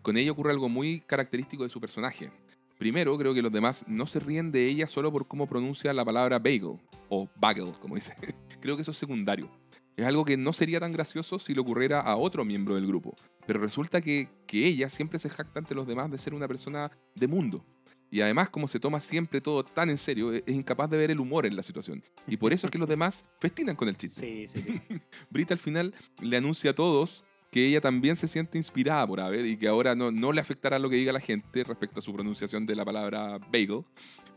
[0.03, 2.31] Con ella ocurre algo muy característico de su personaje.
[2.79, 6.05] Primero, creo que los demás no se ríen de ella solo por cómo pronuncia la
[6.05, 6.79] palabra bagel,
[7.09, 8.15] o bagel, como dice.
[8.61, 9.49] creo que eso es secundario.
[9.97, 13.15] Es algo que no sería tan gracioso si le ocurriera a otro miembro del grupo.
[13.47, 16.91] Pero resulta que, que ella siempre se jacta ante los demás de ser una persona
[17.15, 17.65] de mundo.
[18.11, 21.11] Y además, como se toma siempre todo tan en serio, es es incapaz de ver
[21.11, 22.03] el humor en la situación.
[22.27, 24.21] Y por eso es que los demás festinan con el chiste.
[24.21, 24.81] Sí, sí, sí.
[25.31, 29.45] Brita al final le anuncia a todos que ella también se siente inspirada por Abed
[29.45, 32.13] y que ahora no, no le afectará lo que diga la gente respecto a su
[32.13, 33.85] pronunciación de la palabra bagel.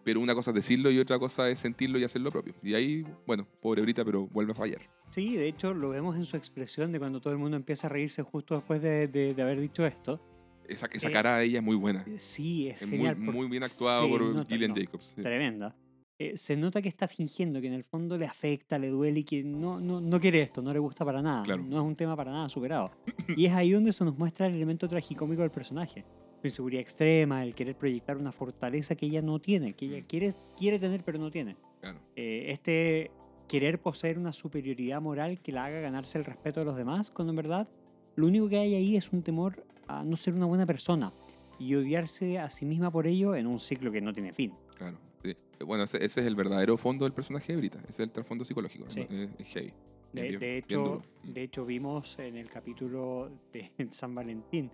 [0.03, 2.55] Pero una cosa es decirlo y otra cosa es sentirlo y hacer lo propio.
[2.63, 4.81] Y ahí, bueno, pobre Brita, pero vuelve a fallar.
[5.09, 7.89] Sí, de hecho lo vemos en su expresión de cuando todo el mundo empieza a
[7.89, 10.19] reírse justo después de, de- de haber dicho esto.
[10.67, 12.05] Esa, esa Eh, cara de ella es muy buena.
[12.17, 13.15] Sí, es, Es muy, genial.
[13.15, 15.13] por- muy bien actuado por nota, Gillian no, Jacobs.
[15.15, 15.21] sí.
[15.21, 15.75] Tremenda.
[16.19, 19.23] Eh, se nota que está fingiendo, que en el fondo le afecta, le duele y
[19.23, 21.43] que no, no, no quiere esto, no le gusta para nada.
[21.43, 21.63] Claro.
[21.63, 22.91] No es un tema para nada superado.
[23.35, 26.03] y es ahí donde se nos muestra el elemento tragicómico del personaje.
[26.41, 30.05] Su inseguridad extrema, el querer proyectar una fortaleza que ella no tiene, que ella Mm.
[30.07, 31.55] quiere, quiere tener pero no tiene.
[31.81, 31.99] Claro.
[32.15, 33.11] Eh, este
[33.47, 37.31] querer poseer una superioridad moral que la haga ganarse el respeto de los demás, cuando
[37.31, 37.67] en verdad
[38.15, 41.11] lo único que hay ahí es un temor a no ser una buena persona
[41.59, 44.53] y odiarse a sí misma por ello en un ciclo que no tiene fin.
[44.75, 44.97] Claro.
[45.23, 45.35] sí.
[45.65, 47.79] Bueno, ese, ese es el verdadero fondo del personaje de Brita.
[47.83, 48.85] Ese es el trasfondo psicológico.
[48.89, 49.07] Sí.
[49.09, 49.23] ¿no?
[49.23, 49.73] Es, es heavy.
[50.13, 51.01] De, Bien- de hecho.
[51.23, 51.33] Mm.
[51.33, 54.69] de hecho, vimos en el capítulo de San Valentín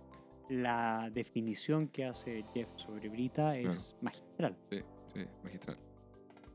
[0.50, 4.56] la definición que hace Jeff sobre Brita es magistral.
[4.70, 4.80] Sí,
[5.14, 5.78] sí, magistral.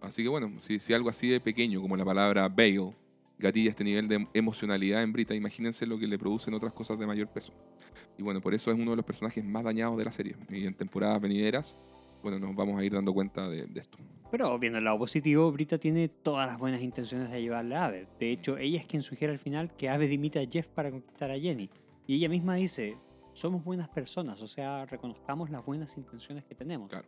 [0.01, 2.93] Así que bueno, si, si algo así de pequeño como la palabra bagel
[3.37, 7.07] gatilla este nivel de emocionalidad en Brita, imagínense lo que le producen otras cosas de
[7.07, 7.53] mayor peso.
[8.17, 10.35] Y bueno, por eso es uno de los personajes más dañados de la serie.
[10.49, 11.77] Y en temporadas venideras,
[12.21, 13.97] bueno, nos vamos a ir dando cuenta de, de esto.
[14.29, 18.07] Pero viendo el lado positivo, Brita tiene todas las buenas intenciones de ayudarle a Aved.
[18.19, 21.31] De hecho, ella es quien sugiere al final que Aved imite a Jeff para conquistar
[21.31, 21.69] a Jenny.
[22.05, 22.97] Y ella misma dice,
[23.33, 26.89] somos buenas personas, o sea, reconozcamos las buenas intenciones que tenemos.
[26.89, 27.07] Claro.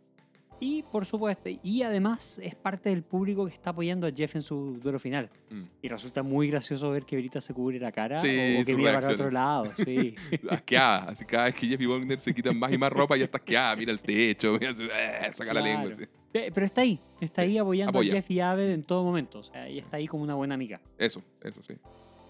[0.64, 4.42] Y por supuesto, y además es parte del público que está apoyando a Jeff en
[4.42, 5.28] su duelo final.
[5.50, 5.62] Mm.
[5.82, 8.28] Y resulta muy gracioso ver que Brita se cubre la cara Sí,
[8.58, 9.72] o, o que mira para otro lado.
[9.82, 10.14] Sí.
[10.48, 11.10] Asqueada.
[11.10, 13.74] Así cada vez que Jeffy Wagner se quita más y más ropa, ya está asqueada.
[13.74, 15.90] Mira el techo, mira, eh, saca la lengua.
[16.32, 18.12] Pero está ahí, está ahí apoyando apoya.
[18.12, 19.40] a Jeff y Aved en todo momento.
[19.40, 20.80] O sea, ella está ahí como una buena amiga.
[20.96, 21.74] Eso, eso sí.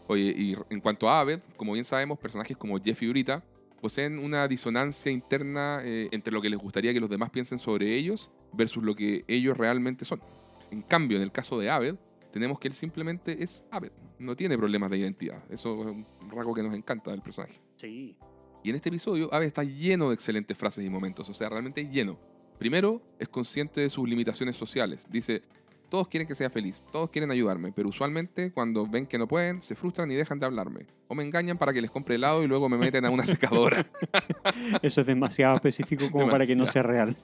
[0.06, 3.44] Oye, y en cuanto a Aved, como bien sabemos, personajes como Jeff y Brita
[3.82, 7.96] poseen una disonancia interna eh, entre lo que les gustaría que los demás piensen sobre
[7.96, 10.22] ellos versus lo que ellos realmente son.
[10.70, 11.96] En cambio, en el caso de Aved,
[12.30, 13.90] tenemos que él simplemente es Aved,
[14.20, 15.42] no tiene problemas de identidad.
[15.50, 17.60] Eso es un rasgo que nos encanta del personaje.
[17.74, 18.16] Sí.
[18.62, 21.84] Y en este episodio, Aved está lleno de excelentes frases y momentos, o sea, realmente
[21.88, 22.20] lleno.
[22.60, 25.08] Primero, es consciente de sus limitaciones sociales.
[25.10, 25.42] Dice,
[25.92, 29.60] todos quieren que sea feliz, todos quieren ayudarme, pero usualmente cuando ven que no pueden,
[29.60, 30.86] se frustran y dejan de hablarme.
[31.06, 33.86] O me engañan para que les compre helado y luego me meten a una secadora.
[34.82, 37.14] Eso es demasiado específico como para que no sea real.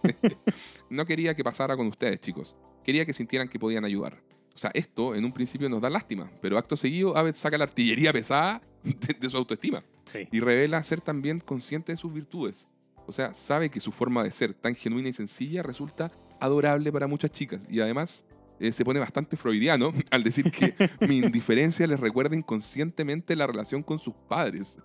[0.91, 2.57] No quería que pasara con ustedes, chicos.
[2.85, 4.21] Quería que sintieran que podían ayudar.
[4.55, 7.65] O sea, esto en un principio nos da lástima, pero acto seguido, Aved saca la
[7.65, 9.83] artillería pesada de, de su autoestima.
[10.05, 10.29] Sí.
[10.31, 12.69] y revela ser también consciente de sus virtudes.
[13.07, 17.07] O sea, sabe que su forma de ser tan genuina y sencilla resulta adorable para
[17.07, 18.27] muchas chicas y además
[18.61, 20.75] eh, se pone bastante freudiano al decir que
[21.09, 24.79] mi indiferencia les recuerda inconscientemente la relación con sus padres.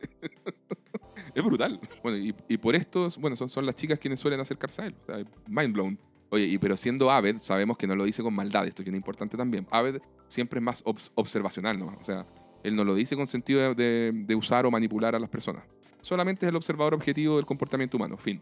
[1.34, 1.80] es brutal.
[2.02, 4.94] Bueno, y, y por esto, bueno, son, son las chicas quienes suelen acercarse a él.
[5.02, 5.98] O sea, mind blown.
[6.30, 8.96] Oye, y pero siendo Aved, sabemos que no lo dice con maldad, esto que es
[8.96, 9.66] importante también.
[9.70, 11.86] Aved siempre es más obs- observacional, ¿no?
[12.00, 12.24] O sea,
[12.62, 15.64] él no lo dice con sentido de, de- de usar o manipular a las personas.
[16.02, 18.40] Solamente es el observador objetivo del comportamiento humano, fin.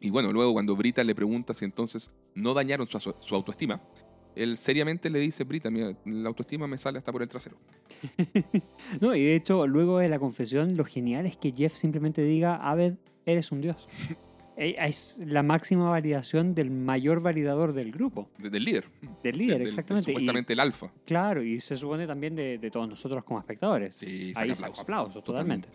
[0.00, 3.80] Y bueno, luego cuando Brita le pregunta si entonces no dañaron su, su autoestima,
[4.34, 7.56] él seriamente le dice, Brita, mi- la autoestima me sale hasta por el trasero.
[9.00, 12.56] No, y de hecho, luego de la confesión, lo genial es que Jeff simplemente diga,
[12.56, 12.94] Abed,
[13.26, 13.88] eres un dios.
[14.56, 18.90] Eh, Es la máxima validación del mayor validador del grupo, De- del líder.
[19.22, 20.10] del líder, del- exactamente.
[20.10, 20.92] Y, supuestamente el alfa.
[21.06, 23.96] claro, y se supone también de, de todos nosotros como espectadores.
[23.96, 25.68] Sí, Ahí aplausos, totalmente.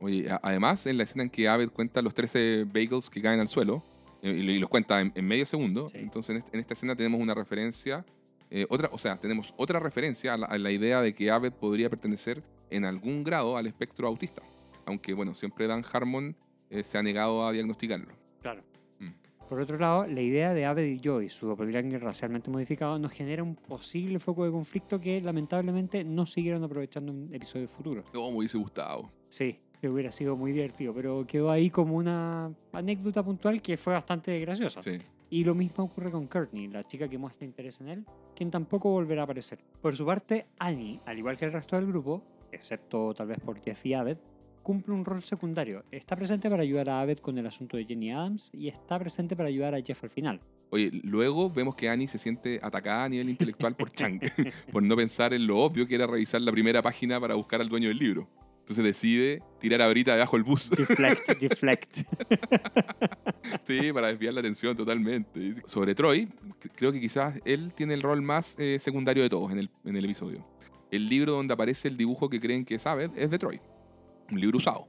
[0.00, 3.48] Oye, además, en la escena en que Abed cuenta los 13 bagels que caen al
[3.48, 3.82] suelo,
[4.22, 5.98] eh, y, y los cuenta en, en medio segundo, Sí.
[5.98, 8.04] entonces en, este- en esta escena tenemos una referencia,
[8.50, 11.52] eh, otra, o sea, tenemos otra referencia a la, a la idea de que Abed
[11.52, 14.42] podría pertenecer en algún grado al espectro autista.
[14.86, 16.34] Aunque, bueno, siempre Dan Harmon
[16.70, 18.08] eh, se ha negado a diagnosticarlo.
[18.40, 18.62] Claro.
[19.00, 19.08] Mm.
[19.48, 23.42] Por otro lado, la idea de Abed y Joy, su doppelganger racialmente modificado, nos genera
[23.42, 28.04] un posible foco de conflicto que lamentablemente no siguieron aprovechando en episodios futuros.
[28.14, 29.10] No, me hubiese gustado.
[29.28, 33.92] Sí, que hubiera sido muy divertido, pero quedó ahí como una anécdota puntual que fue
[33.92, 34.82] bastante graciosa.
[34.82, 34.98] Sí.
[35.30, 38.90] Y lo mismo ocurre con Courtney, la chica que muestra interés en él, quien tampoco
[38.90, 39.58] volverá a aparecer.
[39.80, 43.60] Por su parte, Annie, al igual que el resto del grupo, excepto tal vez por
[43.60, 44.18] Jeff y Abed,
[44.62, 45.84] cumple un rol secundario.
[45.90, 49.36] Está presente para ayudar a Abed con el asunto de Jenny Adams y está presente
[49.36, 50.40] para ayudar a Jeff al final.
[50.70, 54.20] Oye, luego vemos que Annie se siente atacada a nivel intelectual por Chang,
[54.72, 57.68] por no pensar en lo obvio que era revisar la primera página para buscar al
[57.68, 58.28] dueño del libro.
[58.68, 60.68] Entonces decide tirar a Brita debajo del bus.
[60.68, 62.00] Deflect, deflect.
[63.66, 65.54] Sí, para desviar la atención totalmente.
[65.64, 66.28] Sobre Troy,
[66.60, 69.70] cre- creo que quizás él tiene el rol más eh, secundario de todos en el,
[69.86, 70.46] en el episodio.
[70.90, 73.58] El libro donde aparece el dibujo que creen que es Abed es de Troy.
[74.30, 74.86] Un libro usado.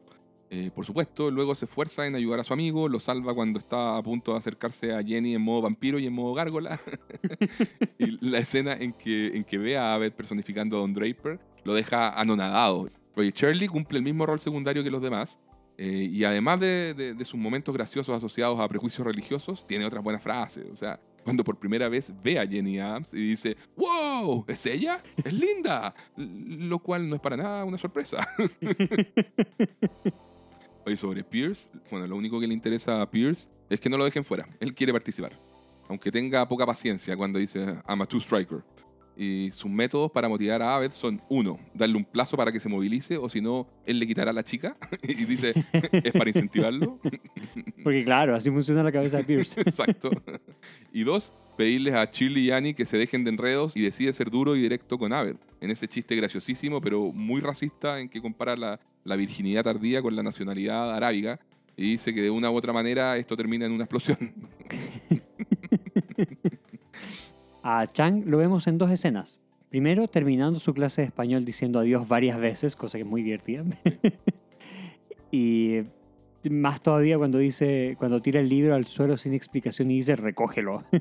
[0.50, 3.96] Eh, por supuesto, luego se esfuerza en ayudar a su amigo, lo salva cuando está
[3.98, 6.82] a punto de acercarse a Jenny en modo vampiro y en modo gárgola.
[7.98, 11.74] y la escena en que, en que ve a Abed personificando a Don Draper lo
[11.74, 12.90] deja anonadado.
[13.20, 15.38] Oye, Shirley cumple el mismo rol secundario que los demás,
[15.78, 20.04] eh, y además de, de- de sus momentos graciosos asociados a prejuicios religiosos, tiene otras
[20.04, 20.66] buenas frases.
[20.72, 24.46] O sea, cuando por primera vez ve a Jenny Adams y dice, ¡Wow!
[24.48, 25.04] ¿Es ella?
[25.24, 25.94] ¡Es linda!
[26.16, 28.26] Lo cual no es para nada una sorpresa.
[30.86, 34.06] Oye, sobre Pierce, bueno, lo único que le interesa a Pierce es que no lo
[34.06, 34.48] dejen fuera.
[34.60, 35.34] Él quiere participar.
[35.88, 38.64] Aunque tenga poca paciencia cuando dice, I'm a two-striker.
[39.22, 42.70] Y sus métodos para motivar a Abed son, uno, darle un plazo para que se
[42.70, 44.78] movilice, o si no, él le quitará a la chica.
[45.04, 45.54] y dice,
[45.92, 46.98] es para incentivarlo.
[47.84, 49.60] Porque claro, así funciona la cabeza de Pierce.
[49.60, 50.10] Exacto.
[50.94, 54.30] Y dos, pedirles a Shirley y Annie que se dejen de enredos y decide ser
[54.30, 55.36] duro y directo con Abed.
[55.60, 60.16] En ese chiste graciosísimo, pero muy racista, en que compara la, la virginidad tardía con
[60.16, 61.42] la nacionalidad arábiga.
[61.76, 64.34] Y dice que de una u otra manera esto termina en una explosión.
[67.64, 69.42] A Chang lo vemos en dos escenas.
[69.70, 73.64] Primero, terminando su clase de español diciendo adiós varias veces, cosa que es muy divertida.
[75.32, 75.82] y
[76.50, 80.84] más todavía cuando dice, cuando tira el libro al suelo sin explicación y dice recógelo.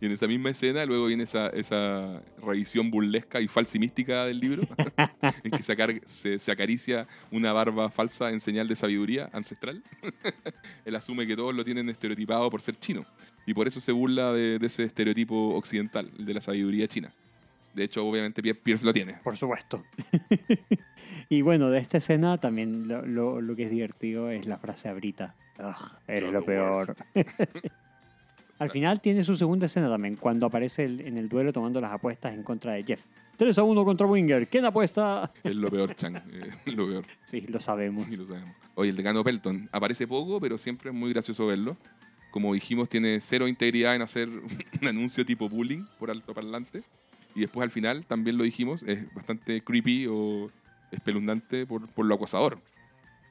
[0.00, 4.62] Y en esa misma escena luego viene esa, esa revisión burlesca y falsimística del libro,
[5.44, 9.82] en que se, acar- se- se acaricia una barba falsa en señal de sabiduría ancestral.
[10.86, 13.04] Él asume que todos lo tienen estereotipado por ser chino,
[13.48, 17.12] y por eso se burla de, de ese estereotipo occidental, el de la sabiduría china.
[17.74, 19.14] De hecho, obviamente Pier- Pierce lo tiene.
[19.22, 19.82] Por supuesto.
[21.28, 24.88] y bueno, de esta escena también lo, lo- lo que es divertido es la frase
[24.88, 25.34] abrita.
[25.58, 26.94] Ugh, eres lo peor.
[28.58, 31.92] Al final tiene su segunda escena también, cuando aparece el- en el duelo tomando las
[31.92, 33.04] apuestas en contra de Jeff.
[33.36, 34.48] 3 a 1 contra Winger.
[34.48, 35.30] ¿Quién apuesta?
[35.44, 36.16] Es lo peor, Chang.
[36.32, 37.04] eh, lo peor.
[37.24, 38.12] Sí, lo sabemos.
[38.12, 38.50] Y lo sabemos.
[38.74, 41.76] Oye, el decano Pelton aparece poco, pero siempre es muy gracioso verlo.
[42.38, 44.28] Como dijimos, tiene cero integridad en hacer
[44.80, 46.84] un anuncio tipo bullying por altoparlante.
[47.34, 50.48] Y después al final, también lo dijimos, es bastante creepy o
[50.92, 52.60] espeluznante por, por lo acosador.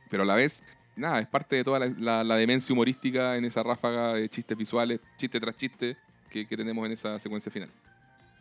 [0.09, 0.61] Pero a la vez,
[0.97, 4.57] nada, es parte de toda la, la- la demencia humorística en esa ráfaga de chistes
[4.57, 5.95] visuales, chiste tras chiste,
[6.29, 7.69] que, que tenemos en esa secuencia final.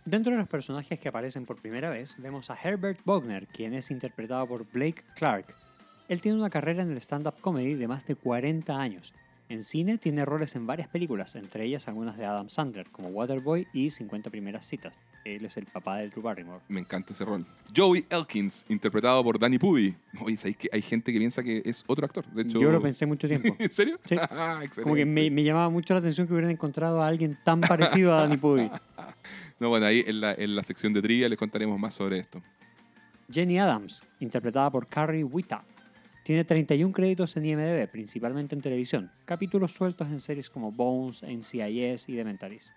[0.04, 3.92] Dentro de los personajes que aparecen por primera vez, vemos a Herbert Bogner, quien es
[3.92, 5.46] interpretado por Blake Clark.
[6.08, 9.14] Él tiene una carrera en el stand-up comedy de más de 40 años.
[9.48, 13.68] En cine tiene roles en varias películas, entre ellas algunas de Adam Sandler, como Waterboy
[13.72, 14.98] y 50 primeras citas.
[15.24, 16.62] Él es el papá de Drew Barrymore.
[16.68, 17.46] Me encanta ese rol.
[17.74, 19.94] Joey Elkins, interpretado por Danny Pudi.
[20.20, 22.26] Oye, ¿sabéis que hay gente que piensa que es otro actor?
[22.32, 23.54] De hecho, Yo lo pensé mucho tiempo.
[23.58, 23.98] ¿En serio?
[24.04, 24.16] Sí.
[24.38, 24.60] Ah.
[24.82, 28.12] Como que me, me llamaba mucho la atención que hubieran encontrado a alguien tan parecido
[28.14, 28.70] a Danny Pudi.
[29.58, 32.42] No, bueno, ahí en la, en la sección de trivia les contaremos más sobre esto.
[33.32, 35.64] Jenny Adams, interpretada por Carrie Wita.
[36.26, 42.08] Tiene 31 créditos en IMDb, principalmente en televisión, capítulos sueltos en series como Bones, NCIS
[42.08, 42.74] y The Mentalist.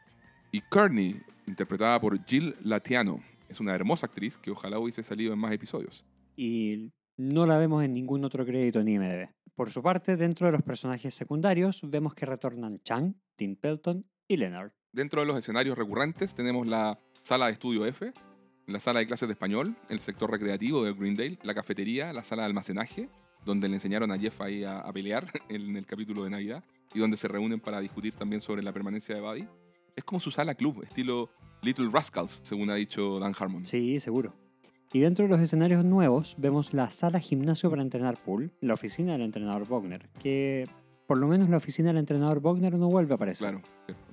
[0.52, 3.24] Y Courtney, interpretada por Jill Latiano.
[3.48, 6.06] Es una hermosa actriz que ojalá hubiese salido en más episodios.
[6.36, 9.30] Y no la vemos en ningún otro crédito en IMDb.
[9.56, 14.38] Por su parte, dentro de los personajes secundarios, vemos que retornan Chang, Tim Pelton y
[14.38, 14.74] Leonard.
[14.94, 18.14] Dentro de los escenarios recurrentes tenemos la sala de estudio F,
[18.68, 22.44] la sala de clases de español, el sector recreativo de Greendale, la cafetería, la sala
[22.44, 23.10] de almacenaje,
[23.50, 26.64] donde le enseñaron a Jeff ahí a, a pelear en el capítulo de Navidad
[26.94, 29.48] y donde se reúnen para discutir también sobre la permanencia de Buddy.
[29.96, 31.30] Es como su sala club, estilo
[31.62, 33.66] Little Rascals, según ha dicho Dan Harmon.
[33.66, 34.34] Sí, seguro.
[34.94, 39.14] Y dentro de los escenarios nuevos vemos la sala gimnasio para entrenar pool, la oficina
[39.14, 40.68] del entrenador Wagner, que
[41.08, 43.50] por lo menos la oficina del entrenador Wagner no vuelve a aparecer.
[43.50, 44.04] Claro, cierto.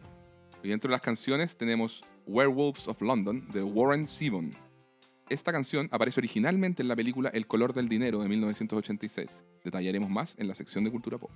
[0.62, 4.50] Y dentro de las canciones tenemos Werewolves of London de Warren Zevon.
[5.28, 9.42] Esta canción aparece originalmente en la película El color del dinero de 1986.
[9.64, 11.32] Detallaremos más en la sección de cultura pop.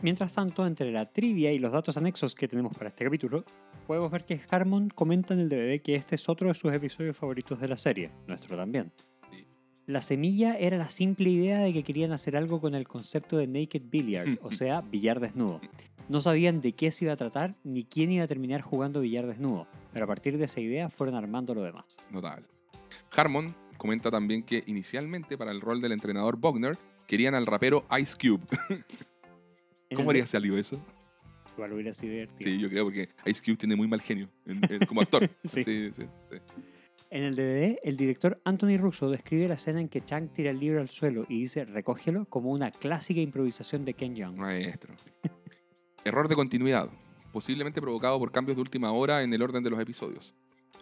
[0.00, 3.44] Mientras tanto, entre la trivia y los datos anexos que tenemos para este capítulo,
[3.86, 7.16] podemos ver que Harmon comenta en el DVD que este es otro de sus episodios
[7.16, 8.92] favoritos de la serie, nuestro también.
[9.30, 9.46] Sí.
[9.86, 13.46] La semilla era la simple idea de que querían hacer algo con el concepto de
[13.46, 15.60] naked billiard, o sea, billar desnudo.
[16.08, 19.28] No sabían de qué se iba a tratar ni quién iba a terminar jugando billar
[19.28, 21.98] desnudo, pero a partir de esa idea fueron armando lo demás.
[22.10, 22.46] Notable.
[23.14, 28.16] Harmon comenta también que inicialmente para el rol del entrenador Bogner querían al rapero Ice
[28.16, 28.44] Cube.
[29.94, 30.80] ¿Cómo habría salido eso?
[31.54, 32.50] Igual hubiera sido divertido.
[32.50, 35.28] Sí, yo creo porque Ice Cube tiene muy mal genio en- en- como actor.
[35.44, 35.64] Sí.
[35.64, 36.36] sí, sí, sí.
[37.10, 40.58] En el DVD, el director Anthony Russo describe la escena en que Chang tira el
[40.58, 44.38] libro al suelo y dice recógelo como una clásica improvisación de Ken Jeong.
[44.38, 44.94] Maestro.
[46.04, 46.88] Error de continuidad,
[47.30, 50.34] posiblemente provocado por cambios de última hora en el orden de los episodios.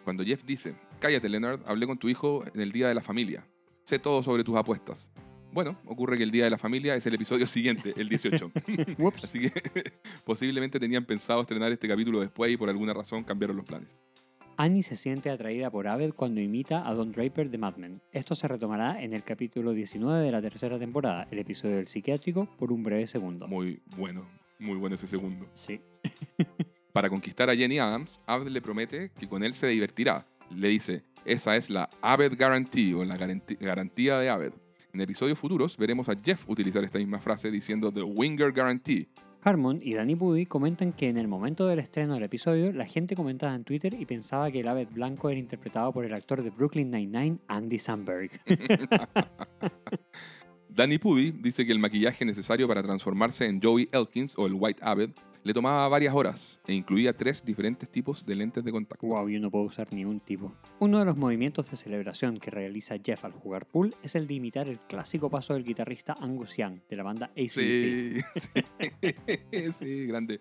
[0.05, 3.45] Cuando Jeff dice, cállate Leonard, hablé con tu hijo en el Día de la Familia.
[3.85, 5.11] Sé todo sobre tus apuestas.
[5.53, 8.53] Bueno, ocurre que el Día de la Familia es el episodio siguiente, el 18.
[8.99, 9.25] Whoops.
[9.25, 9.93] Así que
[10.25, 13.99] posiblemente tenían pensado estrenar este capítulo después y por alguna razón cambiaron los planes.
[14.57, 18.03] Annie se siente atraída por Abed cuando imita a Don Draper de Mad Men.
[18.13, 22.47] Esto se retomará en el capítulo 19 de la tercera temporada, el episodio del psiquiátrico,
[22.59, 23.49] por un breve segundo.
[23.49, 24.29] Muy bueno,
[24.59, 25.47] muy bueno ese segundo.
[25.55, 25.81] Sí.
[26.93, 30.27] Para conquistar a Jenny Adams, Abed le promete que con él se divertirá.
[30.51, 34.53] Le dice, esa es la Abed Guarantee o la garantía de Abed.
[34.93, 39.09] En episodios futuros veremos a Jeff utilizar esta misma frase diciendo The Winger Guarantee.
[39.43, 43.17] Harmon y Danny Pudi comentan que en el momento del estreno del episodio, la gente
[43.17, 46.51] comentaba en Twitter y pensaba que el Abed blanco era interpretado por el actor de
[46.51, 48.31] Brooklyn Nine-Nine, Andy Samberg.
[50.69, 54.81] Danny Pudi dice que el maquillaje necesario para transformarse en Joey Elkins o el White
[54.83, 55.11] Abed
[55.43, 59.07] le tomaba varias horas e incluía tres diferentes tipos de lentes de contacto.
[59.07, 60.53] Wow, yo no puedo usar ni un tipo.
[60.79, 64.35] Uno de los movimientos de celebración que realiza Jeff al jugar pool es el de
[64.35, 67.51] imitar el clásico paso del guitarrista Angus Young de la banda ACDC.
[67.51, 68.21] Sí,
[69.51, 70.41] sí, sí, grande.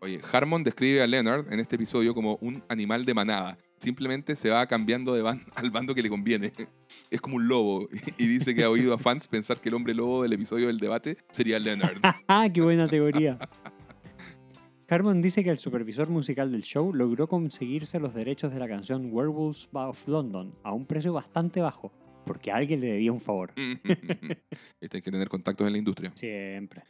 [0.00, 3.58] Oye, Harmon describe a Leonard en este episodio como un animal de manada.
[3.78, 6.52] Simplemente se va cambiando de ban al bando que le conviene.
[7.10, 7.88] Es como un lobo.
[8.16, 10.78] Y dice que ha oído a fans pensar que el hombre lobo del episodio del
[10.78, 11.98] debate sería Leonard.
[12.28, 13.38] ¡Ah, qué buena teoría!
[14.90, 19.10] Harmon dice que el supervisor musical del show logró conseguirse los derechos de la canción
[19.12, 21.92] Werewolves of London a un precio bastante bajo,
[22.24, 23.52] porque alguien le debía un favor.
[24.80, 26.12] Este hay que tener contactos en la industria.
[26.14, 26.84] Siempre.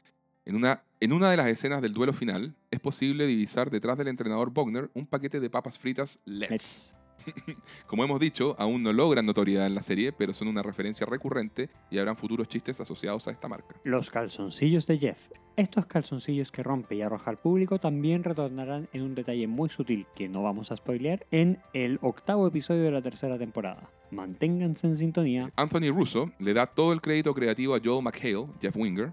[0.45, 4.07] En una, en una de las escenas del duelo final, es posible divisar detrás del
[4.07, 6.51] entrenador Bogner un paquete de papas fritas Let's.
[6.51, 6.98] Let's.
[7.87, 11.71] Como hemos dicho, aún no logran notoriedad en la serie, pero son una referencia recurrente
[11.91, 13.77] y habrán futuros chistes asociados a esta marca.
[13.85, 15.29] Los calzoncillos de Jeff.
[15.57, 20.07] Estos calzoncillos que rompe y arroja al público también retornarán en un detalle muy sutil
[20.15, 23.91] que no vamos a spoilear en el octavo episodio de la tercera temporada.
[24.13, 25.51] Manténganse en sintonía.
[25.57, 29.13] Anthony Russo le da todo el crédito creativo a Joel McHale, Jeff Winger,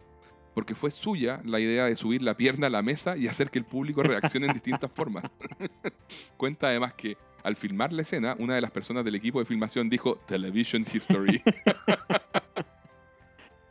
[0.54, 3.60] porque fue suya la idea de subir la pierna a la mesa y hacer que
[3.60, 5.24] el público reaccione en distintas formas.
[6.38, 9.90] Cuenta además que al filmar la escena, una de las personas del equipo de filmación
[9.90, 11.42] dijo Television History.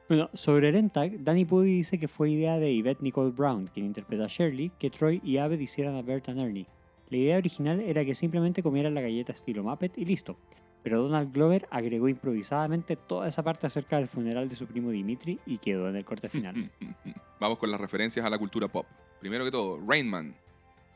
[0.07, 3.87] Bueno, sobre el ENTAG, Danny Pudi dice que fue idea de Yvette Nicole Brown, quien
[3.87, 6.67] interpreta a Shirley, que Troy y Abed hicieran a Bert and Ernie.
[7.09, 10.37] La idea original era que simplemente comieran la galleta estilo Muppet y listo.
[10.83, 15.41] Pero Donald Glover agregó improvisadamente toda esa parte acerca del funeral de su primo Dimitri
[15.47, 16.71] y quedó en el corte final.
[17.41, 18.87] Vamos con las referencias a la cultura pop.
[19.21, 20.37] Primero que todo, Rain Man,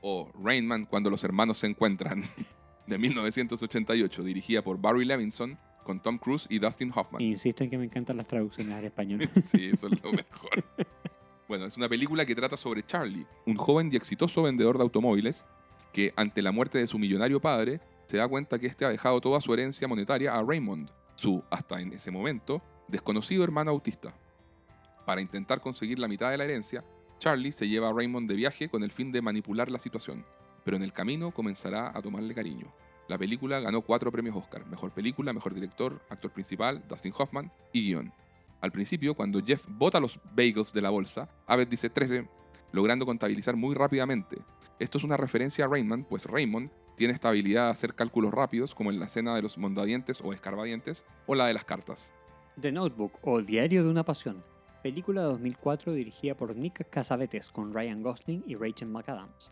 [0.03, 2.23] o Rain Man cuando los hermanos se encuentran,
[2.89, 7.21] de 1988, dirigida por Barry Levinson, con Tom Cruise y Dustin Hoffman.
[7.23, 9.21] Insisto en que me encantan las traducciones al español.
[9.45, 10.65] Sí, eso es lo mejor.
[11.47, 15.45] Bueno, es una película que trata sobre Charlie, un joven y exitoso vendedor de automóviles
[15.93, 19.21] que, ante la muerte de su millonario padre, se da cuenta que este ha dejado
[19.21, 24.15] toda su herencia monetaria a Raymond, su, hasta en ese momento, desconocido hermano autista.
[25.07, 26.85] Para intentar conseguir la mitad de la herencia,
[27.19, 30.25] Charlie se lleva a Raymond de viaje con el fin de manipular la situación,
[30.69, 32.71] pero en el camino comenzará a tomarle cariño.
[33.09, 37.87] La película ganó cuatro premios Oscar: Mejor Película, Mejor Director, Actor Principal, Dustin Hoffman y
[37.87, 38.13] Guión.
[38.61, 42.29] Al principio, cuando Jeff bota los bagels de la bolsa, Abed dice 13,
[42.73, 44.43] logrando contabilizar muy rápidamente.
[44.79, 48.75] Esto es una referencia a Raymond, pues Raymond tiene esta habilidad de hacer cálculos rápidos,
[48.75, 52.13] como en la escena de los mondadientes o escarbadientes, o la de las cartas.
[52.61, 54.45] The Notebook o Diario de una Pasión,
[54.83, 59.51] película de 2004 dirigida por Nick Casavetes con Ryan Gosling y Rachel McAdams.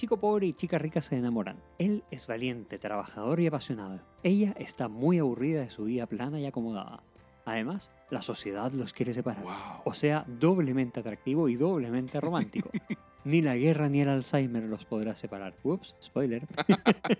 [0.00, 1.58] Chico pobre y chica rica se enamoran.
[1.76, 4.00] Él es valiente, trabajador y apasionado.
[4.22, 7.02] Ella está muy aburrida de su vida plana y acomodada.
[7.44, 9.42] Además, la sociedad los quiere separar.
[9.42, 9.82] ¡Wow!
[9.84, 12.70] O sea, doblemente atractivo y doblemente romántico.
[13.24, 15.54] ni la guerra ni el Alzheimer los podrá separar.
[15.64, 16.46] Ups, spoiler.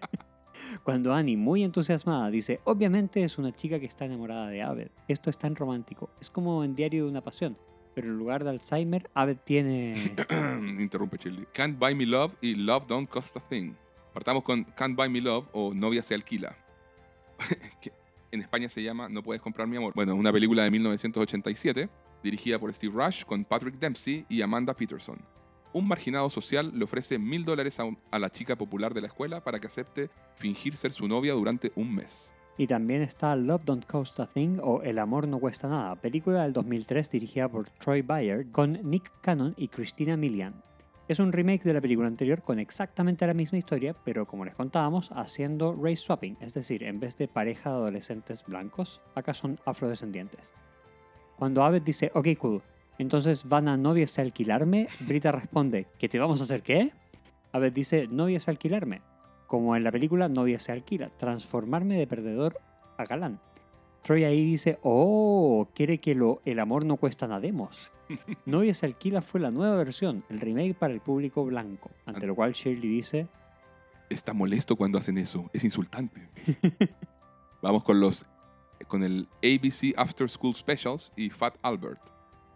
[0.82, 4.88] Cuando Annie, muy entusiasmada, dice, obviamente es una chica que está enamorada de Abed.
[5.06, 6.08] Esto es tan romántico.
[6.18, 7.58] Es como en Diario de una Pasión.
[7.94, 10.14] Pero en lugar de Alzheimer, Abed tiene...
[10.78, 11.46] Interrumpe Shirley.
[11.52, 13.72] Can't Buy Me Love y Love Don't Cost a Thing.
[14.12, 16.56] Partamos con Can't Buy Me Love o Novia se alquila.
[18.30, 19.92] en España se llama No puedes comprar mi amor.
[19.94, 21.88] Bueno, una película de 1987
[22.22, 25.18] dirigida por Steve Rush con Patrick Dempsey y Amanda Peterson.
[25.72, 29.42] Un marginado social le ofrece mil dólares a, a la chica popular de la escuela
[29.42, 32.32] para que acepte fingir ser su novia durante un mes.
[32.60, 36.42] Y también está Love Don't Cost a Thing o El Amor No Cuesta Nada, película
[36.42, 40.62] del 2003 dirigida por Troy Bayer con Nick Cannon y Christina Milian.
[41.08, 44.54] Es un remake de la película anterior con exactamente la misma historia, pero como les
[44.54, 49.58] contábamos, haciendo race swapping, es decir, en vez de pareja de adolescentes blancos, acá son
[49.64, 50.52] afrodescendientes.
[51.38, 52.60] Cuando Abed dice, ok, cool,
[52.98, 56.92] entonces van a novias a alquilarme, Brita responde, ¿que te vamos a hacer qué?
[57.52, 59.00] Abed dice, novias a alquilarme.
[59.50, 62.60] Como en la película Novia se alquila, transformarme de perdedor
[62.96, 63.40] a galán.
[64.04, 67.90] Troy ahí dice, oh, quiere que lo, el amor no cuesta nademos.
[68.46, 71.90] Novia se alquila fue la nueva versión, el remake para el público blanco.
[72.06, 73.26] Ante lo cual Shirley dice,
[74.08, 75.50] Está molesto cuando hacen eso.
[75.52, 76.28] Es insultante.
[77.60, 78.26] Vamos con los
[78.86, 82.00] con el ABC After School Specials y Fat Albert.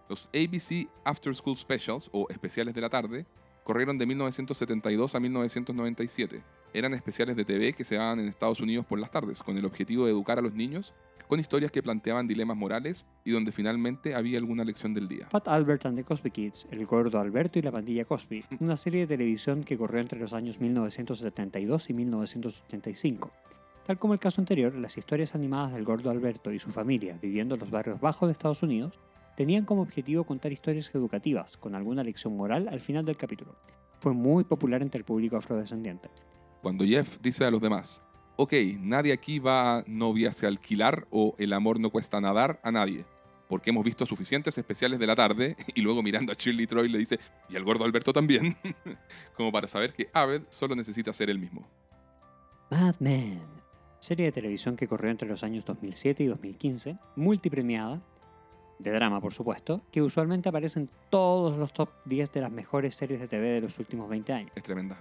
[0.08, 3.26] Los ABC After School Specials o especiales de la tarde
[3.64, 6.40] corrieron de 1972 a 1997.
[6.74, 9.64] Eran especiales de TV que se daban en Estados Unidos por las tardes con el
[9.64, 10.92] objetivo de educar a los niños
[11.28, 15.28] con historias que planteaban dilemas morales y donde finalmente había alguna lección del día.
[15.30, 19.02] Fat Albert and the Cosby Kids, El Gordo Alberto y la Pandilla Cosby, una serie
[19.02, 23.30] de televisión que corrió entre los años 1972 y 1985.
[23.86, 27.54] Tal como el caso anterior, las historias animadas del Gordo Alberto y su familia viviendo
[27.54, 28.98] en los barrios bajos de Estados Unidos
[29.36, 33.54] tenían como objetivo contar historias educativas con alguna lección moral al final del capítulo.
[34.00, 36.08] Fue muy popular entre el público afrodescendiente.
[36.64, 38.02] Cuando Jeff dice a los demás,
[38.36, 43.04] ok, nadie aquí va a noviarse alquilar o el amor no cuesta nadar a nadie.
[43.50, 46.96] Porque hemos visto suficientes especiales de la tarde y luego mirando a Shirley Troy le
[46.96, 47.20] dice,
[47.50, 48.56] y al gordo Alberto también,
[49.36, 51.68] como para saber que Abed solo necesita ser el mismo.
[52.70, 53.42] Mad Men,
[53.98, 58.00] serie de televisión que corrió entre los años 2007 y 2015, multipremiada,
[58.78, 62.94] de drama por supuesto, que usualmente aparece en todos los top 10 de las mejores
[62.94, 64.52] series de TV de los últimos 20 años.
[64.56, 64.98] Es tremenda.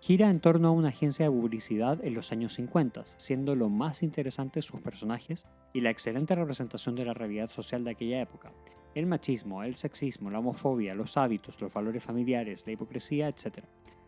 [0.00, 4.04] Gira en torno a una agencia de publicidad en los años 50, siendo lo más
[4.04, 8.52] interesante sus personajes y la excelente representación de la realidad social de aquella época.
[8.94, 13.64] El machismo, el sexismo, la homofobia, los hábitos, los valores familiares, la hipocresía, etc.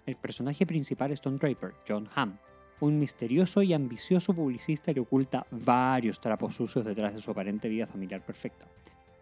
[0.06, 2.38] El personaje principal es Don Draper, John Hamm,
[2.80, 7.86] un misterioso y ambicioso publicista que oculta varios trapos sucios detrás de su aparente vida
[7.86, 8.66] familiar perfecta.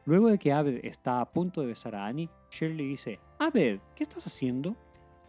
[0.04, 4.04] Luego de que Abed está a punto de besar a Annie, Shirley dice, Abed, ¿qué
[4.04, 4.76] estás haciendo?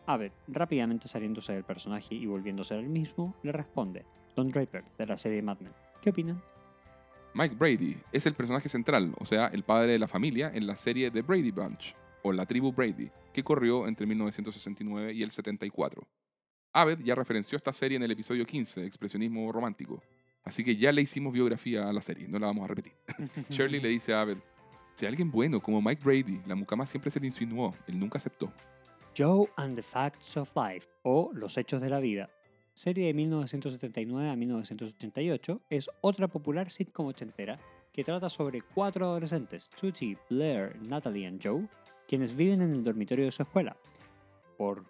[0.09, 4.83] Abed, rápidamente saliéndose del personaje y volviendo a ser el mismo, le responde, Don Draper,
[4.97, 5.71] de la serie Mad Men.
[6.01, 6.41] ¿Qué opinan?
[7.35, 10.75] Mike Brady es el personaje central, o sea, el padre de la familia en la
[10.75, 16.01] serie The Brady Bunch, o La Tribu Brady, que corrió entre 1969 y el 74.
[16.73, 20.01] Abed ya referenció esta serie en el episodio 15, Expresionismo Romántico,
[20.43, 22.93] así que ya le hicimos biografía a la serie, no la vamos a repetir.
[23.51, 24.37] Shirley le dice a Abed,
[24.95, 28.51] si alguien bueno como Mike Brady, la mucama siempre se le insinuó, él nunca aceptó.
[29.19, 32.29] Joe and the Facts of Life, o Los Hechos de la Vida,
[32.73, 37.59] serie de 1979 a 1988, es otra popular sitcom ochentera
[37.91, 41.67] que trata sobre cuatro adolescentes, Tutti, Blair, Natalie y Joe,
[42.07, 43.75] quienes viven en el dormitorio de su escuela.
[44.57, 44.85] Por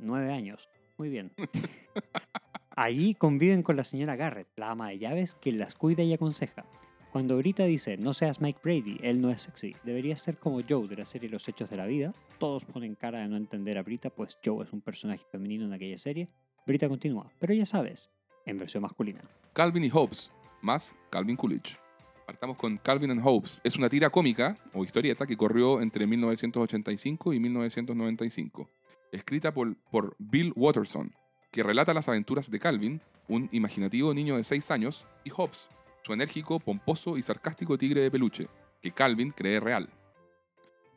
[0.00, 0.68] nueve años.
[0.96, 1.30] Muy bien.
[2.70, 6.64] Allí conviven con la señora Garrett, la ama de llaves, quien las cuida y aconseja.
[7.12, 10.88] Cuando Brita dice, no seas Mike Brady, él no es sexy, deberías ser como Joe
[10.88, 13.82] de la serie Los Hechos de la Vida, todos ponen cara de no entender a
[13.82, 16.28] Brita, pues Joe es un personaje femenino en aquella serie.
[16.66, 18.10] Brita continúa, pero ya sabes,
[18.46, 19.20] en versión masculina.
[19.52, 20.30] Calvin y Hobbes,
[20.62, 21.78] más Calvin Coolidge.
[22.26, 23.60] Partamos con Calvin and Hobbes.
[23.64, 28.68] Es una tira cómica o historieta que corrió entre 1985 y 1995.
[29.12, 31.10] Escrita por, por Bill Watterson,
[31.50, 35.70] que relata las aventuras de Calvin, un imaginativo niño de 6 años, y Hobbes,
[36.04, 38.48] su enérgico, pomposo y sarcástico tigre de peluche,
[38.82, 39.88] que Calvin cree real.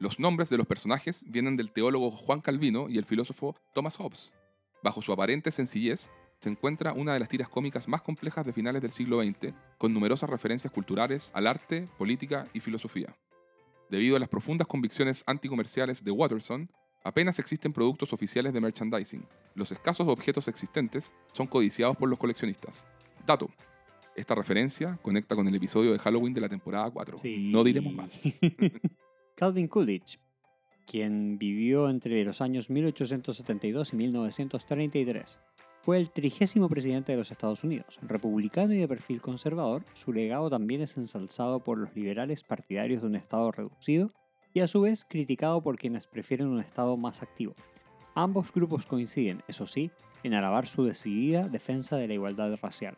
[0.02, 4.34] Los nombres de los personajes vienen del teólogo Juan Calvino y el filósofo Thomas Hobbes.
[4.82, 6.10] Bajo su aparente sencillez,
[6.40, 9.94] se encuentra una de las tiras cómicas más complejas de finales del siglo XX, con
[9.94, 13.16] numerosas referencias culturales al arte, política y filosofía.
[13.92, 16.72] Debido a las profundas convicciones anticomerciales de Watterson,
[17.04, 19.24] apenas existen productos oficiales de merchandising.
[19.54, 22.88] Los escasos objetos existentes son codiciados por los coleccionistas.
[23.28, 23.52] Dato.
[24.16, 27.20] Esta referencia conecta con el episodio de Halloween de la temporada 4.
[27.20, 27.52] Sí.
[27.52, 28.20] No diremos más.
[29.42, 30.20] Calvin Coolidge,
[30.86, 35.42] quien vivió entre los años 1872 y 1933.
[35.82, 37.98] Fue el trigésimo presidente de los Estados Unidos.
[38.04, 43.08] Republicano y de perfil conservador, su legado también es ensalzado por los liberales partidarios de
[43.08, 44.12] un Estado reducido
[44.54, 47.56] y a su vez criticado por quienes prefieren un Estado más activo.
[48.14, 49.90] Ambos grupos coinciden, eso sí,
[50.22, 52.96] en alabar su decidida defensa de la igualdad racial.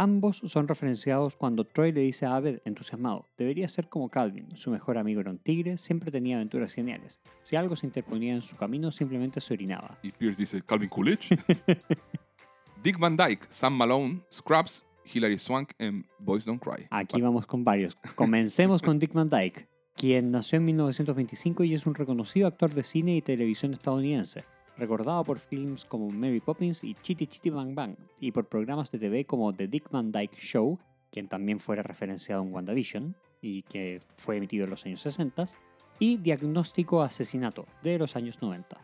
[0.00, 4.70] Ambos son referenciados cuando Troy le dice a Abed entusiasmado, debería ser como Calvin, su
[4.70, 7.18] mejor amigo era un tigre, siempre tenía aventuras geniales.
[7.42, 9.98] Si algo se interponía en su camino, simplemente se orinaba.
[10.04, 11.36] Y Pierce dice, Calvin Coolidge.
[12.84, 16.86] Dick Van Dyke, Sam Malone, Scrubs, Hilary Swank en Boys Don't Cry.
[16.90, 17.96] Aquí vamos con varios.
[18.14, 19.66] Comencemos con Dick Van Dyke,
[19.96, 24.44] quien nació en 1925 y es un reconocido actor de cine y televisión estadounidense,
[24.78, 28.98] recordado por films como Mary Poppins y Chitty Chitty Bang Bang, y por programas de
[28.98, 30.78] TV como The Dick Van Dyke Show,
[31.10, 35.44] quien también fuera referenciado en WandaVision y que fue emitido en los años 60,
[35.98, 38.76] y Diagnóstico Asesinato de los años 90.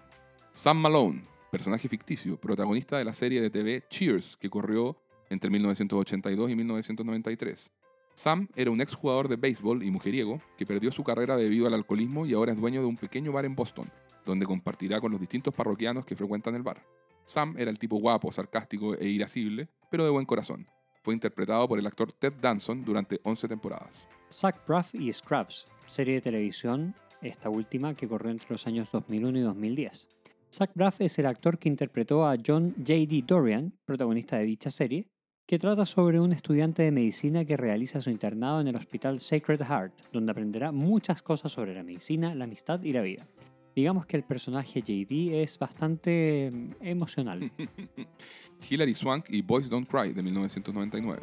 [0.52, 4.96] Sam Malone, personaje ficticio, protagonista de la serie de TV Cheers, que corrió
[5.30, 7.70] entre 1982 y 1993.
[8.14, 12.26] Sam era un exjugador de béisbol y mujeriego que perdió su carrera debido al alcoholismo
[12.26, 13.90] y ahora es dueño de un pequeño bar en Boston,
[14.24, 16.82] donde compartirá con los distintos parroquianos que frecuentan el bar.
[17.24, 20.66] Sam era el tipo guapo, sarcástico e irascible, pero de buen corazón.
[21.02, 24.09] Fue interpretado por el actor Ted Danson durante 11 temporadas.
[24.30, 29.38] Zach Braff y Scrubs, serie de televisión, esta última que corrió entre los años 2001
[29.38, 30.09] y 2010.
[30.52, 33.24] Zach Braff es el actor que interpretó a John J.D.
[33.26, 35.09] Dorian, protagonista de dicha serie,
[35.46, 39.60] que trata sobre un estudiante de medicina que realiza su internado en el hospital Sacred
[39.60, 43.26] Heart, donde aprenderá muchas cosas sobre la medicina, la amistad y la vida.
[43.74, 47.51] Digamos que el personaje JD es bastante mm, emocional.
[48.70, 51.22] Hilary Swank y Boys Don't Cry de 1999.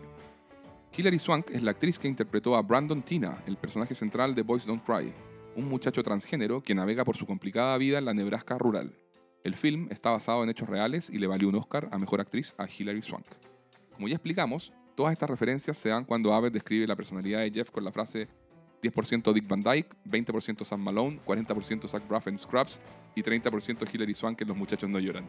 [0.97, 4.65] Hilary Swank es la actriz que interpretó a Brandon Tina, el personaje central de Boys
[4.65, 5.13] Don't Cry,
[5.55, 8.93] un muchacho transgénero que navega por su complicada vida en la Nebraska rural.
[9.43, 12.53] El film está basado en hechos reales y le valió un Oscar a Mejor Actriz
[12.57, 13.25] a Hilary Swank.
[13.93, 17.71] Como ya explicamos, todas estas referencias se dan cuando Abbott describe la personalidad de Jeff
[17.71, 18.27] con la frase
[18.81, 22.79] 10% Dick Van Dyke, 20% Sam Malone, 40% Zach Braff en Scrubs
[23.15, 25.25] y 30% Hilary Swank en Los Muchachos No Lloran.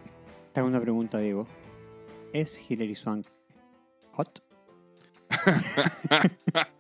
[0.53, 1.47] Te hago una pregunta, Diego.
[2.33, 3.27] ¿Es Hilary Swank
[4.13, 4.43] hot?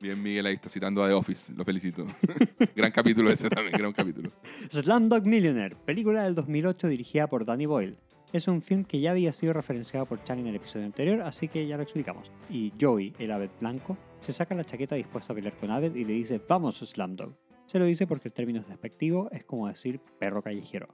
[0.00, 2.06] Bien, Miguel ahí está citando a The Office, lo felicito.
[2.74, 4.30] gran capítulo ese también, gran capítulo.
[4.70, 7.98] Slumdog Millionaire, película del 2008 dirigida por Danny Boyle.
[8.32, 11.48] Es un film que ya había sido referenciado por Chang en el episodio anterior, así
[11.48, 12.30] que ya lo explicamos.
[12.48, 16.04] Y Joey, el Abed blanco, se saca la chaqueta dispuesto a pelear con Abed y
[16.04, 17.34] le dice vamos Slumdog.
[17.66, 20.86] Se lo dice porque el término es despectivo, es como decir perro callejero.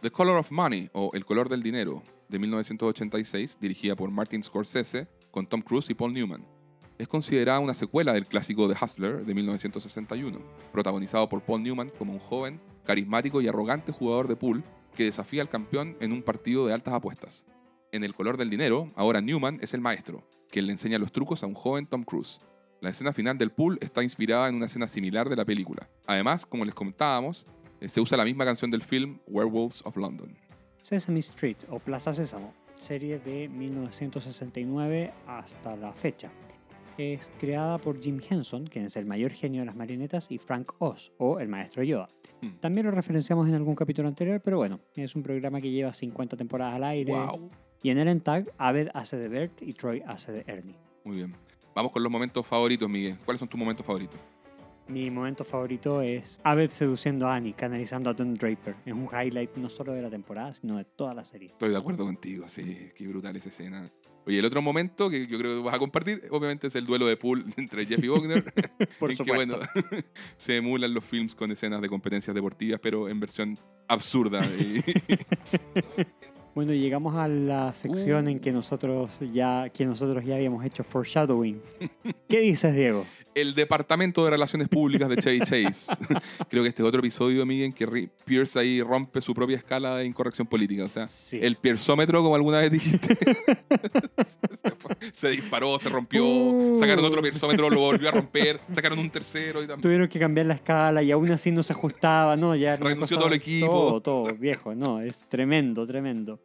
[0.00, 5.06] The Color of Money, o El color del dinero, de 1986, dirigida por Martin Scorsese,
[5.30, 6.44] con Tom Cruise y Paul Newman.
[6.98, 10.40] Es considerada una secuela del clásico The Hustler de 1961,
[10.72, 14.64] protagonizado por Paul Newman como un joven, carismático y arrogante jugador de pool
[14.94, 17.46] que desafía al campeón en un partido de altas apuestas.
[17.92, 21.42] En El color del dinero, ahora Newman es el maestro, quien le enseña los trucos
[21.42, 22.38] a un joven Tom Cruise.
[22.80, 25.88] La escena final del pool está inspirada en una escena similar de la película.
[26.06, 27.46] Además, como les comentábamos,
[27.80, 30.36] eh, se usa la misma canción del film Werewolves of London.
[30.80, 36.30] Sesame Street o Plaza Sésamo, serie de 1969 hasta la fecha.
[36.98, 40.72] Es creada por Jim Henson, quien es el mayor genio de las marionetas, y Frank
[40.78, 42.08] Oz, o el maestro Yoda.
[42.42, 42.58] Hmm.
[42.60, 46.36] También lo referenciamos en algún capítulo anterior, pero bueno, es un programa que lleva 50
[46.36, 47.12] temporadas al aire.
[47.12, 47.50] ¡Wow!
[47.82, 50.76] Y en el Entag, Abed hace de Bert y Troy hace de Ernie.
[51.04, 51.34] Muy bien.
[51.74, 53.18] Vamos con los momentos favoritos, Miguel.
[53.24, 54.20] ¿Cuáles son tus momentos favoritos?
[54.88, 58.74] Mi momento favorito es Abed seduciendo a Annie, canalizando a Don Draper.
[58.84, 61.48] Es un highlight no solo de la temporada, sino de toda la serie.
[61.48, 62.90] Estoy de acuerdo contigo, sí.
[62.96, 63.88] Qué brutal esa escena.
[64.26, 67.06] Oye, el otro momento que yo creo que vas a compartir, obviamente, es el duelo
[67.06, 68.52] de pool entre Jeff y Wagner.
[68.98, 69.58] Por en que, supuesto.
[69.58, 69.68] bueno,
[70.36, 74.40] se emulan los films con escenas de competencias deportivas, pero en versión absurda.
[76.54, 81.62] Bueno, llegamos a la sección en que nosotros ya, que nosotros ya habíamos hecho foreshadowing.
[82.28, 83.06] ¿Qué dices, Diego?
[83.34, 85.92] El Departamento de Relaciones Públicas de Chevy Chase.
[86.48, 89.96] Creo que este es otro episodio, Miguel, en que Pierce ahí rompe su propia escala
[89.96, 90.84] de incorrección política.
[90.84, 91.38] O sea, Sí.
[91.42, 93.16] el piersómetro, como alguna vez dijiste,
[95.14, 96.78] se disparó, se rompió, Uh.
[96.80, 99.82] sacaron otro piersómetro, lo volvió a romper, sacaron un tercero y también.
[99.82, 103.28] Tuvieron que cambiar la escala y aún así no se ajustaba, no, ya Renunció todo
[103.28, 103.66] el equipo.
[103.66, 106.40] Todo, todo, viejo, no, es tremendo, tremendo.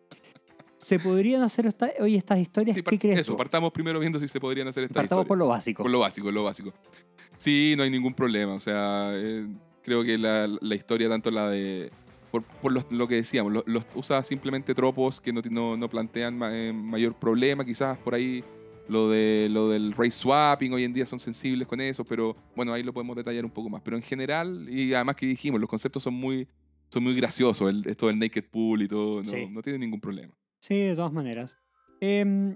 [0.85, 2.75] ¿Se podrían hacer esta- hoy estas historias?
[2.75, 3.37] Sí, ¿Qué crees eso, tú?
[3.37, 5.39] partamos primero viendo si se podrían hacer estas Partamos por historias.
[5.39, 5.81] lo básico.
[5.83, 7.03] Por lo básico, lo básico, lo básico.
[7.37, 8.53] Sí, no hay ningún problema.
[8.53, 9.47] O sea, eh,
[9.81, 11.89] creo que la, la historia, tanto la de.
[12.29, 15.89] Por, por los- lo que decíamos, lo- los, usa simplemente tropos que no, no, no
[15.89, 17.65] plantean ma- eh, mayor problema.
[17.65, 18.43] Quizás por ahí
[18.87, 22.71] lo, de, lo del race swapping hoy en día son sensibles con eso, pero bueno,
[22.73, 23.81] ahí lo podemos detallar un poco más.
[23.81, 26.47] Pero en general, y además que dijimos, los conceptos son muy,
[26.89, 27.67] son muy graciosos.
[27.71, 29.47] El, esto del naked pool y todo, no, Sí.
[29.49, 30.31] no tiene ningún problema.
[30.67, 31.59] Sí, de todas maneras.
[32.01, 32.55] Em,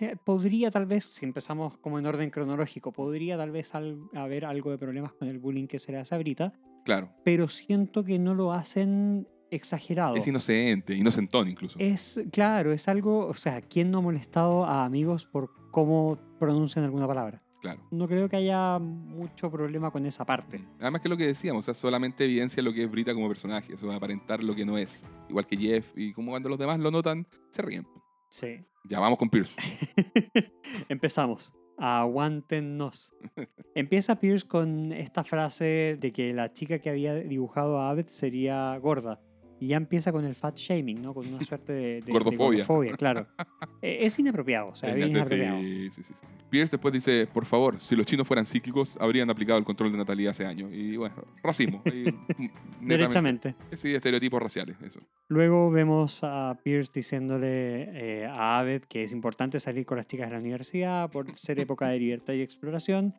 [0.00, 4.46] eh, podría tal vez, si empezamos como en orden cronológico, podría tal vez al- haber
[4.46, 6.54] algo de problemas con el bullying que se le hace a Brita,
[6.86, 10.16] Claro, pero siento que no lo hacen exagerado.
[10.16, 11.78] es inocente, inocentón incluso.
[11.78, 16.86] Es, claro, es algo, o sea, ¿quién no ha molestado a amigos por cómo pronuncian
[16.86, 17.42] alguna palabra?
[17.62, 17.80] Claro.
[17.92, 20.60] No creo que haya mucho problema con esa parte.
[20.80, 23.74] Además que lo que decíamos, o sea, solamente evidencia lo que es Brita como personaje,
[23.74, 25.04] eso de aparentar lo que no es.
[25.28, 27.86] Igual que Jeff, y como cuando los demás lo notan, se ríen.
[28.30, 28.64] Sí.
[28.84, 29.60] Ya vamos con Pierce.
[30.88, 31.52] Empezamos.
[31.78, 33.14] Aguántennos.
[33.76, 38.76] Empieza Pierce con esta frase de que la chica que había dibujado a Abed sería
[38.78, 39.20] gorda.
[39.62, 41.14] Y ya empieza con el fat shaming, ¿no?
[41.14, 42.64] Con una suerte de, de- de Gordofobia.
[42.64, 43.28] gordofobia, claro.
[43.80, 45.58] Eh, es inapropiado, o sea, bien inapropiado.
[45.60, 46.14] Sí, sí, sí.
[46.50, 49.98] Pierce después dice, por favor, si los chinos fueran psíquicos, habrían aplicado el control de
[49.98, 50.70] natalidad hace años.
[50.72, 51.82] Y bueno, racismo.
[52.80, 53.54] Derechamente.
[53.74, 55.00] Sí, estereotipos raciales, eso.
[55.28, 60.28] Luego vemos a Pierce diciéndole eh, a Abed que es importante salir con las chicas
[60.28, 63.14] de la universidad por ser época de libertad y exploración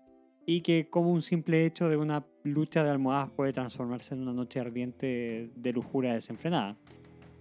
[0.46, 4.34] y que como un simple hecho de una lucha de almohadas puede transformarse en una
[4.34, 6.78] noche ardiente de lujuria desenfrenada.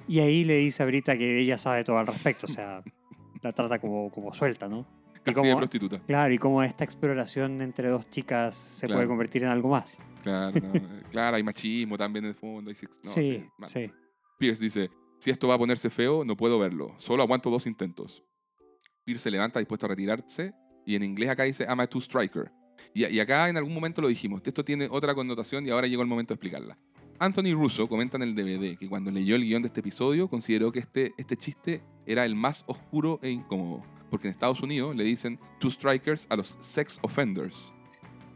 [0.08, 2.82] Y ahí le dice a Brita que ella sabe todo al respecto, o sea,
[3.42, 4.86] la trata como, como suelta, ¿no?
[5.16, 6.00] Y Casi como- de prostituta.
[6.06, 8.98] Claro, y como esta exploración entre dos chicas se Claro.
[8.98, 9.98] puede convertir en algo más.
[10.22, 10.72] Claro, no,
[11.10, 12.70] claro, hay machismo también en el fondo.
[12.70, 13.68] hay sex- no, sí, mal.
[13.68, 13.90] sí.
[14.38, 16.94] Pierce dice, si esto va a ponerse feo, no puedo verlo.
[16.98, 18.24] Solo aguanto dos intentos.
[19.04, 20.52] Pierce se levanta dispuesto a retirarse
[20.84, 22.50] y en inglés acá dice, I'm a two-striker.
[22.94, 26.02] Y, y acá en algún momento lo dijimos, esto tiene otra connotación y ahora llegó
[26.02, 26.78] el momento de explicarla.
[27.22, 30.72] Anthony Russo comenta en el DVD que cuando leyó el guion de este episodio consideró
[30.72, 35.04] que este, este chiste era el más oscuro e incómodo, porque en Estados Unidos le
[35.04, 37.72] dicen two strikers a los sex offenders.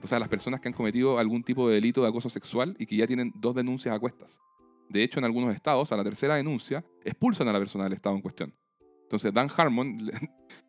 [0.05, 2.87] O sea, las personas que han cometido algún tipo de delito de acoso sexual y
[2.87, 4.41] que ya tienen dos denuncias a cuestas.
[4.89, 8.15] De hecho, en algunos estados, a la tercera denuncia, expulsan a la persona del estado
[8.15, 8.55] en cuestión.
[9.03, 10.13] Entonces, Dan Harmon le,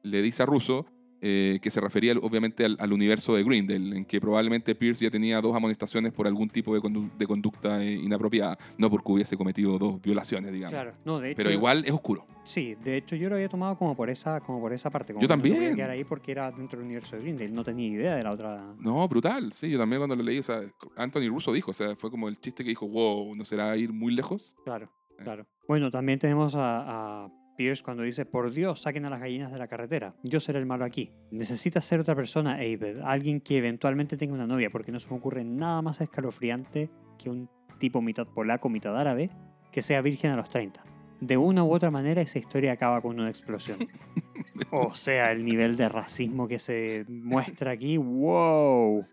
[0.01, 0.87] le dice a Russo
[1.21, 5.11] eh, que se refería obviamente al, al universo de Grindel, en que probablemente Pierce ya
[5.11, 9.35] tenía dos amonestaciones por algún tipo de, condu- de conducta eh, inapropiada, no porque hubiese
[9.37, 10.71] cometido dos violaciones, digamos.
[10.73, 12.25] Claro, no, de hecho, Pero igual es oscuro.
[12.43, 15.13] Sí, de hecho yo lo había tomado como por esa, como por esa parte.
[15.13, 15.75] Como Yo que no también.
[15.75, 17.53] quedar ahí porque era dentro del universo de Grindel.
[17.53, 18.73] No tenía idea de la otra.
[18.79, 19.51] No, brutal.
[19.53, 20.61] Sí, yo también cuando lo leí, o sea,
[20.95, 23.91] Anthony Russo dijo, o sea, fue como el chiste que dijo, wow, ¿no será ir
[23.91, 24.55] muy lejos?
[24.63, 25.23] Claro, Eh.
[25.23, 25.45] claro.
[25.67, 29.57] Bueno, también tenemos a, a Pierce cuando dice: Por Dios, saquen a las gallinas de
[29.57, 30.15] la carretera.
[30.23, 31.11] Yo seré el malo aquí.
[31.31, 32.99] Necesitas ser otra persona, Aved.
[33.03, 37.29] Alguien que eventualmente tenga una novia, porque no se me ocurre nada más escalofriante que
[37.29, 39.29] un tipo mitad polaco, mitad árabe,
[39.71, 40.81] que sea virgen a los 30.
[41.19, 43.79] De una u otra manera, esa historia acaba con una explosión.
[44.71, 49.05] O sea, el nivel de racismo que se muestra aquí, wow.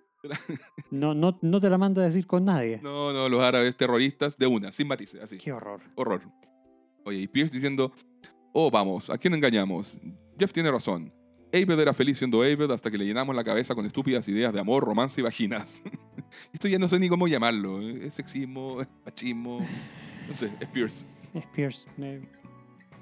[0.90, 2.80] No, no, no te la manda a decir con nadie.
[2.82, 5.36] No, no, los árabes terroristas de una, sin matices, así.
[5.36, 5.80] Qué horror.
[5.96, 6.22] Horror.
[7.04, 7.92] Oye, y Pierce diciendo,
[8.54, 9.98] oh, vamos, ¿a quién engañamos?
[10.38, 11.12] Jeff tiene razón.
[11.52, 14.60] Aved era feliz siendo Aved hasta que le llenamos la cabeza con estúpidas ideas de
[14.60, 15.82] amor, romance y vaginas.
[16.52, 17.80] Esto ya no sé ni cómo llamarlo.
[17.82, 18.06] ¿eh?
[18.06, 19.60] Es sexismo, es machismo,
[20.28, 21.04] no sé, es Pierce.
[21.34, 21.86] Es Pierce.
[21.98, 22.22] eh,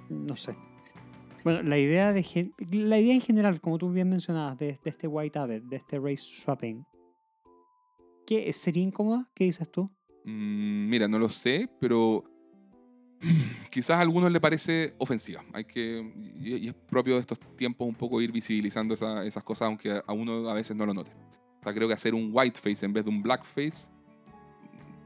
[0.09, 0.57] no sé.
[1.45, 5.07] Bueno, la idea, de, la idea en general, como tú bien mencionabas, de, de este
[5.07, 6.85] White Abbott, de este race swapping,
[8.27, 9.29] ¿qué, ¿sería incómoda?
[9.35, 9.91] ¿Qué dices tú?
[10.25, 12.25] Mm, mira, no lo sé, pero
[13.71, 15.45] quizás a algunos le parece ofensiva.
[15.53, 19.43] Hay que, y y es propio de estos tiempos un poco ir visibilizando esa- esas
[19.45, 21.11] cosas, aunque a uno a veces no lo note.
[21.61, 23.89] O sea, creo que hacer un whiteface en vez de un blackface,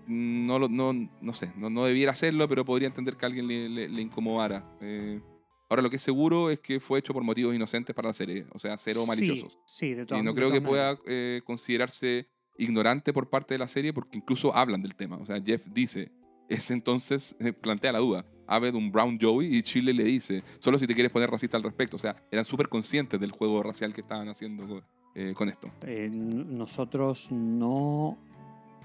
[0.07, 3.47] no, lo- no, no sé, no, no debiera hacerlo, pero podría entender que a alguien
[3.49, 4.65] le, le- le incomodara.
[4.81, 5.21] Eh,
[5.69, 8.47] ahora, lo que es seguro es que fue hecho por motivos inocentes para la serie,
[8.53, 9.59] o sea, cero Sí, maliciosos.
[9.67, 12.29] Sí, de Y todas no de creo que pueda eh, considerarse
[12.59, 15.17] ignorante por parte de la serie porque incluso hablan del tema.
[15.17, 16.11] O sea, Jeff dice,
[16.49, 20.79] es entonces, eh, plantea la duda, Aved un Brown Joey y Chile le dice, solo
[20.79, 21.97] si te quieres poner racista al respecto.
[21.97, 24.85] O sea, eran súper conscientes del juego racial que estaban haciendo con,
[25.17, 25.69] eh, con esto.
[25.85, 28.17] Eh, nosotros no,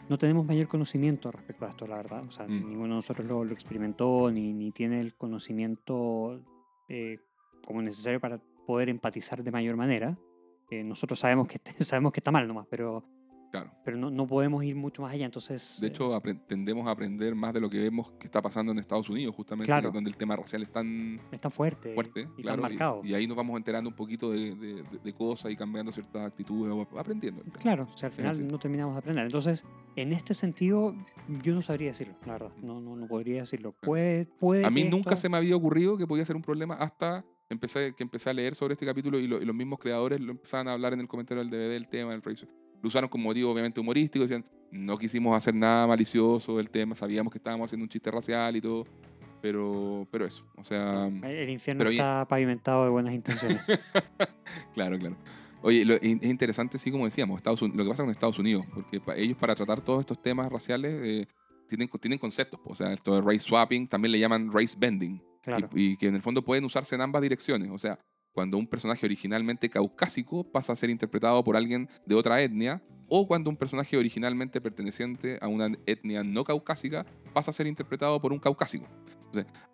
[0.10, 2.24] no tenemos mayor conocimiento respecto a esto, la verdad.
[2.28, 2.70] O sea, Mm.
[2.70, 6.42] ninguno de nosotros lo, lo experimentó ni, ni tiene el conocimiento
[6.90, 7.20] eh,
[7.66, 10.18] como necesario para poder empatizar de mayor manera.
[10.72, 13.04] Nosotros sabemos que, sabemos que está mal nomás, pero,
[13.52, 13.70] Claro.
[13.84, 15.26] pero no, no podemos ir mucho más allá.
[15.26, 18.42] Entonces, De eh, hecho, apre- tendemos a aprender más de lo que vemos que está
[18.42, 19.92] pasando en Estados Unidos, justamente, Claro.
[19.92, 22.28] donde el tema racial es tan es tan fuerte, fuerte.
[22.38, 23.02] y claro, tan marcado.
[23.04, 26.98] y, ahí nos vamos enterando un poquito de, de- cosas y cambiando ciertas actitudes o
[26.98, 27.44] aprendiendo.
[27.62, 29.26] Claro, o sea, al final no terminamos de aprender.
[29.26, 29.66] Entonces,
[29.98, 30.96] en este sentido,
[31.44, 32.52] yo no sabría decirlo, la verdad.
[32.62, 33.74] No, no, no podría decirlo.
[33.82, 36.76] Puede, puede A mí nunca esto- se me había ocurrido que podía ser un problema
[36.76, 40.22] hasta empecé, que empecé a leer sobre este capítulo y, lo- y los mismos creadores
[40.22, 42.48] lo empezaban a hablar en el comentario del DVD del tema, del Fraser.
[42.82, 47.32] Lo usaron como motivo obviamente humorístico, decían, no quisimos hacer nada malicioso del tema, sabíamos
[47.32, 48.86] que estábamos haciendo un chiste racial y todo,
[49.42, 51.96] pero, pero eso, o sea, El infierno bien.
[51.96, 53.60] está pavimentado de buenas intenciones.
[54.74, 55.16] claro, claro.
[55.64, 58.66] Oye, lo- es interesante, sí, como decíamos, Estados Unidos, lo que pasa con Estados Unidos,
[58.74, 61.28] porque ellos para tratar todos estos temas raciales eh,
[61.68, 65.22] tienen, tienen conceptos, po, o sea, esto de race swapping también le llaman race bending,
[65.44, 65.70] Claro.
[65.76, 67.70] y, y que en el fondo pueden usarse en ambas direcciones.
[67.72, 67.98] O sea,
[68.34, 72.82] cuando un personaje originalmente caucásico pasa a ser interpretado por alguien de otra etnia,
[73.14, 78.22] o cuando un personaje originalmente perteneciente a una etnia no caucásica pasa a ser interpretado
[78.22, 78.86] por un caucásico.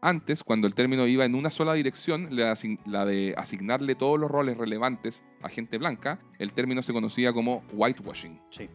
[0.02, 4.58] Antes, cuando el término iba en una sola dirección, la de asignarle todos los roles
[4.58, 8.42] relevantes a gente blanca, el término se conocía como whitewashing.
[8.50, 8.70] Sí.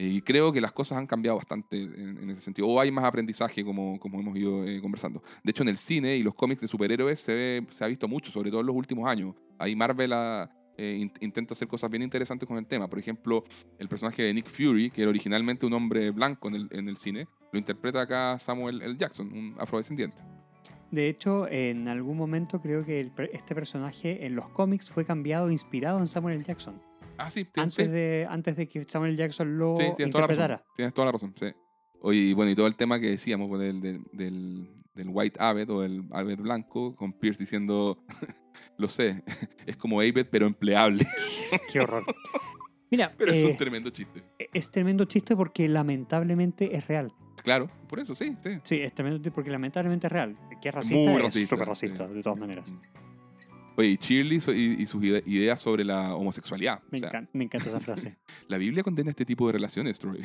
[0.00, 2.68] Y creo que las cosas han cambiado bastante en, ese sentido.
[2.68, 5.20] O hay más aprendizaje, como, como hemos ido eh, conversando.
[5.42, 8.06] De hecho, en el cine y los cómics de superhéroes se, ve- se ha visto
[8.06, 9.34] mucho, sobre todo en los últimos años.
[9.58, 10.12] Ahí Marvel
[10.76, 12.88] eh, in- intenta hacer cosas bien interesantes con el tema.
[12.88, 13.42] Por ejemplo,
[13.76, 16.96] el personaje de Nick Fury, que era originalmente un hombre blanco en el, en el
[16.96, 18.94] cine, lo interpreta acá Samuel L.
[18.96, 20.22] Jackson, un afrodescendiente.
[20.92, 25.50] De hecho, en algún momento creo que el este personaje en los cómics fue cambiado,
[25.50, 26.44] inspirado en Samuel L.
[26.44, 26.80] Jackson.
[27.18, 27.86] Ah, sí, sí, Antes, sí.
[27.90, 29.16] de, antes de que Samuel.
[29.16, 30.54] Jackson lo Sí, tienes toda la interpretara.
[30.56, 30.72] razón.
[30.76, 31.46] Tienes toda la razón, sí.
[32.00, 35.38] Oye, y bueno, y todo el tema que decíamos pues, del, del, del, del White
[35.42, 38.04] Abbott o el Abbott blanco, con Pierce diciendo,
[38.78, 39.22] lo sé,
[39.66, 41.04] es como Abbott, pero empleable.
[41.72, 42.04] Qué horror.
[42.90, 44.22] Mira, Pero es eh, un tremendo chiste.
[44.38, 47.12] es tremendo chiste porque lamentablemente es real.
[47.42, 48.50] Claro, por eso, sí, sí.
[48.62, 50.36] Sí, es tremendo chiste porque lamentablemente es real.
[50.62, 52.14] Que es racista, Muy es racista, súper racista, sí.
[52.14, 52.70] de todas maneras.
[52.70, 52.78] Mm.
[53.78, 56.82] Oye, y Shirley y, y sus ide- ideas sobre la homosexualidad.
[56.90, 58.18] Me, O sea, encan- me encanta esa frase.
[58.48, 60.24] la Biblia condena este tipo de relaciones, Troy.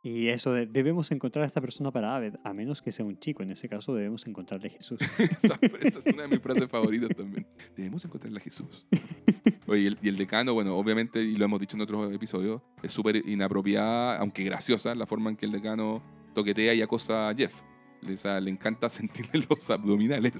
[0.00, 3.18] Y eso de debemos encontrar a esta persona para Abed, a menos que sea un
[3.18, 3.42] chico.
[3.42, 4.98] En ese caso debemos encontrarle a Jesús.
[5.42, 7.46] esa, esa es una de mis frases favoritas también.
[7.76, 8.86] Debemos encontrarle a Jesús.
[9.66, 12.62] Oye, y el, y el decano, bueno, obviamente, y lo hemos dicho en otros episodios,
[12.82, 16.02] es súper inapropiada, aunque graciosa, la forma en que el decano
[16.34, 17.54] toquetea y acosa a Jeff.
[18.02, 20.32] Le- O sea, le encanta sentirle los abdominales,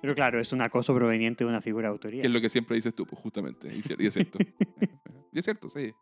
[0.00, 2.22] Pero claro, es un acoso proveniente de una figura de autoría.
[2.22, 3.68] que es lo que siempre dices tú, pues, justamente.
[3.74, 4.38] Y, es cierto.
[5.32, 5.92] y es cierto, sí.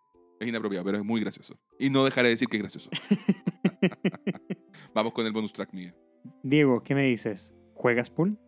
[0.40, 1.56] Es inapropiado, pero es muy gracioso.
[1.78, 2.90] Y no dejaré de decir que es gracioso.
[4.94, 5.94] Vamos con el bonus track, Miguel.
[6.42, 7.52] Diego, ¿qué me dices?
[7.74, 8.38] ¿Juegas pool?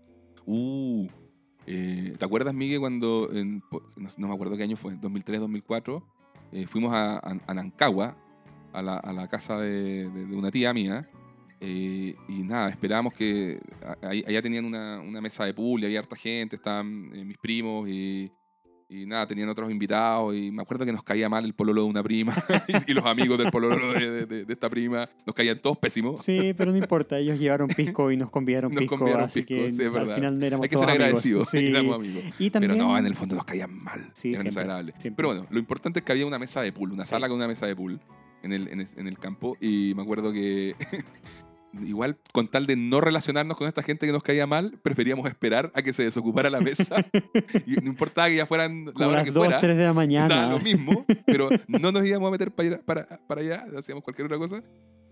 [0.47, 1.09] Uh,
[1.67, 3.63] eh, ¿te acuerdas, Miguel, cuando, en-
[3.97, 6.07] no, no me acuerdo qué año fue, 2003, 2004,
[6.53, 8.17] eh, fuimos a, a, a Nancagua,
[8.73, 11.09] a la, a la casa de, de- de una tía mía,
[11.61, 13.59] eh, y nada, esperábamos que,
[14.03, 17.39] ahí- allá tenían una, una mesa de pool y había harta gente, estaban eh, mis
[17.39, 18.31] primos y,
[18.89, 21.89] y nada, tenían otros invitados, y me acuerdo que nos caía mal el pololo de
[21.89, 22.35] una prima,
[22.87, 26.23] y, los amigos del pololo de, de- de- esta prima, nos caían todos pésimos.
[26.23, 27.19] Sí, pero no importa.
[27.19, 30.09] Ellos llevaron pisco y nos convidaron Nos pisco, convidaron así pisco, que sí, es al
[30.15, 31.05] final éramos Hay que ser todos amigos.
[31.05, 31.67] agradecidos, Sí.
[31.67, 32.23] éramos amigos.
[32.39, 34.09] Y también, Pero no, en el fondo nos caían mal.
[34.15, 34.95] Sí, eran desagradables.
[35.17, 37.49] Pero bueno, lo importante es que había una mesa de pool, una sala con una
[37.49, 37.99] mesa de pool
[38.45, 39.57] en el, en el, en el campo.
[39.61, 40.77] Y me acuerdo que
[41.85, 45.71] igual con tal de no relacionarnos con esta gente que nos caía mal, preferíamos esperar
[45.75, 46.97] a que se desocupara la mesa.
[47.67, 49.61] y no importaba que ya fueran la hora las que 2, fuera.
[49.61, 50.51] 3 de la mañana.
[50.51, 54.27] lo mismo, pero no nos íbamos a meter para, ir- para, para allá, hacíamos cualquier
[54.27, 54.63] otra cosa.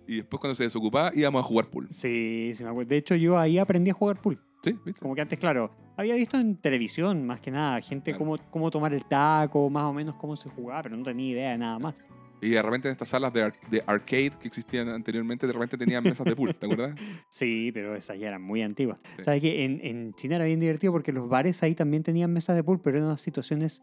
[0.07, 1.89] Y después cuando se desocupaba íbamos a jugar pool.
[1.91, 2.91] Sí, sí me acuerdo.
[2.91, 4.39] De hecho, yo ahí aprendí a jugar pool.
[4.63, 4.75] ¿Sí?
[4.85, 5.01] ¿Viste?
[5.01, 8.19] Como que antes, claro, había visto en televisión más que nada, gente Claro.
[8.25, 11.51] cómo, cómo tomar el taco, más o menos cómo se jugaba, pero no tenía idea
[11.53, 11.95] de nada más.
[12.45, 15.79] Y de repente en estas salas de, ar- de arcade que existían anteriormente, de repente
[15.79, 16.95] tenían mesas de pool, ¿te acuerdas?
[17.31, 19.01] Sí, pero esas ya eran muy antiguas.
[19.17, 19.23] Sí.
[19.25, 22.55] ¿Sabes que en, en China era bien divertido porque los bares ahí también tenían mesas
[22.55, 23.83] de pool, pero eran unas situaciones,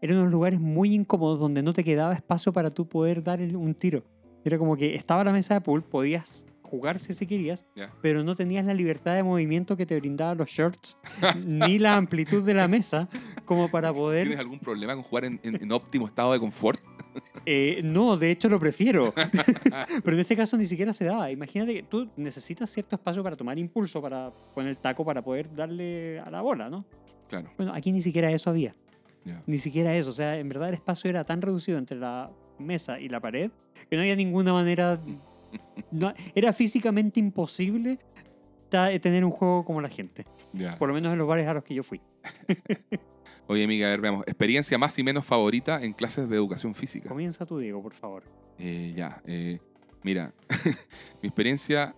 [0.00, 3.74] eran unos lugares muy incómodos donde no te quedaba espacio para tú poder dar un
[3.74, 4.04] tiro.
[4.44, 7.66] Era como que estaba la mesa de pool, podías jugar si se querías,
[8.00, 10.96] pero no tenías la libertad de movimiento que te brindaban los shorts,
[11.46, 13.10] ni la amplitud de la mesa,
[13.44, 16.80] como para poder ¿Tienes algún problema con jugar en, en- en óptimo estado de confort?
[17.44, 19.12] Eh, no, de hecho lo prefiero.
[19.14, 21.30] Pero en este caso ni siquiera se daba.
[21.30, 25.52] Imagínate que tú necesitas cierto espacio para tomar impulso, para poner el taco, para poder
[25.54, 26.86] darle a la bola, ¿no?
[27.28, 27.50] Claro.
[27.58, 28.72] Bueno, aquí ni siquiera eso había.
[29.46, 30.08] Ni siquiera eso.
[30.10, 33.50] O sea, en verdad el espacio era tan reducido entre la mesa y la pared
[33.90, 34.98] que no había ninguna manera.
[35.90, 37.98] No- era físicamente imposible
[38.68, 40.26] ta- tener un juego como la gente.
[40.52, 40.76] Ya.
[40.76, 42.00] Por lo menos en los bares a los que yo fui.
[43.48, 44.22] Oye, amiga, a ver, veamos.
[44.26, 47.08] Experiencia más y menos favorita en clases de educación física.
[47.08, 48.22] Comienza tú, Diego, por favor.
[48.58, 49.58] Eh, ya, eh,
[50.02, 50.32] mira,
[51.22, 51.94] mi experiencia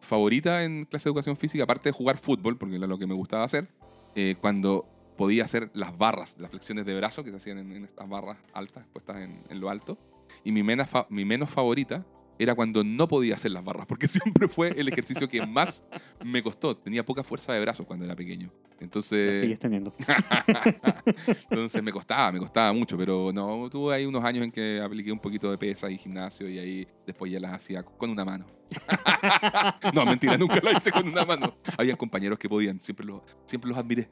[0.00, 3.14] favorita en clase de educación física, aparte de jugar fútbol, porque era lo que me
[3.14, 3.68] gustaba hacer,
[4.16, 4.86] eh, cuando
[5.16, 8.38] podía hacer las barras, las flexiones de brazo que se hacían en, en estas barras
[8.52, 9.96] altas, puestas en, en lo alto.
[10.44, 12.04] Y mi, mena fa- mi menos favorita
[12.38, 15.84] era cuando no podía hacer las barras, porque siempre fue el ejercicio que más
[16.24, 16.76] me costó.
[16.76, 18.50] Tenía poca fuerza de brazos cuando era pequeño.
[18.78, 19.92] Lo Entonces, sigues teniendo.
[21.50, 25.10] entonces me costaba, me costaba mucho, pero no, tuve ahí unos años en que apliqué
[25.10, 28.46] un poquito de pesa y gimnasio y ahí después ya las hacía con una mano.
[29.94, 31.56] no, mentira, nunca las hice con una mano.
[31.76, 34.08] Había compañeros que podían, siempre los, siempre los admiré.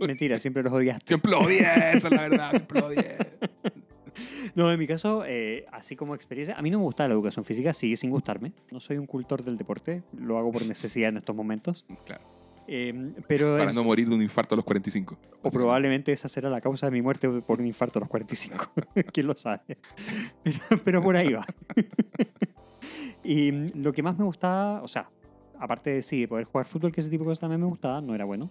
[0.00, 1.06] Mentira, siempre los odiaste.
[1.06, 1.60] Siempre los odié,
[1.94, 3.16] esa es la verdad, siempre los odié.
[4.54, 7.44] No, en mi caso, eh, así como experiencia, a mí no me gusta la educación
[7.44, 8.52] física, sigue sin gustarme.
[8.70, 11.84] No soy un cultor del deporte, lo hago por necesidad en estos momentos.
[12.04, 12.22] Claro,
[12.68, 15.18] Eh, pero para es- no morir de un infarto a los 45.
[15.42, 18.66] o probablemente esa será la causa de mi muerte por un infarto a los 45.
[19.12, 19.60] ¿Quién lo sabe?
[20.44, 21.44] Pero, pero por ahí va.
[23.22, 25.10] y mm, lo que más me gustaba, o sea,
[25.58, 28.00] aparte de sí, de poder jugar fútbol, que ese tipo de cosas también me gustaba,
[28.00, 28.50] no era bueno,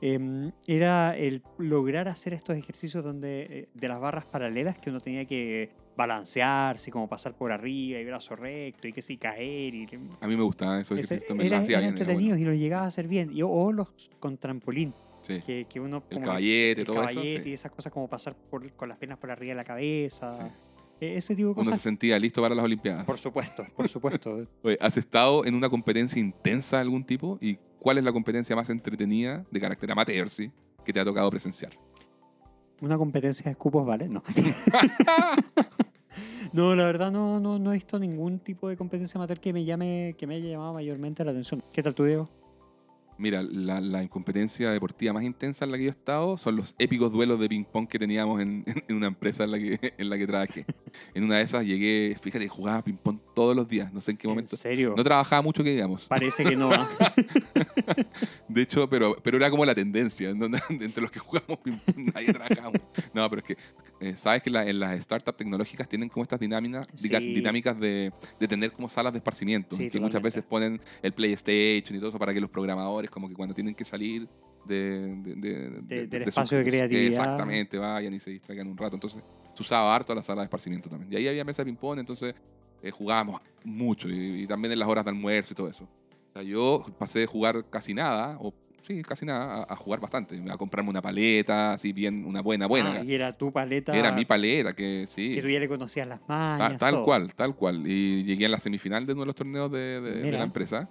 [0.00, 5.00] em, era el lograr hacer estos ejercicios donde eh, de las barras paralelas que uno
[5.00, 9.86] tenía que balancearse, como pasar por arriba y brazo recto y que sí, caer y
[10.20, 12.86] A mí me gustaba eso, ese- ejercicio también era- eran entretenidos y los llegaba a
[12.88, 13.30] hacer bien.
[13.32, 13.88] Y, o los
[14.20, 14.92] con trampolín,
[15.22, 15.40] Sí.
[15.44, 16.04] que, que uno...
[16.08, 17.48] El como caballete, el todo caballete eso.
[17.48, 20.54] y esas cosas como pasar por, con las piernas por arriba de la cabeza.
[21.00, 23.04] E- Ese tipo de Uno se sentía listo para las Olimpiadas.
[23.04, 24.46] Por supuesto, por supuesto.
[24.62, 27.38] Oye, ¿Has estado en una competencia intensa de algún tipo?
[27.40, 30.50] ¿Y cuál es la competencia más entretenida de carácter amateur, sí,
[30.84, 31.72] que te ha tocado presenciar?
[32.80, 34.08] Una competencia de escupos, ¿vale?
[34.08, 34.22] No.
[36.52, 39.64] No, la verdad no, no, no he visto ningún tipo de competencia amateur que me
[39.64, 41.62] llame, que me haya llamado mayormente la atención.
[41.72, 42.28] ¿Qué tal tú, Diego?
[43.18, 46.74] Mira, la, la competencia deportiva más intensa en la que yo he estado son los
[46.78, 50.16] épicos duelos de ping-pong que teníamos en, en una empresa en la, que, en la
[50.16, 50.64] que trabajé.
[51.14, 54.28] En una de esas llegué, fíjate, jugaba ping-pong todos los días, no sé en qué
[54.28, 54.54] momento.
[54.54, 54.94] ¿En serio?
[54.96, 56.04] No trabajaba mucho, que digamos.
[56.04, 56.70] Parece que no.
[58.48, 62.12] De hecho, pero, pero era como la tendencia, en donde, entre los que jugamos ping-pong
[62.14, 62.72] nadie trabajaba.
[63.12, 63.56] No, pero es que,
[64.00, 67.08] eh, ¿sabes que la- en las startups tecnológicas tienen como estas dinámicas, Sí.
[67.08, 69.76] dinámicas de, de tener como salas de esparcimiento?
[69.76, 73.28] Sí, que muchas veces ponen el PlayStation y todo eso para que los programadores, como
[73.28, 74.28] que cuando tienen que salir
[74.64, 77.06] de, de- de- de- del su- espacio de creatividad.
[77.08, 78.96] Exactamente, vayan y se distraigan un rato.
[78.96, 79.22] Entonces,
[79.54, 81.12] se usaba harto la sala de esparcimiento también.
[81.12, 82.34] Y ahí había mesa de ping-pong, entonces
[82.82, 85.84] eh, jugábamos mucho y, y también en las horas de almuerzo y todo eso.
[85.84, 88.52] O sea, yo pasé de jugar casi nada, o
[88.82, 90.40] sí, casi nada, a, a jugar bastante.
[90.50, 92.98] A comprarme una paleta, así bien, una buena, buena.
[93.00, 93.96] Ah, y era tu paleta.
[93.96, 95.34] Era mi paleta, que sí.
[95.34, 96.78] Que tú ya le conocías las Ta- mañas.
[96.78, 97.04] tal todo.
[97.04, 97.84] cual, tal cual.
[97.86, 100.88] Y llegué a la semifinal de uno de los torneos de, de- de la empresa.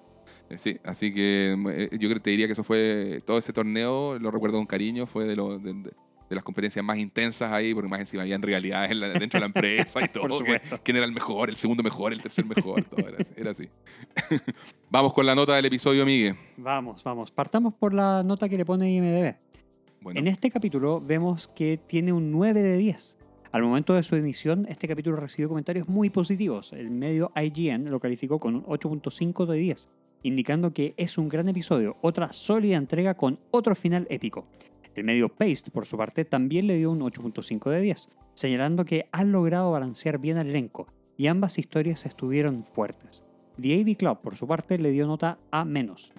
[0.49, 3.51] Eh, sí, así que eh, yo creo que te diría que eso fue, todo ese
[3.53, 5.91] torneo, lo recuerdo con cariño, fue de, lo- de, de-
[6.29, 9.41] de las competencias más intensas ahí, porque más encima habían rivalidades en la- dentro de
[9.41, 10.43] la empresa y todo.
[10.43, 13.51] Que- quién era el mejor, el segundo mejor, el tercer mejor, todo era, así- era
[13.51, 13.69] así.
[14.89, 16.35] Vamos con la nota del episodio, Miguel.
[16.57, 17.31] Vamos, vamos.
[17.31, 19.35] Partamos por la nota que le pone IMDB.
[20.01, 23.17] Bueno, En este capítulo vemos que tiene un 9 de 10.
[23.51, 26.73] Al momento de su emisión, este capítulo recibió comentarios muy positivos.
[26.73, 29.89] El medio IGN lo calificó con un 8.5 de 10,
[30.23, 34.48] indicando que es un gran episodio, otra sólida entrega con otro final épico.
[34.95, 39.07] El medio Paste, por su parte, también le dio un 8.5 de 10, señalando que
[39.11, 40.88] han logrado balancear bien al elenco
[41.18, 43.23] y ambas historias estuvieron fuertes.
[43.60, 45.65] The AV Club, por su parte, le dio nota A-,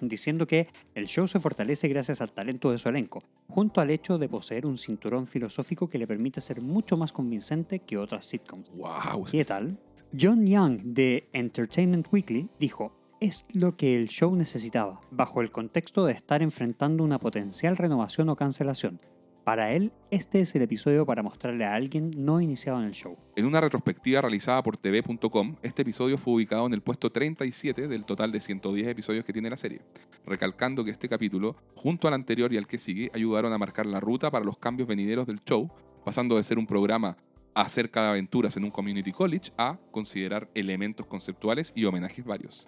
[0.01, 4.17] diciendo que el show se fortalece gracias al talento de su elenco, junto al hecho
[4.17, 8.69] de poseer un cinturón filosófico que le permite ser mucho más convincente que otras sitcoms.
[8.75, 9.23] wow.
[9.29, 9.77] ¿Qué tal?
[10.19, 16.05] John Young de Entertainment Weekly dijo, es lo que el show necesitaba, bajo el contexto
[16.05, 18.99] de estar enfrentando una potencial renovación o cancelación.
[19.43, 23.17] Para él, este es el episodio para mostrarle a alguien no iniciado en el show.
[23.35, 28.05] En una retrospectiva realizada por TV.com, este episodio fue ubicado en el puesto 37 del
[28.05, 29.81] total de 110 episodios que tiene la serie,
[30.25, 33.99] recalcando que este capítulo, junto al anterior y al que sigue, ayudaron a marcar la
[33.99, 35.71] ruta para los cambios venideros del show,
[36.05, 37.17] pasando de ser un programa
[37.55, 42.67] acerca de aventuras en un community college a considerar elementos conceptuales y homenajes varios.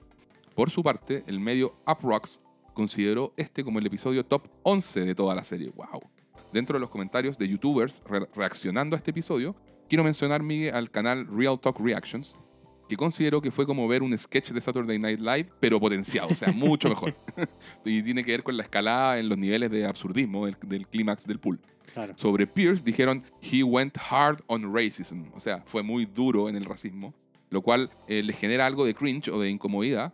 [0.56, 2.42] Por su parte, el medio Uprocks
[2.74, 5.72] consideró este como el episodio top 11 de toda la serie.
[5.76, 6.02] ¡Wow!
[6.54, 9.56] Dentro de los comentarios de youtubers re- reaccionando a este episodio,
[9.88, 12.36] quiero mencionar, Miguel, al canal Real Talk Reactions,
[12.90, 16.36] que considero que fue como ver un sketch de Saturday Night Live, pero potenciado, o
[16.36, 17.16] sea, mucho mejor.
[17.86, 21.26] y tiene que ver con la escalada en los niveles de absurdismo del, del clímax
[21.26, 21.62] del pool.
[21.94, 22.14] Claro.
[22.18, 25.24] Sobre Pierce dijeron, he went hard on racism.
[25.34, 27.14] O sea, fue muy duro en el racismo,
[27.50, 30.14] lo cual eh, les genera algo de cringe o de incomodidad,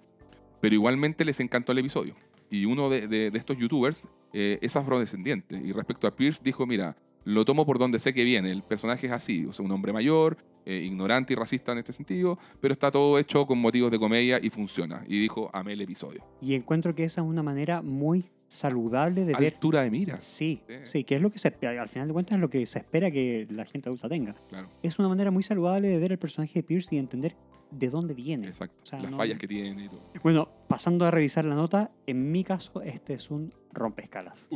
[0.62, 2.16] pero igualmente les encantó el episodio.
[2.50, 5.56] Y uno de, de- de estos youtubers eh, es afrodescendiente.
[5.58, 8.52] Y respecto a Pierce dijo, mira, lo tomo por donde sé que viene.
[8.52, 11.92] El personaje es así, o sea, un hombre mayor, eh, ignorante y racista en este
[11.94, 15.04] sentido, pero está todo hecho con motivos de comedia y funciona.
[15.08, 16.24] Y dijo, amé el episodio.
[16.42, 19.54] Y encuentro que esa es una manera muy saludable de ver.
[19.54, 20.24] Altura de miras.
[20.24, 20.74] Sí, Sí.
[20.84, 23.12] sí, que es lo que se al final de cuentas es lo que se espera
[23.12, 24.34] que la gente adulta tenga.
[24.50, 27.36] Claro, Es una manera muy saludable de ver el personaje de Pierce y entender
[27.72, 28.48] de dónde viene.
[28.48, 28.82] exacto.
[28.84, 30.02] O sea, Las no- fallas que tiene y todo.
[30.24, 34.50] Bueno, pasando a revisar la nota, en mi caso este es un rompescalas.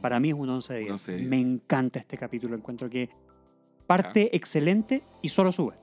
[0.00, 0.90] Para mí es un 11 de 10.
[0.92, 1.30] 11 de 10.
[1.30, 2.54] Me encanta este capítulo.
[2.56, 3.08] Encuentro que
[3.86, 5.74] parte excelente y solo sube.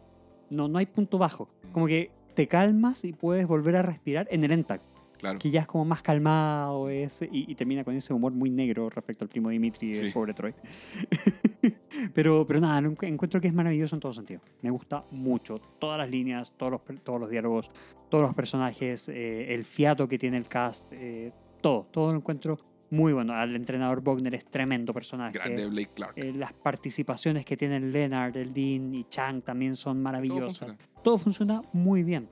[0.52, 1.50] No, no hay punto bajo.
[1.72, 4.82] Como que te calmas y puedes volver a respirar en el Entac,
[5.24, 5.40] Claro.
[5.40, 8.90] que ya es como más calmado es, y, y termina con ese humor muy negro
[8.90, 10.12] respecto al primo Dimitri y el Sí.
[10.14, 10.54] pobre Troy.
[12.14, 14.42] pero, pero nada, encuentro que es maravilloso en todo sentido.
[14.62, 15.60] Me gusta mucho.
[15.80, 17.72] Todas las líneas, todos los, todos los diálogos,
[18.10, 21.32] todos los personajes, eh, el fiato que tiene el cast, eh,
[21.62, 21.88] todo.
[21.92, 22.60] Todo lo encuentro
[22.90, 23.34] muy bueno.
[23.34, 25.38] Al entrenador Bogner es tremendo personaje.
[25.38, 26.14] Grande Blake Clark.
[26.18, 30.60] Eh, las participaciones que tienen Leonard, el Dean y Chang también son Todo maravillosas.
[30.60, 30.78] funciona.
[31.04, 32.28] Todo funciona muy bien.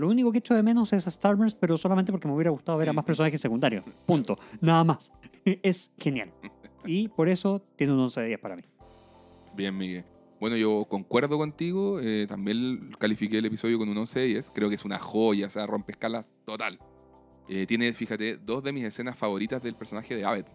[0.00, 2.78] Lo único que echo de menos es a Starburns, pero solamente porque me hubiera gustado
[2.78, 3.84] ver a más personajes secundarios.
[4.06, 4.36] Punto.
[4.60, 5.12] Nada más.
[5.62, 6.30] Es genial.
[6.84, 8.62] Y por eso tiene un 11 de 10 para mí.
[9.54, 10.04] Bien, Miguel.
[10.38, 11.98] Bueno, yo concuerdo contigo.
[12.00, 14.50] eh, también califiqué el episodio con un 11 de 10.
[14.50, 16.78] Creo que es una joya, o sea, rompe escalas total.
[17.48, 20.46] Eh, tiene, fíjate, dos de mis escenas favoritas del personaje de Abed.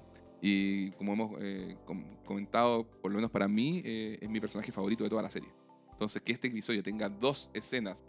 [0.41, 5.03] Y como hemos eh, com- comentado, por lo menos para mí, es mi personaje favorito
[5.03, 5.49] de toda la serie.
[5.91, 8.03] Entonces, que este episodio tenga dos escenas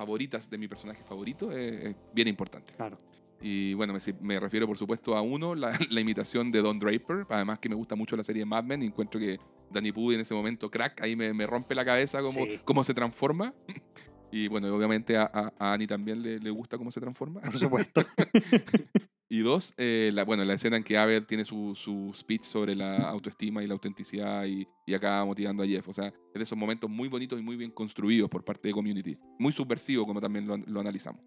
[0.00, 2.72] favoritas de mi personaje favorito es bien importante.
[2.72, 2.98] Claro.
[3.42, 7.26] Y bueno, me, me refiero por supuesto a uno, la, la imitación de Don Draper.
[7.28, 9.38] Además que me gusta mucho la serie Mad Men y encuentro que
[9.70, 12.60] Danny Pudi en ese momento, crack, ahí me, me rompe la cabeza cómo, Sí.
[12.64, 13.52] cómo se transforma.
[14.32, 17.40] Y bueno, obviamente a, a- a Annie también le, le gusta cómo se transforma.
[17.40, 18.02] Por supuesto.
[19.32, 22.74] Y dos, eh, la, bueno, la escena en que Abed tiene su, su speech sobre
[22.74, 25.86] la autoestima y la autenticidad y, y acaba motivando a Jeff.
[25.86, 28.74] O sea, es de esos momentos muy bonitos y muy bien construidos por parte de
[28.74, 29.16] Community.
[29.38, 31.22] Muy subversivo, como también lo, lo analizamos.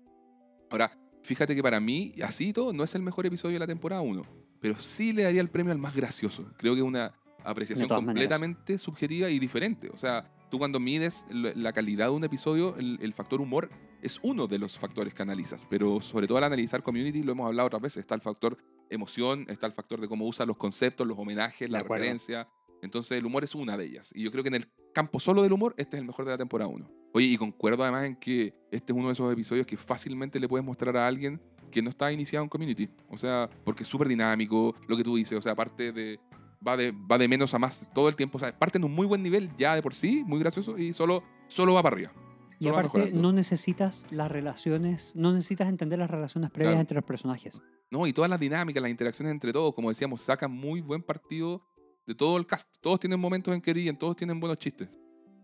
[0.70, 3.68] Ahora, fíjate que para mí, así y todo, no es el mejor episodio de la
[3.68, 4.22] temporada 1,
[4.60, 6.52] pero sí le daría el premio al más gracioso.
[6.58, 7.14] Creo que es una
[7.46, 8.28] apreciación todas maneras.
[8.28, 9.90] completamente subjetiva y diferente.
[9.90, 13.70] O sea, tú cuando mides la calidad de un episodio, el, el factor humor
[14.04, 17.48] es uno de los factores que analizas, pero sobre todo al analizar community, lo hemos
[17.48, 21.08] hablado otras veces, está el factor emoción, está el factor de cómo usa los conceptos,
[21.08, 22.48] los homenajes, la referencia.
[22.84, 24.12] Entonces el humor es una de ellas.
[24.14, 26.32] Y yo creo que en el campo solo del humor, este es el mejor de
[26.32, 26.88] la temporada 1.
[27.14, 30.48] Oye, y concuerdo además en que este es uno de esos episodios que fácilmente le
[30.48, 32.88] puedes mostrar a alguien que no está iniciado en community.
[33.10, 36.20] O sea, porque es súper dinámico, lo que tú dices, o sea, aparte de...
[36.66, 38.38] Va de, va de menos a más todo el tiempo.
[38.38, 40.94] O sea, parte en un muy buen nivel ya de por sí, muy gracioso, y
[40.94, 42.12] solo, solo va para arriba.
[42.60, 46.82] Y Solo aparte, no necesitas las relaciones, no necesitas entender las relaciones previas Claro.
[46.82, 47.62] entre los personajes.
[47.92, 51.62] No, y todas las dinámicas, las interacciones entre todos, como decíamos, sacan muy buen partido
[52.08, 52.70] de todo el cast.
[52.82, 54.90] Todos tienen momentos en que ríen, todos tienen buenos chistes.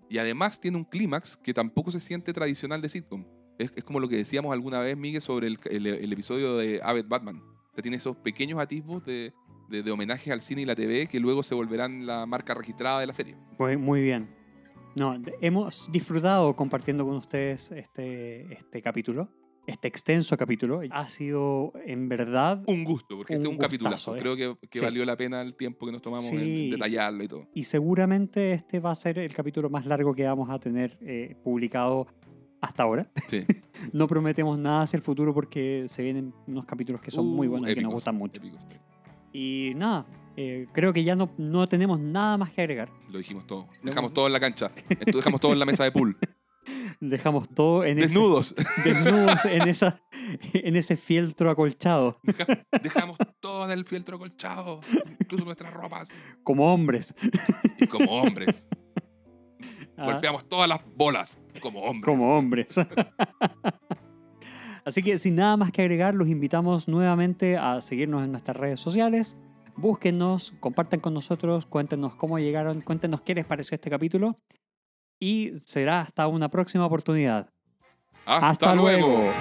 [0.10, 3.26] Y además tiene un clímax que tampoco se siente tradicional de sitcom.
[3.58, 6.80] Es, es como lo que decíamos alguna vez, Miguel, sobre el, el- el episodio de
[6.84, 7.42] Abed Batman.
[7.42, 9.34] O sea, tiene esos pequeños atisbos de,
[9.70, 13.00] de, de homenaje al cine y la TV que luego se volverán la marca registrada
[13.00, 13.36] de la serie.
[13.58, 14.30] Muy, muy bien.
[14.96, 19.30] No, hemos disfrutado compartiendo con ustedes este, este capítulo,
[19.68, 20.82] este extenso capítulo.
[20.90, 24.12] Ha sido en verdad Un gusto, porque este es Un un capitulazo.
[24.14, 24.84] gustazo, Creo que, que Sí.
[24.86, 26.36] valió la pena el tiempo que nos tomamos Sí,
[26.66, 27.48] en detallarlo y todo.
[27.54, 31.36] y seguramente este va a ser el capítulo más largo que vamos a tener eh,
[31.44, 32.08] publicado
[32.60, 33.10] hasta ahora.
[33.28, 33.46] Sí.
[33.94, 37.52] No prometemos nada hacia el futuro porque se vienen unos capítulos que son muy Uh,
[37.52, 38.42] buenos y que nos épicos, gustan mucho.
[38.42, 38.62] épicos.
[39.34, 40.06] Y nada,
[40.38, 42.90] eh, creo que ya no, no tenemos nada más que agregar.
[43.10, 43.68] Lo dijimos todo.
[43.84, 44.72] Dejamos todo en la cancha.
[44.90, 46.18] Esto dejamos todo en la mesa de pool.
[47.02, 48.54] Dejamos todo en ese- Desnudos.
[48.84, 50.02] desnudos en, esa,
[50.54, 52.46] en ese fieltro acolchado, Deja-
[52.84, 54.82] dejamos todo en el fieltro colchado.
[55.20, 56.10] Incluso nuestras ropas.
[56.44, 57.16] como hombres.
[57.80, 58.68] Y como hombres.
[60.02, 61.38] Ah, Golpeamos todas las bolas.
[61.60, 62.06] Como hombres.
[62.06, 62.74] como hombres.
[64.86, 68.80] Así que sin nada más que agregar, los invitamos nuevamente a seguirnos en nuestras redes
[68.80, 69.38] sociales.
[69.76, 74.38] Búsquennos, compartan con nosotros, cuéntenos cómo llegaron, cuéntenos qué les pareció este capítulo.
[75.20, 77.50] Y será hasta una próxima oportunidad.
[78.26, 79.08] Hasta, luego.
[79.08, 79.34] luego.